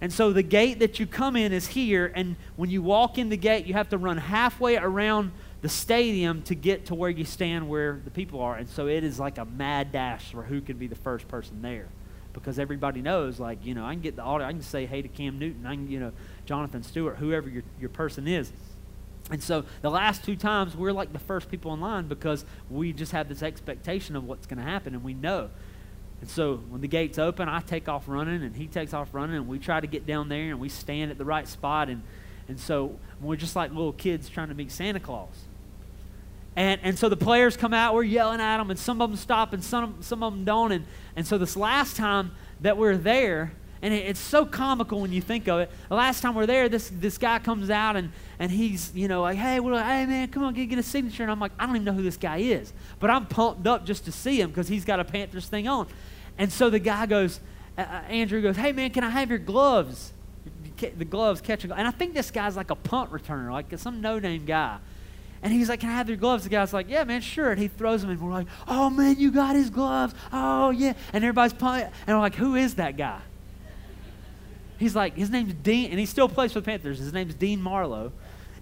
And 0.00 0.12
so 0.12 0.32
the 0.32 0.42
gate 0.42 0.78
that 0.78 1.00
you 1.00 1.06
come 1.06 1.34
in 1.34 1.52
is 1.52 1.68
here, 1.68 2.12
and 2.14 2.36
when 2.56 2.70
you 2.70 2.82
walk 2.82 3.18
in 3.18 3.30
the 3.30 3.36
gate, 3.36 3.66
you 3.66 3.74
have 3.74 3.88
to 3.88 3.98
run 3.98 4.16
halfway 4.16 4.76
around 4.76 5.32
the 5.60 5.68
stadium 5.68 6.42
to 6.42 6.54
get 6.54 6.86
to 6.86 6.94
where 6.94 7.10
you 7.10 7.24
stand 7.24 7.68
where 7.68 8.00
the 8.04 8.10
people 8.10 8.40
are. 8.40 8.56
And 8.56 8.68
so 8.68 8.86
it 8.86 9.02
is 9.02 9.18
like 9.18 9.38
a 9.38 9.44
mad 9.44 9.92
dash 9.92 10.30
for 10.30 10.42
who 10.42 10.60
can 10.60 10.76
be 10.76 10.86
the 10.86 10.94
first 10.94 11.26
person 11.26 11.62
there. 11.62 11.88
Because 12.32 12.58
everybody 12.58 13.02
knows, 13.02 13.40
like, 13.40 13.64
you 13.64 13.74
know, 13.74 13.84
I 13.84 13.92
can 13.92 14.02
get 14.02 14.16
the 14.16 14.22
audio, 14.22 14.46
I 14.46 14.52
can 14.52 14.62
say 14.62 14.86
hey 14.86 15.02
to 15.02 15.08
Cam 15.08 15.38
Newton, 15.38 15.66
I 15.66 15.74
can, 15.74 15.90
you 15.90 15.98
know, 15.98 16.12
Jonathan 16.44 16.82
Stewart, 16.82 17.16
whoever 17.16 17.48
your, 17.48 17.64
your 17.80 17.88
person 17.88 18.28
is. 18.28 18.52
And 19.30 19.42
so 19.42 19.64
the 19.82 19.90
last 19.90 20.24
two 20.24 20.36
times, 20.36 20.76
we're 20.76 20.92
like 20.92 21.12
the 21.12 21.18
first 21.18 21.50
people 21.50 21.74
in 21.74 21.80
line 21.80 22.06
because 22.06 22.44
we 22.70 22.92
just 22.92 23.12
have 23.12 23.28
this 23.28 23.42
expectation 23.42 24.16
of 24.16 24.24
what's 24.24 24.46
going 24.46 24.58
to 24.58 24.64
happen, 24.64 24.94
and 24.94 25.02
we 25.02 25.14
know. 25.14 25.50
And 26.20 26.28
so 26.28 26.56
when 26.68 26.80
the 26.80 26.88
gates 26.88 27.18
open, 27.18 27.48
I 27.48 27.60
take 27.60 27.88
off 27.88 28.04
running 28.08 28.42
and 28.42 28.56
he 28.56 28.66
takes 28.66 28.92
off 28.92 29.14
running 29.14 29.36
and 29.36 29.46
we 29.46 29.58
try 29.58 29.80
to 29.80 29.86
get 29.86 30.06
down 30.06 30.28
there 30.28 30.50
and 30.50 30.58
we 30.58 30.68
stand 30.68 31.10
at 31.10 31.18
the 31.18 31.24
right 31.24 31.46
spot. 31.46 31.88
And, 31.88 32.02
and 32.48 32.58
so 32.58 32.98
we're 33.20 33.36
just 33.36 33.54
like 33.54 33.70
little 33.70 33.92
kids 33.92 34.28
trying 34.28 34.48
to 34.48 34.54
meet 34.54 34.72
Santa 34.72 34.98
Claus. 34.98 35.47
And, 36.58 36.80
and 36.82 36.98
so 36.98 37.08
the 37.08 37.16
players 37.16 37.56
come 37.56 37.72
out, 37.72 37.94
we're 37.94 38.02
yelling 38.02 38.40
at 38.40 38.56
them, 38.56 38.68
and 38.68 38.76
some 38.76 39.00
of 39.00 39.10
them 39.10 39.16
stop 39.16 39.52
and 39.52 39.62
some, 39.62 39.98
some 40.00 40.24
of 40.24 40.32
them 40.32 40.44
don't. 40.44 40.72
And, 40.72 40.86
and 41.14 41.24
so 41.24 41.38
this 41.38 41.56
last 41.56 41.94
time 41.94 42.32
that 42.62 42.76
we're 42.76 42.96
there, 42.96 43.52
and 43.80 43.94
it, 43.94 44.06
it's 44.06 44.18
so 44.18 44.44
comical 44.44 45.00
when 45.00 45.12
you 45.12 45.20
think 45.20 45.46
of 45.46 45.60
it. 45.60 45.70
The 45.88 45.94
last 45.94 46.20
time 46.20 46.34
we're 46.34 46.46
there, 46.46 46.68
this, 46.68 46.90
this 46.92 47.16
guy 47.16 47.38
comes 47.38 47.70
out 47.70 47.94
and, 47.94 48.10
and 48.40 48.50
he's, 48.50 48.90
you 48.92 49.06
know, 49.06 49.22
like, 49.22 49.38
hey, 49.38 49.60
well, 49.60 49.80
hey, 49.80 50.04
man, 50.04 50.26
come 50.32 50.42
on, 50.42 50.52
get, 50.52 50.66
get 50.66 50.80
a 50.80 50.82
signature. 50.82 51.22
And 51.22 51.30
I'm 51.30 51.38
like, 51.38 51.52
I 51.60 51.66
don't 51.66 51.76
even 51.76 51.84
know 51.84 51.92
who 51.92 52.02
this 52.02 52.16
guy 52.16 52.38
is. 52.38 52.72
But 52.98 53.10
I'm 53.10 53.26
pumped 53.26 53.68
up 53.68 53.86
just 53.86 54.04
to 54.06 54.10
see 54.10 54.40
him 54.40 54.50
because 54.50 54.66
he's 54.66 54.84
got 54.84 54.98
a 54.98 55.04
Panthers 55.04 55.46
thing 55.46 55.68
on. 55.68 55.86
And 56.38 56.52
so 56.52 56.70
the 56.70 56.80
guy 56.80 57.06
goes, 57.06 57.38
uh, 57.78 57.82
uh, 57.82 57.84
Andrew 58.08 58.42
goes, 58.42 58.56
hey, 58.56 58.72
man, 58.72 58.90
can 58.90 59.04
I 59.04 59.10
have 59.10 59.30
your 59.30 59.38
gloves? 59.38 60.12
The 60.80 61.04
gloves 61.04 61.40
catch 61.40 61.64
a 61.64 61.72
And 61.72 61.86
I 61.86 61.92
think 61.92 62.14
this 62.14 62.32
guy's 62.32 62.56
like 62.56 62.70
a 62.72 62.76
punt 62.76 63.12
returner, 63.12 63.52
like 63.52 63.66
some 63.78 64.00
no 64.00 64.18
name 64.18 64.44
guy. 64.44 64.78
And 65.42 65.52
he's 65.52 65.68
like, 65.68 65.80
Can 65.80 65.90
I 65.90 65.94
have 65.94 66.08
your 66.08 66.16
gloves? 66.16 66.44
The 66.44 66.50
guy's 66.50 66.72
like, 66.72 66.88
Yeah, 66.88 67.04
man, 67.04 67.20
sure. 67.20 67.50
And 67.50 67.60
he 67.60 67.68
throws 67.68 68.02
them, 68.02 68.10
and 68.10 68.20
we're 68.20 68.32
like, 68.32 68.48
Oh, 68.66 68.90
man, 68.90 69.16
you 69.18 69.30
got 69.30 69.54
his 69.56 69.70
gloves. 69.70 70.14
Oh, 70.32 70.70
yeah. 70.70 70.94
And 71.12 71.24
everybody's 71.24 71.52
punting. 71.52 71.90
And 72.06 72.16
we're 72.16 72.22
like, 72.22 72.34
Who 72.34 72.54
is 72.54 72.74
that 72.76 72.96
guy? 72.96 73.20
He's 74.78 74.94
like, 74.94 75.16
His 75.16 75.30
name's 75.30 75.54
Dean, 75.54 75.90
and 75.90 75.98
he 75.98 76.06
still 76.06 76.28
plays 76.28 76.52
for 76.52 76.60
the 76.60 76.64
Panthers. 76.64 76.98
His 76.98 77.12
name's 77.12 77.34
Dean 77.34 77.62
Marlowe. 77.62 78.12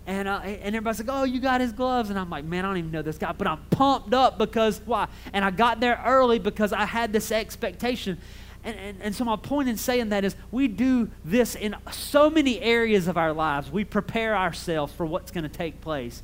And, 0.06 0.28
uh, 0.28 0.38
and 0.44 0.76
everybody's 0.76 1.00
like, 1.00 1.08
oh, 1.10 1.24
you 1.24 1.40
got 1.40 1.60
his 1.60 1.72
gloves. 1.72 2.10
And 2.10 2.18
I'm 2.18 2.30
like, 2.30 2.44
man, 2.44 2.64
I 2.64 2.68
don't 2.68 2.76
even 2.76 2.92
know 2.92 3.02
this 3.02 3.18
guy. 3.18 3.32
But 3.32 3.48
I'm 3.48 3.58
pumped 3.70 4.14
up 4.14 4.38
because 4.38 4.80
why? 4.84 5.08
And 5.32 5.44
I 5.44 5.50
got 5.50 5.80
there 5.80 6.00
early 6.06 6.38
because 6.38 6.72
I 6.72 6.84
had 6.84 7.12
this 7.12 7.32
expectation. 7.32 8.16
And, 8.62 8.76
and, 8.76 8.98
and 9.02 9.14
so 9.14 9.24
my 9.24 9.36
point 9.36 9.68
in 9.68 9.76
saying 9.76 10.10
that 10.10 10.24
is 10.24 10.36
we 10.52 10.68
do 10.68 11.10
this 11.24 11.56
in 11.56 11.74
so 11.90 12.30
many 12.30 12.60
areas 12.60 13.08
of 13.08 13.16
our 13.16 13.32
lives. 13.32 13.70
We 13.70 13.84
prepare 13.84 14.36
ourselves 14.36 14.92
for 14.92 15.04
what's 15.04 15.32
going 15.32 15.44
to 15.44 15.48
take 15.48 15.80
place. 15.80 16.22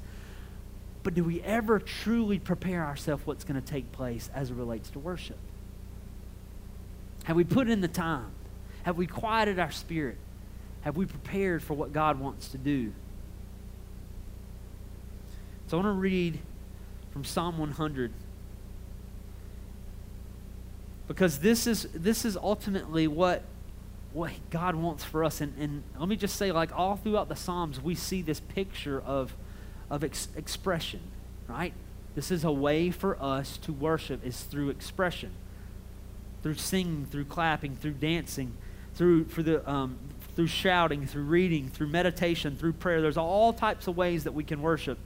But 1.02 1.14
do 1.14 1.24
we 1.24 1.40
ever 1.42 1.78
truly 1.78 2.38
prepare 2.38 2.84
ourselves 2.84 3.26
what's 3.26 3.44
going 3.44 3.60
to 3.60 3.66
take 3.66 3.90
place 3.92 4.30
as 4.34 4.50
it 4.50 4.54
relates 4.54 4.90
to 4.90 4.98
worship? 4.98 5.38
Have 7.24 7.36
we 7.36 7.44
put 7.44 7.68
in 7.68 7.80
the 7.80 7.88
time? 7.88 8.30
Have 8.84 8.96
we 8.96 9.06
quieted 9.06 9.58
our 9.58 9.70
spirit? 9.70 10.16
Have 10.82 10.96
we 10.96 11.06
prepared 11.06 11.62
for 11.62 11.74
what 11.74 11.92
God 11.92 12.18
wants 12.18 12.48
to 12.48 12.58
do? 12.58 12.92
So 15.66 15.78
I 15.78 15.82
want 15.82 15.96
to 15.96 16.00
read 16.00 16.38
from 17.12 17.24
Psalm 17.24 17.58
100 17.58 18.12
because 21.08 21.38
this 21.40 21.66
is 21.66 21.88
this 21.94 22.24
is 22.24 22.36
ultimately 22.36 23.06
what 23.06 23.42
what 24.12 24.32
God 24.50 24.74
wants 24.74 25.04
for 25.04 25.24
us. 25.24 25.40
And, 25.40 25.54
and 25.58 25.82
let 25.98 26.08
me 26.08 26.16
just 26.16 26.36
say, 26.36 26.52
like 26.52 26.76
all 26.76 26.96
throughout 26.96 27.28
the 27.28 27.36
Psalms, 27.36 27.80
we 27.80 27.94
see 27.94 28.22
this 28.22 28.40
picture 28.40 29.00
of 29.00 29.34
of 29.92 30.02
ex- 30.02 30.28
expression, 30.34 31.00
right? 31.46 31.74
This 32.14 32.30
is 32.30 32.44
a 32.44 32.50
way 32.50 32.90
for 32.90 33.22
us 33.22 33.58
to 33.58 33.72
worship 33.72 34.24
is 34.26 34.40
through 34.42 34.70
expression, 34.70 35.30
through 36.42 36.54
singing, 36.54 37.06
through 37.06 37.26
clapping, 37.26 37.76
through 37.76 37.92
dancing, 37.92 38.56
through 38.94 39.26
for 39.26 39.42
the 39.42 39.68
um, 39.70 39.98
through 40.34 40.46
shouting, 40.46 41.06
through 41.06 41.24
reading, 41.24 41.68
through 41.68 41.88
meditation, 41.88 42.56
through 42.56 42.72
prayer. 42.72 43.02
There's 43.02 43.18
all 43.18 43.52
types 43.52 43.86
of 43.86 43.96
ways 43.96 44.24
that 44.24 44.32
we 44.32 44.44
can 44.44 44.62
worship. 44.62 44.98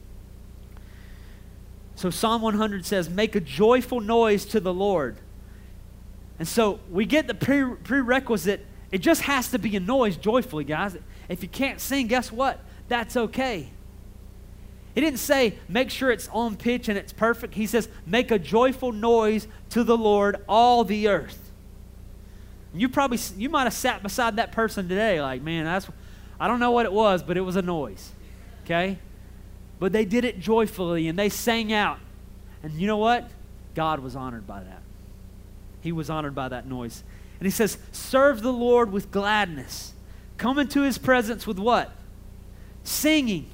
So 1.96 2.10
Psalm 2.10 2.42
100 2.42 2.86
says, 2.86 3.10
Make 3.10 3.34
a 3.34 3.40
joyful 3.40 4.00
noise 4.00 4.44
to 4.46 4.60
the 4.60 4.72
Lord. 4.72 5.16
And 6.38 6.46
so 6.46 6.78
we 6.90 7.06
get 7.06 7.26
the 7.26 7.34
pre- 7.34 7.74
prerequisite. 7.74 8.64
It 8.92 8.98
just 8.98 9.22
has 9.22 9.50
to 9.50 9.58
be 9.58 9.74
a 9.74 9.80
noise 9.80 10.16
joyfully, 10.16 10.62
guys. 10.62 10.96
If 11.28 11.42
you 11.42 11.48
can't 11.48 11.80
sing, 11.80 12.06
guess 12.06 12.30
what? 12.30 12.60
That's 12.88 13.16
okay. 13.16 13.70
He 14.96 15.02
didn't 15.02 15.18
say, 15.18 15.58
make 15.68 15.90
sure 15.90 16.10
it's 16.10 16.26
on 16.28 16.56
pitch 16.56 16.88
and 16.88 16.96
it's 16.96 17.12
perfect. 17.12 17.52
He 17.52 17.66
says, 17.66 17.86
make 18.06 18.30
a 18.30 18.38
joyful 18.38 18.92
noise 18.92 19.46
to 19.68 19.84
the 19.84 19.96
Lord, 19.96 20.42
all 20.48 20.84
the 20.84 21.08
earth. 21.08 21.52
You 22.74 22.88
probably, 22.88 23.18
you 23.36 23.50
might 23.50 23.64
have 23.64 23.74
sat 23.74 24.02
beside 24.02 24.36
that 24.36 24.52
person 24.52 24.88
today, 24.88 25.20
like, 25.20 25.42
man, 25.42 25.66
that's, 25.66 25.86
I 26.40 26.48
don't 26.48 26.60
know 26.60 26.70
what 26.70 26.86
it 26.86 26.92
was, 26.94 27.22
but 27.22 27.36
it 27.36 27.42
was 27.42 27.56
a 27.56 27.62
noise. 27.62 28.10
Okay? 28.64 28.98
But 29.78 29.92
they 29.92 30.06
did 30.06 30.24
it 30.24 30.40
joyfully 30.40 31.08
and 31.08 31.18
they 31.18 31.28
sang 31.28 31.74
out. 31.74 31.98
And 32.62 32.72
you 32.72 32.86
know 32.86 32.96
what? 32.96 33.28
God 33.74 34.00
was 34.00 34.16
honored 34.16 34.46
by 34.46 34.62
that. 34.62 34.80
He 35.82 35.92
was 35.92 36.08
honored 36.08 36.34
by 36.34 36.48
that 36.48 36.66
noise. 36.66 37.04
And 37.38 37.46
he 37.46 37.50
says, 37.50 37.76
Serve 37.92 38.40
the 38.40 38.52
Lord 38.52 38.90
with 38.90 39.10
gladness. 39.10 39.92
Come 40.38 40.58
into 40.58 40.80
his 40.80 40.96
presence 40.96 41.46
with 41.46 41.58
what? 41.58 41.92
Singing. 42.82 43.50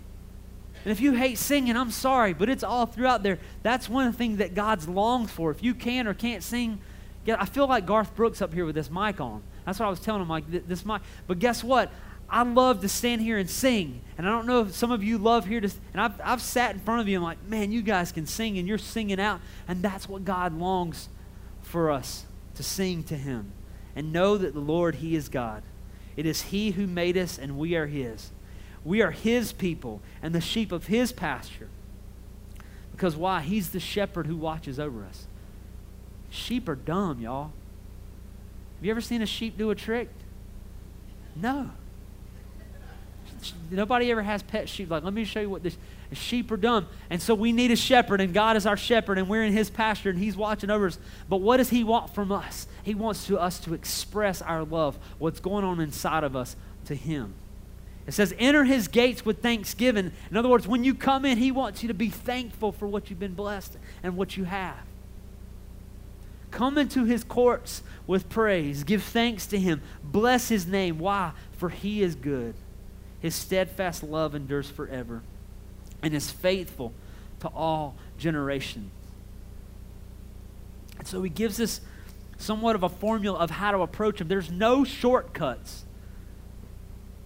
And 0.85 0.90
if 0.90 1.01
you 1.01 1.12
hate 1.12 1.38
singing, 1.38 1.77
I'm 1.77 1.90
sorry, 1.90 2.33
but 2.33 2.49
it's 2.49 2.64
all 2.64 2.87
throughout 2.87 3.23
there. 3.23 3.38
That's 3.62 3.88
one 3.88 4.12
things 4.12 4.38
that 4.38 4.55
God's 4.55 4.88
longs 4.88 5.31
for. 5.31 5.51
If 5.51 5.62
you 5.62 5.75
can 5.75 6.09
or 6.09 6.14
can't 6.14 6.42
sing, 6.42 6.81
I 7.29 7.47
feel 7.47 7.68
like 7.68 7.87
Garth 7.87 8.14
Brooks 8.16 8.42
up 8.42 8.53
here 8.53 8.64
with 8.64 8.75
this 8.75 8.90
mic 8.90 9.21
on. 9.21 9.42
That's 9.64 9.79
what 9.79 9.87
I 9.87 9.90
was 9.90 10.01
telling 10.01 10.23
him, 10.23 10.29
like 10.29 10.45
this 10.51 10.85
mic. 10.85 11.03
But 11.27 11.38
guess 11.38 11.62
what? 11.62 11.90
I 12.29 12.42
love 12.42 12.81
to 12.81 12.88
stand 12.88 13.21
here 13.21 13.37
and 13.38 13.49
sing. 13.49 14.01
And 14.16 14.27
I 14.27 14.31
don't 14.31 14.47
know 14.47 14.62
if 14.62 14.75
some 14.75 14.91
of 14.91 15.05
you 15.05 15.18
love 15.18 15.47
here 15.47 15.61
to, 15.61 15.70
and 15.93 16.01
I've, 16.01 16.20
I've 16.24 16.41
sat 16.41 16.74
in 16.74 16.80
front 16.80 17.03
of 17.03 17.09
you 17.09 17.16
and 17.16 17.24
I'm 17.24 17.28
like, 17.28 17.45
man, 17.47 17.70
you 17.70 17.83
guys 17.83 18.11
can 18.11 18.26
sing 18.26 18.59
and 18.59 18.66
you're 18.66 18.78
singing 18.78 19.20
out. 19.20 19.41
And 19.68 19.83
that's 19.83 20.09
what 20.09 20.24
God 20.24 20.55
longs 20.59 21.11
for 21.61 21.91
us 21.91 22.24
to 22.55 22.62
sing 22.62 23.05
to 23.05 23.16
Him 23.16 23.53
and 23.95 24.12
know 24.12 24.39
that 24.39 24.55
the 24.55 24.61
Lord, 24.61 24.97
He 24.97 25.14
is 25.14 25.28
God. 25.28 25.62
It 26.16 26.24
is 26.24 26.43
He 26.43 26.70
who 26.70 26.87
made 26.87 27.18
us 27.18 27.39
and 27.39 27.59
we 27.59 27.76
are 27.76 27.87
His. 27.87 28.30
We 28.85 29.03
are 29.03 29.11
His 29.11 29.53
people 29.53 30.01
and 30.22 30.35
the 30.35 30.41
sheep 30.41 30.72
of 30.72 30.87
His 30.87 31.12
pasture. 31.12 31.68
Because 32.93 33.16
why? 33.16 33.41
He's 33.41 33.70
the 33.70 33.80
shepherd 33.80 34.26
who 34.26 34.37
watches 34.37 34.78
over 34.78 35.05
us. 35.05 35.26
Sheep 36.30 36.68
are 36.68 36.74
dumb, 36.74 37.20
y'all. 37.20 37.53
Have 38.76 38.85
you 38.85 38.91
ever 38.91 39.01
seen 39.01 39.22
a 39.22 39.26
sheep 39.26 39.57
do 39.57 39.70
a 39.70 39.74
trick? 39.74 40.09
No. 41.37 41.70
nobody 43.70 44.11
ever 44.11 44.22
has 44.22 44.43
pet 44.43 44.68
sheep. 44.68 44.91
Like, 44.91 45.03
let 45.05 45.14
me 45.14 45.24
show 45.24 45.41
you 45.41 45.51
what 45.51 45.62
this 45.62 45.76
sheep 46.12 46.51
are 46.51 46.57
dumb. 46.57 46.87
And 47.11 47.20
so 47.20 47.35
we 47.35 47.53
need 47.53 47.70
a 47.70 47.76
shepherd, 47.76 48.20
and 48.20 48.35
God 48.35 48.57
is 48.57 48.66
our 48.66 48.76
shepherd, 48.76 49.18
and 49.18 49.28
we're 49.28 49.45
in 49.45 49.53
his 49.53 49.70
pasture, 49.70 50.11
and 50.11 50.18
he's 50.18 50.37
watching 50.37 50.70
over 50.70 50.87
us. 50.87 50.99
But 51.28 51.39
what 51.39 51.59
does 51.59 51.70
he 51.70 51.85
want 51.85 52.14
from 52.14 52.33
us? 52.33 52.66
He 52.83 52.95
wants 52.95 53.26
to 53.26 53.39
us 53.39 53.61
to 53.61 53.74
express 53.74 54.43
our 54.43 54.64
love, 54.64 54.99
what's 55.18 55.41
going 55.41 55.64
on 55.64 55.80
inside 55.80 56.24
of 56.24 56.37
us, 56.37 56.57
to 56.87 56.95
him. 56.95 57.35
It 58.07 58.12
says, 58.12 58.34
enter 58.38 58.64
his 58.64 58.88
gates 58.88 59.24
with 59.24 59.42
thanksgiving. 59.42 60.12
In 60.30 60.36
other 60.36 60.48
words, 60.48 60.66
when 60.66 60.82
you 60.82 60.94
come 60.94 61.24
in, 61.24 61.38
he 61.38 61.53
wants 61.53 61.82
you 61.82 61.88
to 61.88 61.94
be 61.94 62.09
thankful 62.09 62.72
for 62.72 62.88
what 62.88 63.09
you've 63.09 63.20
been 63.20 63.34
blessed 63.34 63.76
and 64.03 64.16
what 64.16 64.36
you 64.36 64.44
have. 64.44 64.80
Come 66.50 66.78
into 66.78 67.05
his 67.05 67.24
courts 67.24 67.82
with 68.07 68.28
praise. 68.28 68.84
Give 68.84 69.03
thanks 69.03 69.46
to 69.46 69.59
him. 69.59 69.80
Bless 70.03 70.48
his 70.48 70.66
name. 70.66 70.98
Why? 70.98 71.32
For 71.53 71.68
he 71.68 72.03
is 72.03 72.14
good. 72.14 72.55
His 73.20 73.34
steadfast 73.34 74.03
love 74.03 74.34
endures 74.34 74.68
forever 74.68 75.22
and 76.03 76.12
is 76.12 76.30
faithful 76.30 76.92
to 77.40 77.48
all 77.48 77.94
generations. 78.18 78.90
And 80.98 81.07
so 81.07 81.22
he 81.22 81.30
gives 81.30 81.61
us 81.61 81.80
somewhat 82.36 82.74
of 82.74 82.82
a 82.82 82.88
formula 82.88 83.38
of 83.38 83.50
how 83.50 83.70
to 83.70 83.78
approach 83.78 84.20
him. 84.20 84.28
There's 84.28 84.50
no 84.50 84.84
shortcuts. 84.84 85.84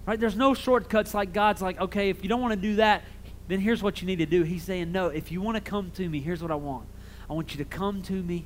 Right? 0.06 0.18
There's 0.18 0.36
no 0.36 0.54
shortcuts 0.54 1.12
like 1.14 1.32
God's 1.32 1.60
like, 1.60 1.80
okay, 1.80 2.10
if 2.10 2.22
you 2.22 2.28
don't 2.28 2.40
want 2.40 2.54
to 2.54 2.60
do 2.60 2.76
that, 2.76 3.02
then 3.48 3.60
here's 3.60 3.82
what 3.82 4.00
you 4.00 4.06
need 4.06 4.18
to 4.20 4.26
do. 4.26 4.42
He's 4.42 4.62
saying, 4.62 4.92
no, 4.92 5.08
if 5.08 5.32
you 5.32 5.40
want 5.40 5.56
to 5.56 5.60
come 5.60 5.90
to 5.92 6.08
me, 6.08 6.20
here's 6.20 6.42
what 6.42 6.50
I 6.50 6.56
want. 6.56 6.86
I 7.28 7.32
want 7.32 7.52
you 7.52 7.58
to 7.58 7.64
come 7.64 8.02
to 8.02 8.12
me. 8.12 8.44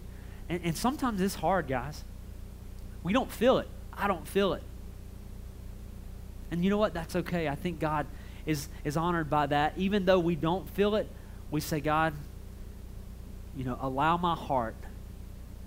And, 0.48 0.62
and 0.64 0.76
sometimes 0.76 1.20
it's 1.20 1.36
hard, 1.36 1.68
guys. 1.68 2.04
We 3.02 3.12
don't 3.12 3.30
feel 3.30 3.58
it. 3.58 3.68
I 3.92 4.08
don't 4.08 4.26
feel 4.26 4.54
it. 4.54 4.62
And 6.50 6.64
you 6.64 6.70
know 6.70 6.78
what? 6.78 6.94
That's 6.94 7.14
okay. 7.16 7.48
I 7.48 7.54
think 7.54 7.78
God 7.78 8.06
is, 8.46 8.68
is 8.84 8.96
honored 8.96 9.30
by 9.30 9.46
that. 9.46 9.74
Even 9.76 10.04
though 10.04 10.18
we 10.18 10.34
don't 10.34 10.68
feel 10.70 10.96
it, 10.96 11.08
we 11.50 11.60
say, 11.60 11.80
God, 11.80 12.14
you 13.56 13.64
know, 13.64 13.78
allow 13.80 14.16
my 14.16 14.34
heart. 14.34 14.76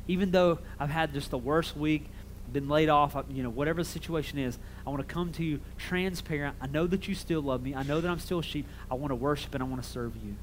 Even 0.08 0.32
though 0.32 0.60
I've 0.80 0.90
had 0.90 1.14
just 1.14 1.32
the 1.32 1.38
worst 1.38 1.78
week, 1.78 2.06
been 2.54 2.70
laid 2.70 2.90
off, 2.90 3.16
you 3.30 3.44
know, 3.44 3.50
whatever 3.50 3.82
the 3.82 3.90
situation 3.90 4.40
is, 4.40 4.58
I 4.86 4.90
want 4.90 5.08
to 5.08 5.14
come 5.14 5.32
to 5.34 5.44
you 5.44 5.60
transparent. 5.78 6.56
I 6.62 6.68
know 6.68 6.88
that 6.88 7.08
you 7.08 7.16
still 7.16 7.42
love 7.42 7.64
me. 7.64 7.76
I 7.76 7.84
know 7.84 8.00
that 8.00 8.10
I'm 8.10 8.20
still 8.20 8.40
a 8.40 8.44
sheep. 8.44 8.68
I 8.90 8.94
want 8.96 9.12
to 9.12 9.16
worship 9.16 9.54
and 9.54 9.64
I 9.64 9.68
want 9.68 9.84
to 9.84 9.90
serve 9.90 10.16
you. 10.16 10.36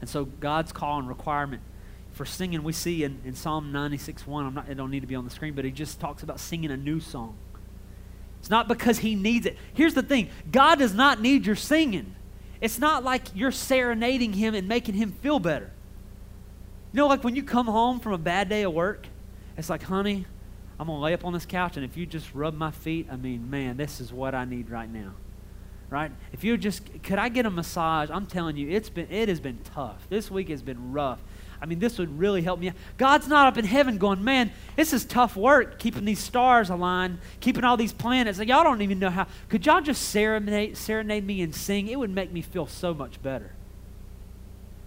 And 0.00 0.08
so 0.08 0.24
God's 0.24 0.72
call 0.72 0.98
and 0.98 1.08
requirement 1.08 1.62
for 2.12 2.24
singing, 2.24 2.62
we 2.62 2.72
see 2.72 3.04
in, 3.04 3.20
in 3.24 3.34
Psalm 3.34 3.72
96 3.72 4.26
1, 4.26 4.46
I'm 4.46 4.54
not, 4.54 4.68
it 4.68 4.74
don't 4.74 4.90
need 4.90 5.00
to 5.00 5.06
be 5.06 5.14
on 5.14 5.24
the 5.24 5.30
screen, 5.30 5.54
but 5.54 5.64
he 5.64 5.70
just 5.70 6.00
talks 6.00 6.22
about 6.22 6.40
singing 6.40 6.70
a 6.70 6.76
new 6.76 7.00
song. 7.00 7.36
It's 8.40 8.50
not 8.50 8.68
because 8.68 8.98
he 8.98 9.14
needs 9.14 9.46
it. 9.46 9.56
Here's 9.74 9.94
the 9.94 10.02
thing 10.02 10.28
God 10.50 10.78
does 10.78 10.94
not 10.94 11.20
need 11.20 11.46
your 11.46 11.56
singing. 11.56 12.14
It's 12.60 12.78
not 12.78 13.04
like 13.04 13.22
you're 13.34 13.52
serenading 13.52 14.32
him 14.32 14.54
and 14.54 14.66
making 14.66 14.94
him 14.94 15.12
feel 15.12 15.38
better. 15.38 15.70
You 16.92 16.96
know, 16.98 17.06
like 17.06 17.22
when 17.22 17.36
you 17.36 17.42
come 17.42 17.66
home 17.66 18.00
from 18.00 18.12
a 18.12 18.18
bad 18.18 18.48
day 18.48 18.62
of 18.62 18.72
work, 18.72 19.06
it's 19.56 19.70
like, 19.70 19.82
honey, 19.82 20.26
I'm 20.78 20.86
going 20.86 20.98
to 20.98 21.02
lay 21.02 21.12
up 21.12 21.24
on 21.24 21.32
this 21.32 21.46
couch, 21.46 21.76
and 21.76 21.84
if 21.84 21.96
you 21.96 22.06
just 22.06 22.32
rub 22.34 22.54
my 22.54 22.70
feet, 22.70 23.08
I 23.10 23.16
mean, 23.16 23.50
man, 23.50 23.76
this 23.76 24.00
is 24.00 24.12
what 24.12 24.34
I 24.34 24.44
need 24.44 24.70
right 24.70 24.90
now. 24.90 25.12
Right? 25.90 26.12
If 26.32 26.44
you 26.44 26.56
just, 26.56 27.02
could 27.02 27.18
I 27.18 27.30
get 27.30 27.46
a 27.46 27.50
massage? 27.50 28.10
I'm 28.10 28.26
telling 28.26 28.56
you, 28.56 28.68
it's 28.68 28.90
been, 28.90 29.10
it 29.10 29.28
has 29.28 29.40
been 29.40 29.58
tough. 29.74 30.06
This 30.10 30.30
week 30.30 30.50
has 30.50 30.62
been 30.62 30.92
rough. 30.92 31.18
I 31.60 31.66
mean, 31.66 31.78
this 31.78 31.98
would 31.98 32.18
really 32.18 32.42
help 32.42 32.60
me. 32.60 32.68
Out. 32.68 32.74
God's 32.98 33.26
not 33.26 33.46
up 33.46 33.58
in 33.58 33.64
heaven 33.64 33.98
going, 33.98 34.22
man, 34.22 34.52
this 34.76 34.92
is 34.92 35.04
tough 35.04 35.34
work 35.34 35.78
keeping 35.78 36.04
these 36.04 36.20
stars 36.20 36.70
aligned, 36.70 37.18
keeping 37.40 37.64
all 37.64 37.76
these 37.76 37.92
planets. 37.92 38.38
Like, 38.38 38.48
y'all 38.48 38.62
don't 38.62 38.82
even 38.82 38.98
know 38.98 39.10
how. 39.10 39.26
Could 39.48 39.66
y'all 39.66 39.80
just 39.80 40.02
serenade, 40.02 40.76
serenade 40.76 41.26
me 41.26 41.42
and 41.42 41.54
sing? 41.54 41.88
It 41.88 41.98
would 41.98 42.10
make 42.10 42.32
me 42.32 42.42
feel 42.42 42.66
so 42.66 42.94
much 42.94 43.20
better. 43.22 43.52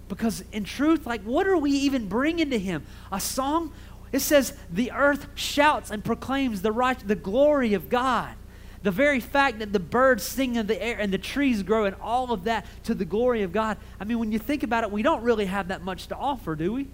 Because 0.07 0.43
in 0.51 0.65
truth, 0.65 1.05
like, 1.05 1.23
what 1.23 1.47
are 1.47 1.57
we 1.57 1.71
even 1.71 2.07
bringing 2.07 2.49
to 2.49 2.59
Him? 2.59 2.85
A 3.11 3.19
song? 3.19 3.71
It 4.11 4.19
says, 4.19 4.53
the 4.69 4.91
earth 4.91 5.27
shouts 5.35 5.89
and 5.89 6.03
proclaims 6.03 6.61
the, 6.61 6.71
right, 6.71 6.99
the 7.07 7.15
glory 7.15 7.73
of 7.73 7.89
God. 7.89 8.35
The 8.83 8.91
very 8.91 9.19
fact 9.19 9.59
that 9.59 9.73
the 9.73 9.79
birds 9.79 10.23
sing 10.23 10.55
in 10.55 10.67
the 10.67 10.81
air 10.81 10.97
and 10.99 11.13
the 11.13 11.17
trees 11.17 11.61
grow 11.63 11.85
and 11.85 11.95
all 12.01 12.31
of 12.31 12.45
that 12.45 12.65
to 12.85 12.95
the 12.95 13.05
glory 13.05 13.43
of 13.43 13.53
God. 13.53 13.77
I 13.99 14.05
mean, 14.05 14.19
when 14.19 14.31
you 14.31 14.39
think 14.39 14.63
about 14.63 14.83
it, 14.83 14.91
we 14.91 15.03
don't 15.03 15.21
really 15.21 15.45
have 15.45 15.67
that 15.67 15.83
much 15.83 16.07
to 16.07 16.15
offer, 16.15 16.55
do 16.55 16.73
we? 16.73 16.87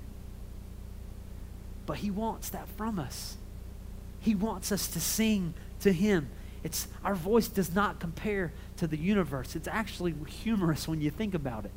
But 1.86 1.98
He 1.98 2.12
wants 2.12 2.50
that 2.50 2.68
from 2.76 3.00
us. 3.00 3.38
He 4.20 4.36
wants 4.36 4.72
us 4.72 4.88
to 4.90 5.00
sing 5.00 5.54
to 5.80 5.94
Him. 5.94 6.30
It's, 6.64 6.88
our 7.06 7.16
voice 7.16 7.48
does 7.48 7.74
not 7.74 8.00
compare 8.00 8.52
to 8.78 8.88
the 8.88 8.98
universe. 8.98 9.56
It's 9.56 9.70
actually 9.70 10.14
humorous 10.28 10.88
when 10.88 11.00
you 11.00 11.10
think 11.10 11.34
about 11.34 11.64
it. 11.64 11.72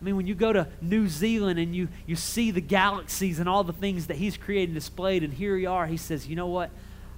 I 0.00 0.04
mean, 0.04 0.16
when 0.16 0.26
you 0.26 0.34
go 0.34 0.52
to 0.52 0.68
New 0.80 1.08
Zealand 1.08 1.58
and 1.58 1.74
you, 1.74 1.88
you 2.06 2.16
see 2.16 2.50
the 2.50 2.60
galaxies 2.60 3.38
and 3.38 3.48
all 3.48 3.64
the 3.64 3.72
things 3.72 4.08
that 4.08 4.16
He's 4.16 4.36
created 4.36 4.70
and 4.70 4.74
displayed, 4.74 5.22
and 5.22 5.32
here 5.32 5.56
you 5.56 5.70
are, 5.70 5.86
He 5.86 5.96
says, 5.96 6.26
You 6.26 6.36
know 6.36 6.48
what? 6.48 6.70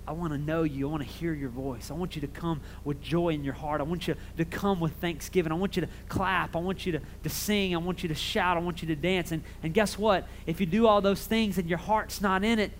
I 0.09 0.12
want 0.12 0.33
to 0.33 0.39
know 0.39 0.62
you. 0.62 0.89
I 0.89 0.91
want 0.91 1.03
to 1.03 1.09
hear 1.09 1.35
your 1.35 1.51
voice. 1.51 1.91
I 1.91 1.95
want 1.95 2.14
you 2.14 2.22
to 2.22 2.29
come 2.29 2.62
with 2.83 2.99
joy 3.03 3.29
in 3.29 3.45
your 3.45 3.53
heart. 3.53 3.83
I 3.83 3.85
want 3.85 4.09
you 4.09 4.14
to 4.39 4.45
come 4.47 4.81
with 4.81 4.95
thanksgiving. 4.95 5.53
I 5.53 5.55
want 5.55 5.76
you 5.76 5.83
to 5.83 5.89
clap. 6.09 6.57
I 6.57 6.61
want 6.61 6.87
you 6.87 6.93
to, 6.93 7.01
to 7.24 7.29
sing. 7.29 7.74
I 7.74 7.79
want 7.79 8.03
you 8.03 8.09
to 8.09 8.14
shout. 8.14 8.57
I 8.57 8.61
want 8.61 8.81
you 8.81 8.89
to 8.89 8.97
dance. 8.97 9.33
And, 9.33 9.43
and 9.62 9.74
guess 9.74 9.99
what? 9.99 10.26
If 10.47 10.61
you 10.61 10.66
do 10.66 10.87
all 10.87 11.03
those 11.03 11.26
things 11.26 11.59
and 11.59 11.68
your 11.68 11.76
heart's 11.76 12.22
not 12.22 12.43
in 12.43 12.59
it, 12.59 12.70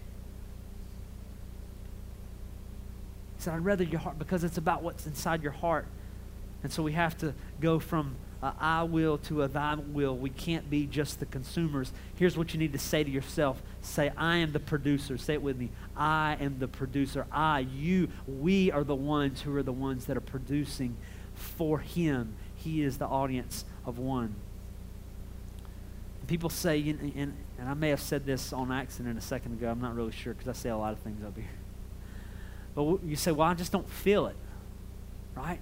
he 3.37 3.43
said, 3.43 3.53
I'd 3.53 3.65
rather 3.65 3.85
your 3.85 4.01
heart, 4.01 4.19
because 4.19 4.43
it's 4.43 4.57
about 4.57 4.83
what's 4.83 5.07
inside 5.07 5.43
your 5.43 5.53
heart. 5.53 5.87
And 6.63 6.73
so 6.73 6.83
we 6.83 6.93
have 6.93 7.15
to 7.19 7.35
go 7.61 7.79
from 7.79 8.17
a 8.43 8.55
I 8.59 8.82
will 8.84 9.18
to 9.18 9.43
a 9.43 9.49
thy 9.49 9.74
will. 9.74 10.16
We 10.16 10.30
can't 10.30 10.70
be 10.70 10.86
just 10.86 11.20
the 11.20 11.26
consumers. 11.26 11.93
Here's 12.16 12.36
what 12.36 12.53
you 12.53 12.61
need 12.61 12.72
to 12.72 12.78
say 12.78 13.03
to 13.03 13.11
yourself 13.11 13.61
say, 13.80 14.12
I 14.16 14.36
am 14.36 14.53
the 14.53 14.61
producer. 14.61 15.18
Say 15.18 15.34
it 15.34 15.43
with 15.43 15.59
me. 15.59 15.70
I 15.97 16.36
am 16.41 16.59
the 16.59 16.68
producer. 16.68 17.26
I, 17.32 17.61
you, 17.61 18.09
we 18.26 18.70
are 18.70 18.84
the 18.84 18.95
ones 18.95 19.43
who 19.43 19.55
are 19.57 19.62
the 19.62 19.72
ones 19.72 20.07
that 20.07 20.16
are 20.16 20.22
producing 20.22 20.97
for 21.34 21.78
Him. 21.78 22.34
He 22.55 22.82
is 22.82 22.99
the 22.99 23.07
audience 23.07 23.64
of 23.86 23.99
one. 23.99 24.34
People 26.26 26.51
say, 26.51 26.78
and, 26.91 27.01
and, 27.16 27.34
and 27.59 27.68
I 27.68 27.74
may 27.74 27.89
have 27.89 28.01
said 28.01 28.26
this 28.26 28.53
on 28.53 28.70
accident 28.70 29.16
a 29.16 29.22
second 29.22 29.55
ago. 29.55 29.70
I'm 29.70 29.80
not 29.80 29.95
really 29.95 30.12
sure 30.12 30.34
because 30.34 30.49
I 30.49 30.53
say 30.53 30.68
a 30.68 30.76
lot 30.76 30.93
of 30.93 30.99
things 30.99 31.24
up 31.24 31.34
here. 31.34 31.47
But 32.74 33.03
you 33.03 33.16
say, 33.16 33.32
well, 33.32 33.49
I 33.49 33.55
just 33.55 33.72
don't 33.72 33.89
feel 33.89 34.26
it. 34.26 34.36
Right? 35.34 35.61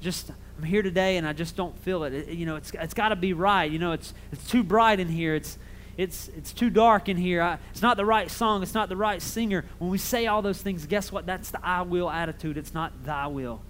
Just 0.00 0.30
I'm 0.58 0.64
here 0.64 0.82
today 0.82 1.16
and 1.18 1.26
I 1.26 1.32
just 1.32 1.54
don't 1.54 1.76
feel 1.78 2.02
it. 2.04 2.12
it 2.12 2.28
you 2.30 2.44
know, 2.44 2.56
it's, 2.56 2.72
it's 2.74 2.94
got 2.94 3.10
to 3.10 3.16
be 3.16 3.32
right. 3.32 3.70
You 3.70 3.78
know, 3.78 3.92
it's, 3.92 4.12
it's 4.32 4.48
too 4.48 4.64
bright 4.64 4.98
in 4.98 5.08
here. 5.08 5.36
It's, 5.36 5.56
it's, 5.96 6.28
it's 6.36 6.52
too 6.52 6.68
dark 6.68 7.08
in 7.08 7.16
here. 7.16 7.42
I, 7.42 7.58
it's 7.70 7.82
not 7.82 7.96
the 7.96 8.04
right 8.04 8.28
song. 8.28 8.62
It's 8.62 8.74
not 8.74 8.88
the 8.88 8.96
right 8.96 9.22
singer. 9.22 9.64
When 9.78 9.90
we 9.90 9.98
say 9.98 10.26
all 10.26 10.42
those 10.42 10.60
things, 10.60 10.86
guess 10.86 11.12
what? 11.12 11.26
That's 11.26 11.50
the 11.50 11.64
I 11.64 11.82
will 11.82 12.10
attitude. 12.10 12.56
It's 12.56 12.74
not 12.74 13.04
thy 13.04 13.28
will. 13.28 13.60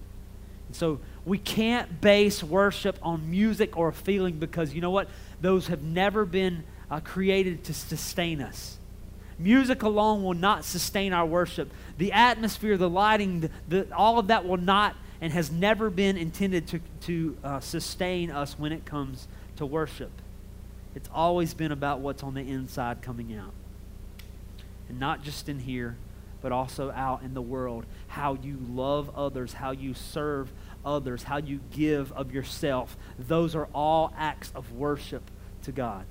And 0.68 0.76
so 0.76 1.00
we 1.26 1.36
can't 1.36 2.00
base 2.00 2.42
worship 2.42 2.98
on 3.02 3.30
music 3.30 3.76
or 3.76 3.88
a 3.88 3.92
feeling 3.92 4.38
because 4.38 4.72
you 4.72 4.80
know 4.80 4.90
what? 4.90 5.08
Those 5.42 5.66
have 5.66 5.82
never 5.82 6.24
been 6.24 6.64
uh, 6.90 7.00
created 7.00 7.64
to 7.64 7.74
sustain 7.74 8.40
us. 8.40 8.78
Music 9.38 9.82
alone 9.82 10.22
will 10.24 10.34
not 10.34 10.64
sustain 10.64 11.12
our 11.12 11.26
worship. 11.26 11.70
The 11.98 12.12
atmosphere, 12.12 12.78
the 12.78 12.88
lighting, 12.88 13.40
the, 13.40 13.50
the, 13.68 13.94
all 13.94 14.18
of 14.18 14.28
that 14.28 14.46
will 14.46 14.56
not 14.56 14.96
and 15.20 15.32
has 15.32 15.50
never 15.50 15.90
been 15.90 16.16
intended 16.16 16.66
to, 16.68 16.80
to 17.02 17.36
uh, 17.42 17.60
sustain 17.60 18.30
us 18.30 18.58
when 18.58 18.72
it 18.72 18.84
comes 18.84 19.28
to 19.56 19.66
worship. 19.66 20.12
It's 20.94 21.08
always 21.12 21.54
been 21.54 21.72
about 21.72 22.00
what's 22.00 22.22
on 22.22 22.34
the 22.34 22.40
inside 22.40 23.02
coming 23.02 23.34
out. 23.34 23.52
And 24.88 24.98
not 24.98 25.22
just 25.22 25.48
in 25.48 25.58
here, 25.58 25.96
but 26.40 26.52
also 26.52 26.90
out 26.92 27.22
in 27.22 27.34
the 27.34 27.42
world. 27.42 27.84
How 28.06 28.34
you 28.34 28.58
love 28.70 29.10
others, 29.16 29.54
how 29.54 29.72
you 29.72 29.94
serve 29.94 30.52
others, 30.84 31.24
how 31.24 31.38
you 31.38 31.60
give 31.72 32.12
of 32.12 32.32
yourself. 32.32 32.96
Those 33.18 33.54
are 33.54 33.68
all 33.74 34.12
acts 34.16 34.52
of 34.54 34.72
worship 34.72 35.30
to 35.62 35.72
God. 35.72 36.06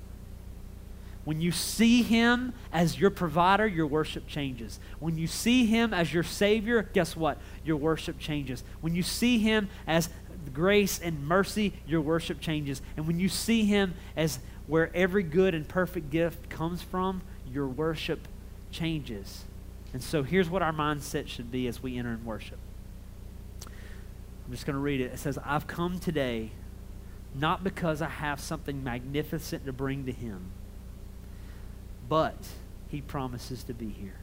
When 1.28 1.42
you 1.42 1.52
see 1.52 2.04
Him 2.04 2.54
as 2.72 2.98
your 2.98 3.10
provider, 3.10 3.68
your 3.68 3.86
worship 3.86 4.28
changes. 4.28 4.80
When 5.02 5.18
you 5.18 5.28
see 5.28 5.66
Him 5.66 5.94
as 5.94 6.14
your 6.14 6.24
Savior, 6.24 6.90
guess 6.94 7.18
what? 7.18 7.38
Your 7.66 7.76
worship 7.76 8.18
changes. 8.18 8.64
When 8.80 8.96
you 8.96 9.04
see 9.04 9.38
Him 9.38 9.68
as 9.86 10.08
grace 10.54 11.02
and 11.02 11.28
mercy, 11.28 11.74
your 11.86 12.00
worship 12.00 12.40
changes. 12.40 12.82
And 12.96 13.08
when 13.08 13.20
you 13.20 13.28
see 13.28 13.66
Him 13.66 13.94
as 14.16 14.40
where 14.68 14.90
every 14.96 15.24
good 15.24 15.54
and 15.54 15.68
perfect 15.68 16.12
gift 16.12 16.50
comes 16.50 16.82
from, 16.82 17.22
your 17.52 17.68
worship 17.68 18.30
changes. 18.72 19.44
And 19.92 20.02
so 20.02 20.24
here's 20.24 20.50
what 20.50 20.62
our 20.62 20.72
mindset 20.72 21.28
should 21.28 21.52
be 21.52 21.68
as 21.68 21.84
we 21.84 21.98
enter 21.98 22.14
in 22.14 22.24
worship. 22.24 22.58
I'm 23.66 24.52
just 24.52 24.66
going 24.66 24.76
to 24.76 24.82
read 24.82 25.02
it. 25.02 25.12
It 25.12 25.20
says, 25.20 25.38
I've 25.44 25.68
come 25.68 26.00
today 26.00 26.52
not 27.36 27.66
because 27.66 28.02
I 28.02 28.08
have 28.08 28.40
something 28.40 28.82
magnificent 28.82 29.66
to 29.66 29.74
bring 29.74 30.06
to 30.06 30.14
Him 30.14 30.54
but 32.08 32.36
he 32.90 33.02
promises 33.02 33.64
to 33.64 33.74
be 33.74 33.90
here. 33.90 34.20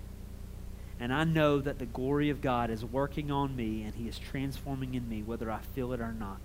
And 1.01 1.13
I 1.13 1.25
know 1.25 1.61
that 1.61 1.79
the 1.79 1.87
glory 1.87 2.31
of 2.31 2.41
God 2.41 2.71
is 2.71 2.85
working 2.85 3.31
on 3.31 3.57
me 3.57 3.83
and 3.83 3.95
He 3.95 4.09
is 4.09 4.19
transforming 4.19 4.95
in 4.95 5.09
me, 5.09 5.23
whether 5.23 5.51
I 5.51 5.59
feel 5.75 5.93
it 5.93 6.01
or 6.01 6.13
not. 6.13 6.39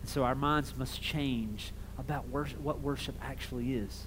And 0.00 0.08
so 0.08 0.24
our 0.24 0.34
minds 0.34 0.74
must 0.76 1.02
change 1.02 1.72
about 1.98 2.28
worship, 2.28 2.60
what 2.60 2.80
worship 2.80 3.14
actually 3.22 3.74
is. 3.74 4.06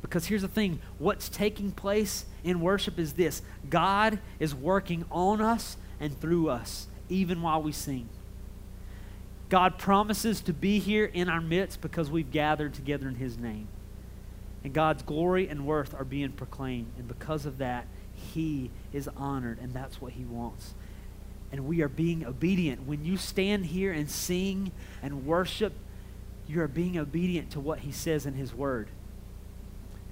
Because 0.00 0.26
here's 0.26 0.42
the 0.42 0.48
thing 0.48 0.80
what's 0.98 1.28
taking 1.28 1.70
place 1.70 2.24
in 2.42 2.60
worship 2.60 2.98
is 2.98 3.12
this 3.14 3.42
God 3.68 4.18
is 4.38 4.54
working 4.54 5.04
on 5.10 5.40
us 5.40 5.76
and 6.00 6.18
through 6.20 6.48
us, 6.48 6.86
even 7.08 7.42
while 7.42 7.62
we 7.62 7.72
sing. 7.72 8.08
God 9.48 9.76
promises 9.76 10.40
to 10.42 10.52
be 10.52 10.78
here 10.78 11.04
in 11.04 11.28
our 11.28 11.40
midst 11.40 11.80
because 11.82 12.10
we've 12.10 12.30
gathered 12.30 12.74
together 12.74 13.06
in 13.06 13.16
His 13.16 13.36
name. 13.36 13.68
And 14.64 14.72
God's 14.72 15.02
glory 15.02 15.48
and 15.48 15.66
worth 15.66 15.94
are 15.94 16.04
being 16.04 16.32
proclaimed. 16.32 16.92
And 16.98 17.08
because 17.08 17.46
of 17.46 17.58
that, 17.58 17.86
He 18.14 18.70
is 18.92 19.08
honored, 19.16 19.58
and 19.60 19.72
that's 19.72 20.00
what 20.00 20.12
He 20.12 20.24
wants. 20.24 20.74
And 21.50 21.66
we 21.66 21.82
are 21.82 21.88
being 21.88 22.24
obedient. 22.24 22.86
When 22.86 23.04
you 23.04 23.16
stand 23.16 23.66
here 23.66 23.92
and 23.92 24.10
sing 24.10 24.72
and 25.02 25.26
worship, 25.26 25.72
you 26.46 26.60
are 26.62 26.68
being 26.68 26.98
obedient 26.98 27.50
to 27.52 27.60
what 27.60 27.80
He 27.80 27.92
says 27.92 28.24
in 28.24 28.34
His 28.34 28.54
Word. 28.54 28.88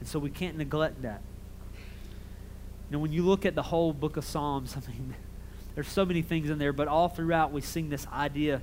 And 0.00 0.08
so 0.08 0.18
we 0.18 0.30
can't 0.30 0.56
neglect 0.56 1.02
that. 1.02 1.22
Know, 2.90 2.98
when 2.98 3.12
you 3.12 3.22
look 3.22 3.46
at 3.46 3.54
the 3.54 3.62
whole 3.62 3.92
book 3.92 4.16
of 4.16 4.24
Psalms, 4.24 4.76
I 4.88 4.90
mean, 4.90 5.14
there's 5.74 5.88
so 5.88 6.04
many 6.04 6.22
things 6.22 6.50
in 6.50 6.58
there, 6.58 6.72
but 6.72 6.88
all 6.88 7.08
throughout 7.08 7.52
we 7.52 7.60
sing 7.60 7.88
this 7.88 8.06
idea 8.08 8.60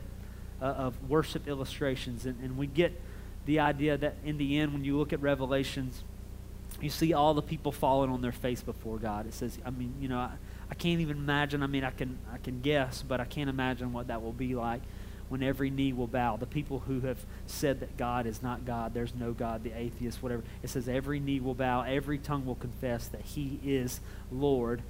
uh, 0.62 0.66
of 0.66 1.10
worship 1.10 1.48
illustrations. 1.48 2.26
And, 2.26 2.38
and 2.44 2.58
we 2.58 2.68
get 2.68 3.00
the 3.48 3.60
idea 3.62 3.98
that 3.98 4.18
in 4.24 4.38
the 4.38 4.60
end, 4.60 4.74
when 4.74 4.84
you 4.84 4.98
look 4.98 5.14
at 5.14 5.22
Revelations, 5.22 6.04
you 6.82 6.90
see 6.90 7.14
all 7.14 7.34
the 7.34 7.42
people 7.42 7.72
falling 7.72 8.12
on 8.12 8.22
their 8.22 8.34
face 8.34 8.62
before 8.62 8.98
God. 8.98 9.26
It 9.26 9.34
says, 9.34 9.58
I 9.66 9.70
mean, 9.72 9.96
you 10.00 10.10
know, 10.10 10.20
I, 10.20 10.32
I 10.70 10.76
can't 10.76 11.00
even 11.00 11.18
imagine. 11.18 11.64
I 11.64 11.68
mean, 11.68 11.86
I 11.86 11.92
can, 11.92 12.20
I 12.32 12.38
can 12.38 12.60
guess, 12.60 13.02
but 13.08 13.22
I 13.22 13.26
can't 13.26 13.50
imagine 13.50 13.94
what 13.94 14.08
that 14.08 14.22
will 14.22 14.34
be 14.34 14.54
like 14.54 14.82
when 15.30 15.42
every 15.42 15.70
knee 15.70 15.94
will 15.94 16.08
bow. 16.08 16.36
The 16.36 16.46
people 16.46 16.80
who 16.80 17.00
have 17.02 17.26
said 17.46 17.80
that 17.80 17.96
God 17.96 18.26
is 18.26 18.44
not 18.44 18.66
God, 18.66 18.94
there's 18.94 19.16
no 19.16 19.32
God, 19.32 19.64
the 19.64 19.72
atheists, 19.72 20.22
whatever. 20.22 20.44
It 20.62 20.70
says 20.70 20.90
every 20.90 21.22
knee 21.22 21.40
will 21.40 21.56
bow, 21.56 21.84
every 21.84 22.18
tongue 22.18 22.46
will 22.46 22.56
confess 22.56 23.08
that 23.08 23.22
He 23.22 23.62
is 23.64 24.02
Lord 24.30 24.82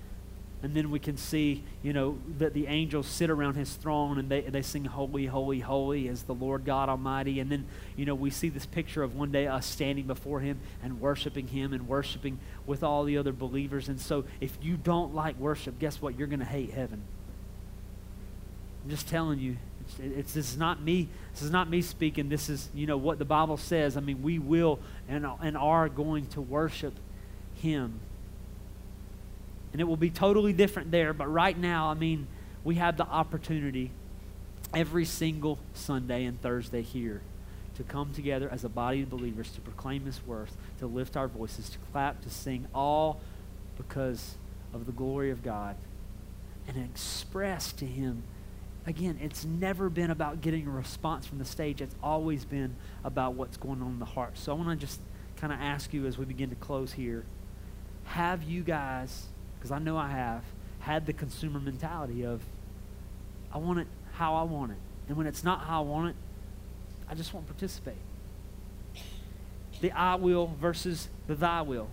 and 0.63 0.73
then 0.73 0.89
we 0.89 0.97
can 0.97 1.17
see, 1.17 1.63
you 1.83 1.93
know, 1.93 2.17
that 2.39 2.55
the 2.55 2.65
angels 2.65 3.05
sit 3.05 3.29
around 3.29 3.55
his 3.55 3.73
throne 3.75 4.17
and 4.17 4.27
they, 4.27 4.41
they 4.41 4.63
sing, 4.63 4.85
Holy, 4.85 5.27
Holy, 5.27 5.59
Holy 5.59 6.07
is 6.07 6.23
the 6.23 6.33
Lord 6.33 6.65
God 6.65 6.89
Almighty. 6.89 7.39
And 7.39 7.51
then, 7.51 7.65
you 7.95 8.05
know, 8.05 8.15
we 8.15 8.31
see 8.31 8.49
this 8.49 8.65
picture 8.65 9.03
of 9.03 9.15
one 9.15 9.31
day 9.31 9.45
us 9.45 9.67
standing 9.67 10.07
before 10.07 10.39
him 10.39 10.59
and 10.81 10.99
worshiping 10.99 11.47
him 11.47 11.73
and 11.73 11.87
worshiping 11.87 12.39
with 12.65 12.81
all 12.81 13.03
the 13.03 13.19
other 13.19 13.31
believers. 13.31 13.87
And 13.87 14.01
so 14.01 14.25
if 14.41 14.57
you 14.59 14.77
don't 14.77 15.13
like 15.13 15.37
worship, 15.39 15.77
guess 15.77 16.01
what? 16.01 16.17
You're 16.17 16.27
going 16.27 16.39
to 16.39 16.45
hate 16.45 16.71
heaven. 16.71 17.03
I'm 18.83 18.89
just 18.89 19.07
telling 19.07 19.37
you. 19.37 19.57
It's, 19.81 19.99
it's, 19.99 20.33
this 20.33 20.49
is 20.49 20.57
not 20.57 20.81
me. 20.81 21.07
This 21.33 21.43
is 21.43 21.51
not 21.51 21.69
me 21.69 21.83
speaking. 21.83 22.29
This 22.29 22.49
is, 22.49 22.69
you 22.73 22.87
know, 22.87 22.97
what 22.97 23.19
the 23.19 23.25
Bible 23.25 23.57
says. 23.57 23.95
I 23.95 23.99
mean, 23.99 24.23
we 24.23 24.39
will 24.39 24.79
and, 25.07 25.23
and 25.39 25.55
are 25.55 25.87
going 25.87 26.25
to 26.29 26.41
worship 26.41 26.95
him 27.53 27.99
and 29.77 29.81
it 29.83 29.87
will 29.87 29.95
be 29.95 30.09
totally 30.09 30.53
different 30.53 30.89
there. 30.89 31.13
But 31.13 31.27
right 31.27 31.55
now, 31.55 31.89
I 31.89 31.93
mean, 31.93 32.25
we 32.63 32.75
have 32.75 32.97
the 32.97 33.05
opportunity 33.05 33.91
every 34.73 35.05
single 35.05 35.59
Sunday 35.75 36.25
and 36.25 36.41
Thursday 36.41 36.81
here 36.81 37.21
to 37.75 37.83
come 37.83 38.11
together 38.11 38.49
as 38.51 38.63
a 38.63 38.69
body 38.69 39.03
of 39.03 39.11
believers 39.11 39.51
to 39.51 39.61
proclaim 39.61 40.05
His 40.05 40.25
worth, 40.25 40.57
to 40.79 40.87
lift 40.87 41.15
our 41.15 41.27
voices, 41.27 41.69
to 41.69 41.77
clap, 41.91 42.23
to 42.23 42.29
sing, 42.31 42.65
all 42.73 43.21
because 43.77 44.37
of 44.73 44.87
the 44.87 44.91
glory 44.91 45.29
of 45.29 45.43
God 45.43 45.75
and 46.67 46.83
express 46.83 47.71
to 47.73 47.85
Him. 47.85 48.23
Again, 48.87 49.19
it's 49.21 49.45
never 49.45 49.91
been 49.91 50.09
about 50.09 50.41
getting 50.41 50.65
a 50.65 50.71
response 50.71 51.27
from 51.27 51.37
the 51.37 51.45
stage. 51.45 51.83
It's 51.83 51.95
always 52.01 52.45
been 52.45 52.75
about 53.03 53.35
what's 53.35 53.57
going 53.57 53.83
on 53.83 53.89
in 53.89 53.99
the 53.99 54.05
heart. 54.05 54.39
So 54.39 54.53
I 54.53 54.55
want 54.55 54.69
to 54.69 54.87
just 54.87 55.01
kind 55.35 55.53
of 55.53 55.59
ask 55.61 55.93
you 55.93 56.07
as 56.07 56.17
we 56.17 56.25
begin 56.25 56.49
to 56.49 56.55
close 56.55 56.93
here 56.93 57.25
have 58.05 58.41
you 58.41 58.63
guys 58.63 59.27
because 59.57 59.71
I 59.71 59.79
know 59.79 59.97
I 59.97 60.09
have, 60.09 60.43
had 60.79 61.05
the 61.05 61.13
consumer 61.13 61.59
mentality 61.59 62.25
of, 62.25 62.41
I 63.53 63.57
want 63.57 63.79
it 63.79 63.87
how 64.13 64.35
I 64.35 64.43
want 64.43 64.71
it. 64.71 64.77
And 65.07 65.17
when 65.17 65.27
it's 65.27 65.43
not 65.43 65.61
how 65.61 65.83
I 65.83 65.85
want 65.85 66.09
it, 66.09 66.15
I 67.09 67.15
just 67.15 67.33
won't 67.33 67.47
participate. 67.47 67.95
The 69.79 69.91
I 69.91 70.15
will 70.15 70.55
versus 70.59 71.07
the 71.27 71.35
thy 71.35 71.61
will. 71.61 71.87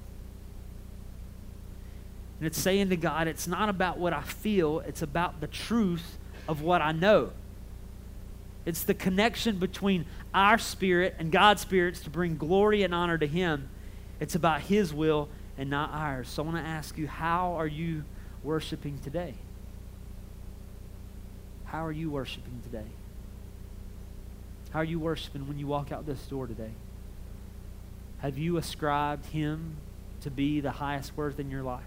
And 2.39 2.47
it's 2.47 2.59
saying 2.59 2.91
to 2.91 2.97
God, 2.97 3.29
it's 3.29 3.47
not 3.47 3.69
about 3.69 3.99
what 3.99 4.13
I 4.13 4.23
feel, 4.23 4.81
it's 4.81 5.03
about 5.03 5.41
the 5.41 5.47
truth 5.47 6.19
of 6.49 6.63
what 6.63 6.83
I 6.83 6.93
know. 6.93 7.31
It's 8.67 8.83
the 8.83 8.95
connection 8.95 9.59
between 9.59 10.07
our 10.33 10.59
spirit 10.59 11.15
and 11.19 11.31
God's 11.31 11.63
spirits 11.63 12.01
to 12.01 12.11
bring 12.11 12.37
glory 12.37 12.83
and 12.83 12.95
honor 12.95 13.19
to 13.19 13.27
Him. 13.27 13.69
It's 14.21 14.35
about 14.35 14.63
His 14.63 14.93
will 14.93 15.29
and 15.57 15.71
not 15.71 15.91
ours. 15.93 16.29
So 16.29 16.43
I 16.43 16.47
want 16.47 16.59
to 16.59 16.69
ask 16.69 16.99
you, 16.99 17.07
how 17.07 17.55
are 17.55 17.67
you 17.67 18.05
worshiping 18.43 18.99
today? 18.99 19.35
How 21.65 21.85
are 21.85 21.93
you 21.93 22.11
worshiping 22.11 22.61
today? 22.63 22.87
How 24.71 24.81
are 24.81 24.85
you 24.85 24.99
worshiping 24.99 25.47
when 25.47 25.59
you 25.59 25.67
walk 25.67 25.93
out 25.93 26.07
this 26.07 26.25
door 26.27 26.47
today? 26.47 26.73
Have 28.19 28.39
you 28.39 28.57
ascribed 28.57 29.27
Him 29.27 29.77
to 30.21 30.31
be 30.31 30.61
the 30.61 30.73
highest 30.73 31.17
worth 31.17 31.39
in 31.39 31.51
your 31.51 31.63
life? 31.63 31.83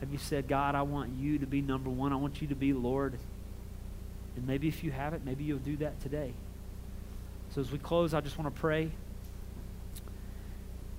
Have 0.00 0.12
you 0.12 0.18
said, 0.18 0.48
God, 0.48 0.74
I 0.74 0.82
want 0.82 1.12
you 1.18 1.38
to 1.38 1.46
be 1.46 1.60
number 1.60 1.90
one. 1.90 2.12
I 2.12 2.16
want 2.16 2.40
you 2.40 2.48
to 2.48 2.54
be 2.54 2.72
Lord. 2.72 3.18
And 4.36 4.46
maybe 4.46 4.68
if 4.68 4.82
you 4.84 4.90
haven't, 4.90 5.24
maybe 5.24 5.44
you'll 5.44 5.58
do 5.58 5.76
that 5.78 6.00
today. 6.00 6.32
So 7.50 7.60
as 7.60 7.70
we 7.70 7.78
close, 7.78 8.14
I 8.14 8.20
just 8.20 8.38
want 8.38 8.54
to 8.54 8.60
pray. 8.60 8.90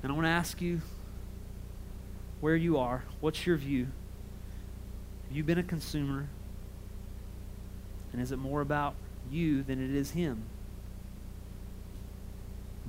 And 0.04 0.12
I 0.12 0.16
want 0.16 0.26
to 0.26 0.32
ask 0.32 0.62
you 0.62 0.82
where 2.42 2.56
you 2.56 2.78
are. 2.78 3.04
What's 3.22 3.46
your 3.46 3.56
view? 3.56 3.88
Have 5.28 5.38
you 5.38 5.44
been 5.44 5.58
a 5.58 5.64
consumer? 5.64 6.28
And 8.12 8.22
is 8.22 8.32
it 8.32 8.38
more 8.38 8.60
about 8.60 8.96
you 9.32 9.64
than 9.64 9.82
it 9.82 9.96
is 9.96 10.12
him? 10.12 10.44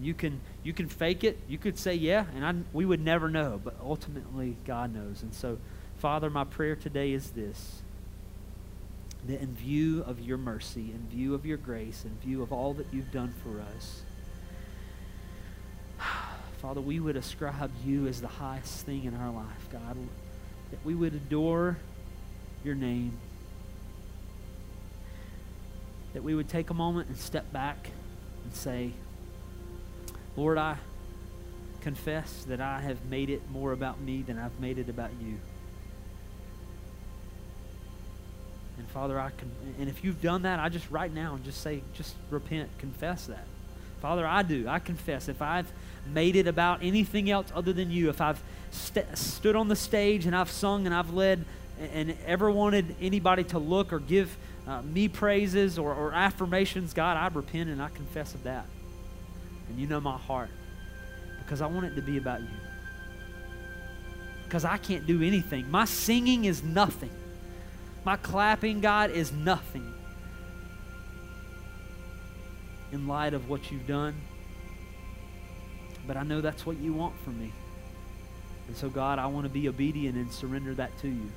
You 0.01 0.15
can 0.15 0.41
you 0.65 0.73
can 0.73 0.89
fake 0.89 1.23
it. 1.23 1.39
You 1.47 1.59
could 1.59 1.79
say 1.79 1.95
yeah, 1.95 2.25
and 2.35 2.45
I, 2.45 2.55
we 2.73 2.85
would 2.85 3.01
never 3.01 3.29
know, 3.29 3.61
but 3.63 3.77
ultimately 3.81 4.57
God 4.65 4.93
knows. 4.93 5.23
And 5.23 5.33
so, 5.33 5.59
Father, 5.99 6.31
my 6.31 6.45
prayer 6.45 6.75
today 6.75 7.13
is 7.13 7.31
this: 7.31 7.83
that 9.27 9.41
in 9.41 9.55
view 9.55 10.03
of 10.03 10.19
your 10.19 10.39
mercy, 10.39 10.91
in 10.93 11.07
view 11.09 11.35
of 11.35 11.47
your 11.47 11.59
grace, 11.59 12.05
in 12.05 12.17
view 12.27 12.43
of 12.43 12.53
all 12.53 12.73
that 12.75 12.87
you've 12.91 13.13
done 13.13 13.35
for 13.45 13.61
us, 13.61 14.03
Father, 16.63 16.81
we 16.81 17.01
would 17.01 17.17
ascribe 17.17 17.73
you 17.85 18.07
as 18.07 18.21
the 18.21 18.29
highest 18.29 18.87
thing 18.87 19.03
in 19.05 19.17
our 19.17 19.33
life, 19.33 19.69
God. 19.73 19.97
That 20.71 20.79
we 20.85 20.95
would 20.95 21.13
adore 21.13 21.77
your 22.65 22.77
name. 22.77 23.19
That 26.15 26.23
we 26.23 26.37
would 26.37 26.49
take 26.49 26.71
a 26.71 26.75
moment 26.75 27.09
and 27.09 27.19
step 27.19 27.53
back 27.53 27.91
and 28.45 28.55
say, 28.55 28.93
Lord, 30.37 30.57
I 30.57 30.77
confess 31.81 32.45
that 32.45 32.61
I 32.61 32.81
have 32.81 33.05
made 33.07 33.29
it 33.29 33.43
more 33.51 33.73
about 33.73 34.01
me 34.01 34.23
than 34.23 34.39
I've 34.39 34.61
made 34.61 34.79
it 34.79 34.89
about 34.89 35.11
you. 35.21 35.41
And 38.79 38.87
Father, 38.91 39.19
I 39.19 39.31
can, 39.31 39.51
and 39.81 39.89
if 39.89 40.05
you've 40.05 40.23
done 40.23 40.43
that, 40.43 40.61
I 40.61 40.69
just 40.69 40.89
right 40.93 41.13
now 41.13 41.41
just 41.45 41.61
say, 41.61 41.83
just 41.95 42.15
repent, 42.31 42.71
confess 42.79 43.27
that. 43.27 43.47
Father, 44.03 44.27
I 44.27 44.43
do. 44.43 44.67
I 44.67 44.81
confess. 44.81 45.29
If 45.29 45.41
I've 45.41 45.73
made 46.13 46.35
it 46.35 46.49
about 46.49 46.83
anything 46.83 47.31
else 47.31 47.47
other 47.55 47.73
than 47.73 47.93
you, 47.93 48.11
if 48.11 48.21
I've 48.21 48.43
st- 48.73 49.17
stood 49.17 49.55
on 49.55 49.69
the 49.69 49.77
stage 49.77 50.27
and 50.27 50.35
I've 50.35 50.51
sung 50.51 50.87
and 50.87 50.95
I've 50.95 51.15
led 51.15 51.45
and 51.95 52.17
ever 52.27 52.51
wanted 52.51 52.97
anybody 53.01 53.45
to 53.45 53.61
look 53.61 53.93
or 53.93 54.01
give 54.01 54.37
uh, 54.67 54.83
me 54.83 55.07
praises 55.07 55.79
or, 55.79 55.95
or 55.95 56.13
affirmations, 56.13 56.93
God, 56.93 57.17
I 57.17 57.29
repent 57.33 57.71
and 57.71 57.81
I 57.81 57.91
confess 57.91 58.35
of 58.35 58.43
that. 58.43 58.67
And 59.69 59.79
you 59.79 59.87
know 59.87 60.01
my 60.01 60.19
heart 60.19 60.51
because 61.39 61.61
I 61.61 61.69
want 61.69 61.87
it 61.87 61.95
to 61.95 62.03
be 62.03 62.17
about 62.17 62.41
you. 62.41 62.49
Because 64.43 64.65
I 64.65 64.79
can't 64.79 65.07
do 65.07 65.23
anything. 65.23 65.71
My 65.71 65.85
singing 65.85 66.45
is 66.45 66.61
nothing. 66.65 67.11
My 68.05 68.17
clapping, 68.17 68.81
God, 68.81 69.13
is 69.13 69.31
nothing 69.31 69.95
in 72.93 73.09
light 73.09 73.35
of 73.35 73.49
what 73.49 73.71
you've 73.71 73.87
done 73.87 74.15
but 76.07 76.17
I 76.17 76.23
know 76.23 76.41
that's 76.41 76.67
what 76.67 76.79
you 76.79 76.93
want 76.93 77.19
from 77.21 77.39
me. 77.39 77.53
And 78.69 78.77
so, 78.77 78.89
God, 78.89 79.19
I 79.19 79.27
want 79.27 79.45
to 79.45 79.51
be 79.51 79.69
obedient 79.69 80.17
and 80.17 80.33
surrender 80.33 80.75
that 80.75 80.97
to 81.01 81.09
you. 81.09 81.31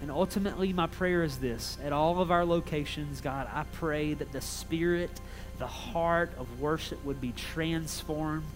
And 0.00 0.10
ultimately, 0.10 0.72
my 0.72 0.86
prayer 0.86 1.22
is 1.22 1.38
this 1.38 1.76
at 1.84 1.92
all 1.92 2.20
of 2.20 2.30
our 2.30 2.44
locations, 2.44 3.20
God, 3.20 3.48
I 3.52 3.64
pray 3.72 4.14
that 4.14 4.32
the 4.32 4.40
spirit, 4.40 5.10
the 5.58 5.66
heart 5.66 6.32
of 6.38 6.60
worship 6.60 7.04
would 7.04 7.20
be 7.20 7.32
transformed. 7.32 8.46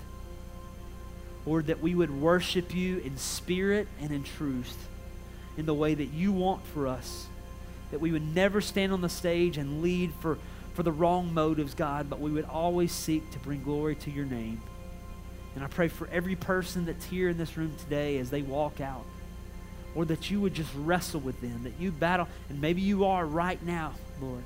Lord, 1.44 1.66
that 1.66 1.82
we 1.82 1.94
would 1.94 2.10
worship 2.10 2.74
you 2.74 2.98
in 2.98 3.18
spirit 3.18 3.86
and 4.00 4.10
in 4.10 4.22
truth, 4.22 4.88
in 5.58 5.66
the 5.66 5.74
way 5.74 5.92
that 5.92 6.06
you 6.06 6.32
want 6.32 6.64
for 6.68 6.86
us. 6.86 7.26
That 7.90 8.00
we 8.00 8.12
would 8.12 8.34
never 8.34 8.62
stand 8.62 8.92
on 8.92 9.02
the 9.02 9.10
stage 9.10 9.58
and 9.58 9.82
lead 9.82 10.14
for, 10.20 10.38
for 10.74 10.82
the 10.82 10.92
wrong 10.92 11.32
motives, 11.32 11.74
God, 11.74 12.10
but 12.10 12.20
we 12.20 12.30
would 12.30 12.44
always 12.44 12.92
seek 12.92 13.30
to 13.30 13.38
bring 13.38 13.62
glory 13.62 13.94
to 13.96 14.10
your 14.10 14.26
name. 14.26 14.60
And 15.54 15.64
I 15.64 15.68
pray 15.68 15.88
for 15.88 16.08
every 16.08 16.34
person 16.34 16.84
that's 16.84 17.04
here 17.04 17.28
in 17.28 17.38
this 17.38 17.56
room 17.56 17.74
today 17.78 18.18
as 18.18 18.28
they 18.28 18.42
walk 18.42 18.80
out, 18.80 19.04
or 19.94 20.04
that 20.06 20.30
you 20.30 20.40
would 20.40 20.52
just 20.52 20.70
wrestle 20.74 21.20
with 21.20 21.40
them, 21.40 21.62
that 21.62 21.74
you 21.78 21.92
battle, 21.92 22.26
and 22.48 22.60
maybe 22.60 22.80
you 22.80 23.04
are 23.04 23.24
right 23.24 23.62
now, 23.64 23.92
Lord. 24.20 24.42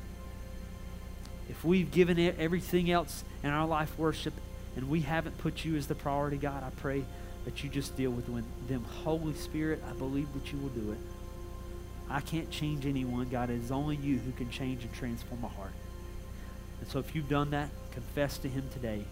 If 1.48 1.64
we've 1.64 1.90
given 1.90 2.18
everything 2.38 2.90
else 2.90 3.24
in 3.42 3.48
our 3.48 3.66
life 3.66 3.98
worship 3.98 4.34
and 4.76 4.90
we 4.90 5.00
haven't 5.00 5.38
put 5.38 5.64
you 5.64 5.76
as 5.76 5.86
the 5.86 5.94
priority, 5.94 6.36
God, 6.36 6.62
I 6.62 6.68
pray 6.78 7.04
that 7.46 7.64
you 7.64 7.70
just 7.70 7.96
deal 7.96 8.10
with 8.10 8.26
them. 8.68 8.84
Holy 9.02 9.32
Spirit, 9.32 9.82
I 9.88 9.94
believe 9.94 10.30
that 10.34 10.52
you 10.52 10.58
will 10.58 10.68
do 10.68 10.92
it. 10.92 10.98
I 12.10 12.20
can't 12.20 12.50
change 12.50 12.84
anyone, 12.84 13.30
God. 13.30 13.48
It 13.48 13.62
is 13.62 13.70
only 13.70 13.96
you 13.96 14.18
who 14.18 14.32
can 14.32 14.50
change 14.50 14.82
and 14.84 14.92
transform 14.92 15.42
a 15.42 15.48
heart. 15.48 15.72
And 16.80 16.88
so 16.88 16.98
if 16.98 17.14
you've 17.14 17.28
done 17.28 17.50
that, 17.50 17.70
confess 17.92 18.38
to 18.38 18.48
him 18.48 18.64
today. 18.72 19.04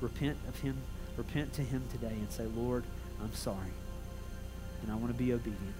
Repent 0.00 0.36
of 0.48 0.60
him 0.60 0.76
repent 1.16 1.52
to 1.54 1.62
Him 1.62 1.82
today 1.92 2.12
and 2.12 2.30
say, 2.30 2.44
Lord, 2.56 2.84
I'm 3.22 3.34
sorry. 3.34 3.72
And 4.82 4.92
I 4.92 4.96
want 4.96 5.08
to 5.08 5.18
be 5.18 5.32
obedient. 5.32 5.74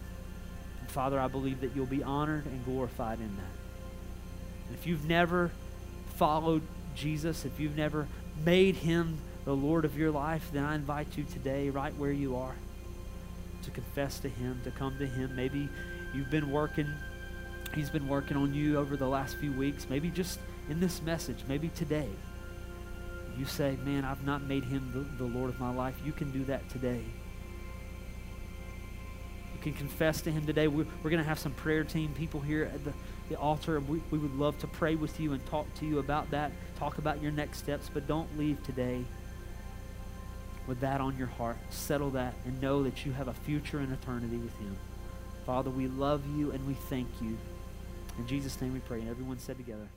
And 0.80 0.90
Father, 0.90 1.18
I 1.18 1.28
believe 1.28 1.60
that 1.60 1.74
you'll 1.74 1.86
be 1.86 2.02
honored 2.02 2.46
and 2.46 2.64
glorified 2.64 3.18
in 3.18 3.36
that. 3.36 4.68
And 4.68 4.78
if 4.78 4.86
you've 4.86 5.06
never 5.06 5.50
followed 6.16 6.62
Jesus, 6.94 7.44
if 7.44 7.58
you've 7.58 7.76
never 7.76 8.06
made 8.44 8.76
Him 8.76 9.18
the 9.44 9.54
Lord 9.54 9.84
of 9.84 9.98
your 9.98 10.10
life, 10.10 10.48
then 10.52 10.64
I 10.64 10.74
invite 10.74 11.18
you 11.18 11.24
today, 11.24 11.70
right 11.70 11.94
where 11.96 12.12
you 12.12 12.36
are, 12.36 12.54
to 13.64 13.70
confess 13.70 14.18
to 14.20 14.28
Him, 14.28 14.60
to 14.64 14.70
come 14.70 14.96
to 14.98 15.06
Him. 15.06 15.34
Maybe 15.36 15.68
you've 16.14 16.30
been 16.30 16.50
working, 16.50 16.88
He's 17.74 17.90
been 17.90 18.08
working 18.08 18.36
on 18.36 18.54
you 18.54 18.78
over 18.78 18.96
the 18.96 19.08
last 19.08 19.36
few 19.36 19.52
weeks, 19.52 19.86
maybe 19.90 20.10
just 20.10 20.38
in 20.68 20.80
this 20.80 21.02
message, 21.02 21.38
maybe 21.48 21.68
today 21.68 22.08
you 23.38 23.44
say, 23.44 23.76
Man, 23.84 24.04
I've 24.04 24.24
not 24.24 24.42
made 24.42 24.64
him 24.64 24.90
the, 24.92 25.24
the 25.24 25.30
Lord 25.38 25.50
of 25.50 25.58
my 25.60 25.72
life, 25.72 25.94
you 26.04 26.12
can 26.12 26.30
do 26.30 26.44
that 26.44 26.68
today. 26.70 27.02
You 29.54 29.60
can 29.60 29.74
confess 29.74 30.20
to 30.22 30.30
him 30.30 30.46
today. 30.46 30.68
We're, 30.68 30.86
we're 31.02 31.10
going 31.10 31.22
to 31.22 31.28
have 31.28 31.38
some 31.38 31.52
prayer 31.52 31.84
team 31.84 32.12
people 32.14 32.40
here 32.40 32.64
at 32.64 32.84
the, 32.84 32.92
the 33.28 33.36
altar. 33.36 33.80
We, 33.80 34.02
we 34.10 34.18
would 34.18 34.34
love 34.36 34.58
to 34.60 34.66
pray 34.66 34.94
with 34.94 35.18
you 35.18 35.32
and 35.32 35.44
talk 35.46 35.72
to 35.76 35.86
you 35.86 35.98
about 35.98 36.30
that, 36.30 36.52
talk 36.78 36.98
about 36.98 37.22
your 37.22 37.32
next 37.32 37.58
steps, 37.58 37.90
but 37.92 38.06
don't 38.06 38.28
leave 38.38 38.62
today 38.64 39.04
with 40.66 40.80
that 40.80 41.00
on 41.00 41.16
your 41.16 41.26
heart. 41.26 41.56
Settle 41.70 42.10
that 42.10 42.34
and 42.46 42.60
know 42.60 42.82
that 42.82 43.04
you 43.04 43.12
have 43.12 43.28
a 43.28 43.34
future 43.34 43.80
in 43.80 43.92
eternity 43.92 44.36
with 44.36 44.56
him. 44.58 44.76
Father, 45.46 45.70
we 45.70 45.88
love 45.88 46.22
you 46.36 46.50
and 46.52 46.66
we 46.66 46.74
thank 46.74 47.08
you. 47.20 47.36
In 48.18 48.26
Jesus' 48.26 48.60
name 48.60 48.72
we 48.72 48.80
pray. 48.80 49.00
And 49.00 49.08
everyone 49.08 49.38
said 49.38 49.56
together. 49.56 49.88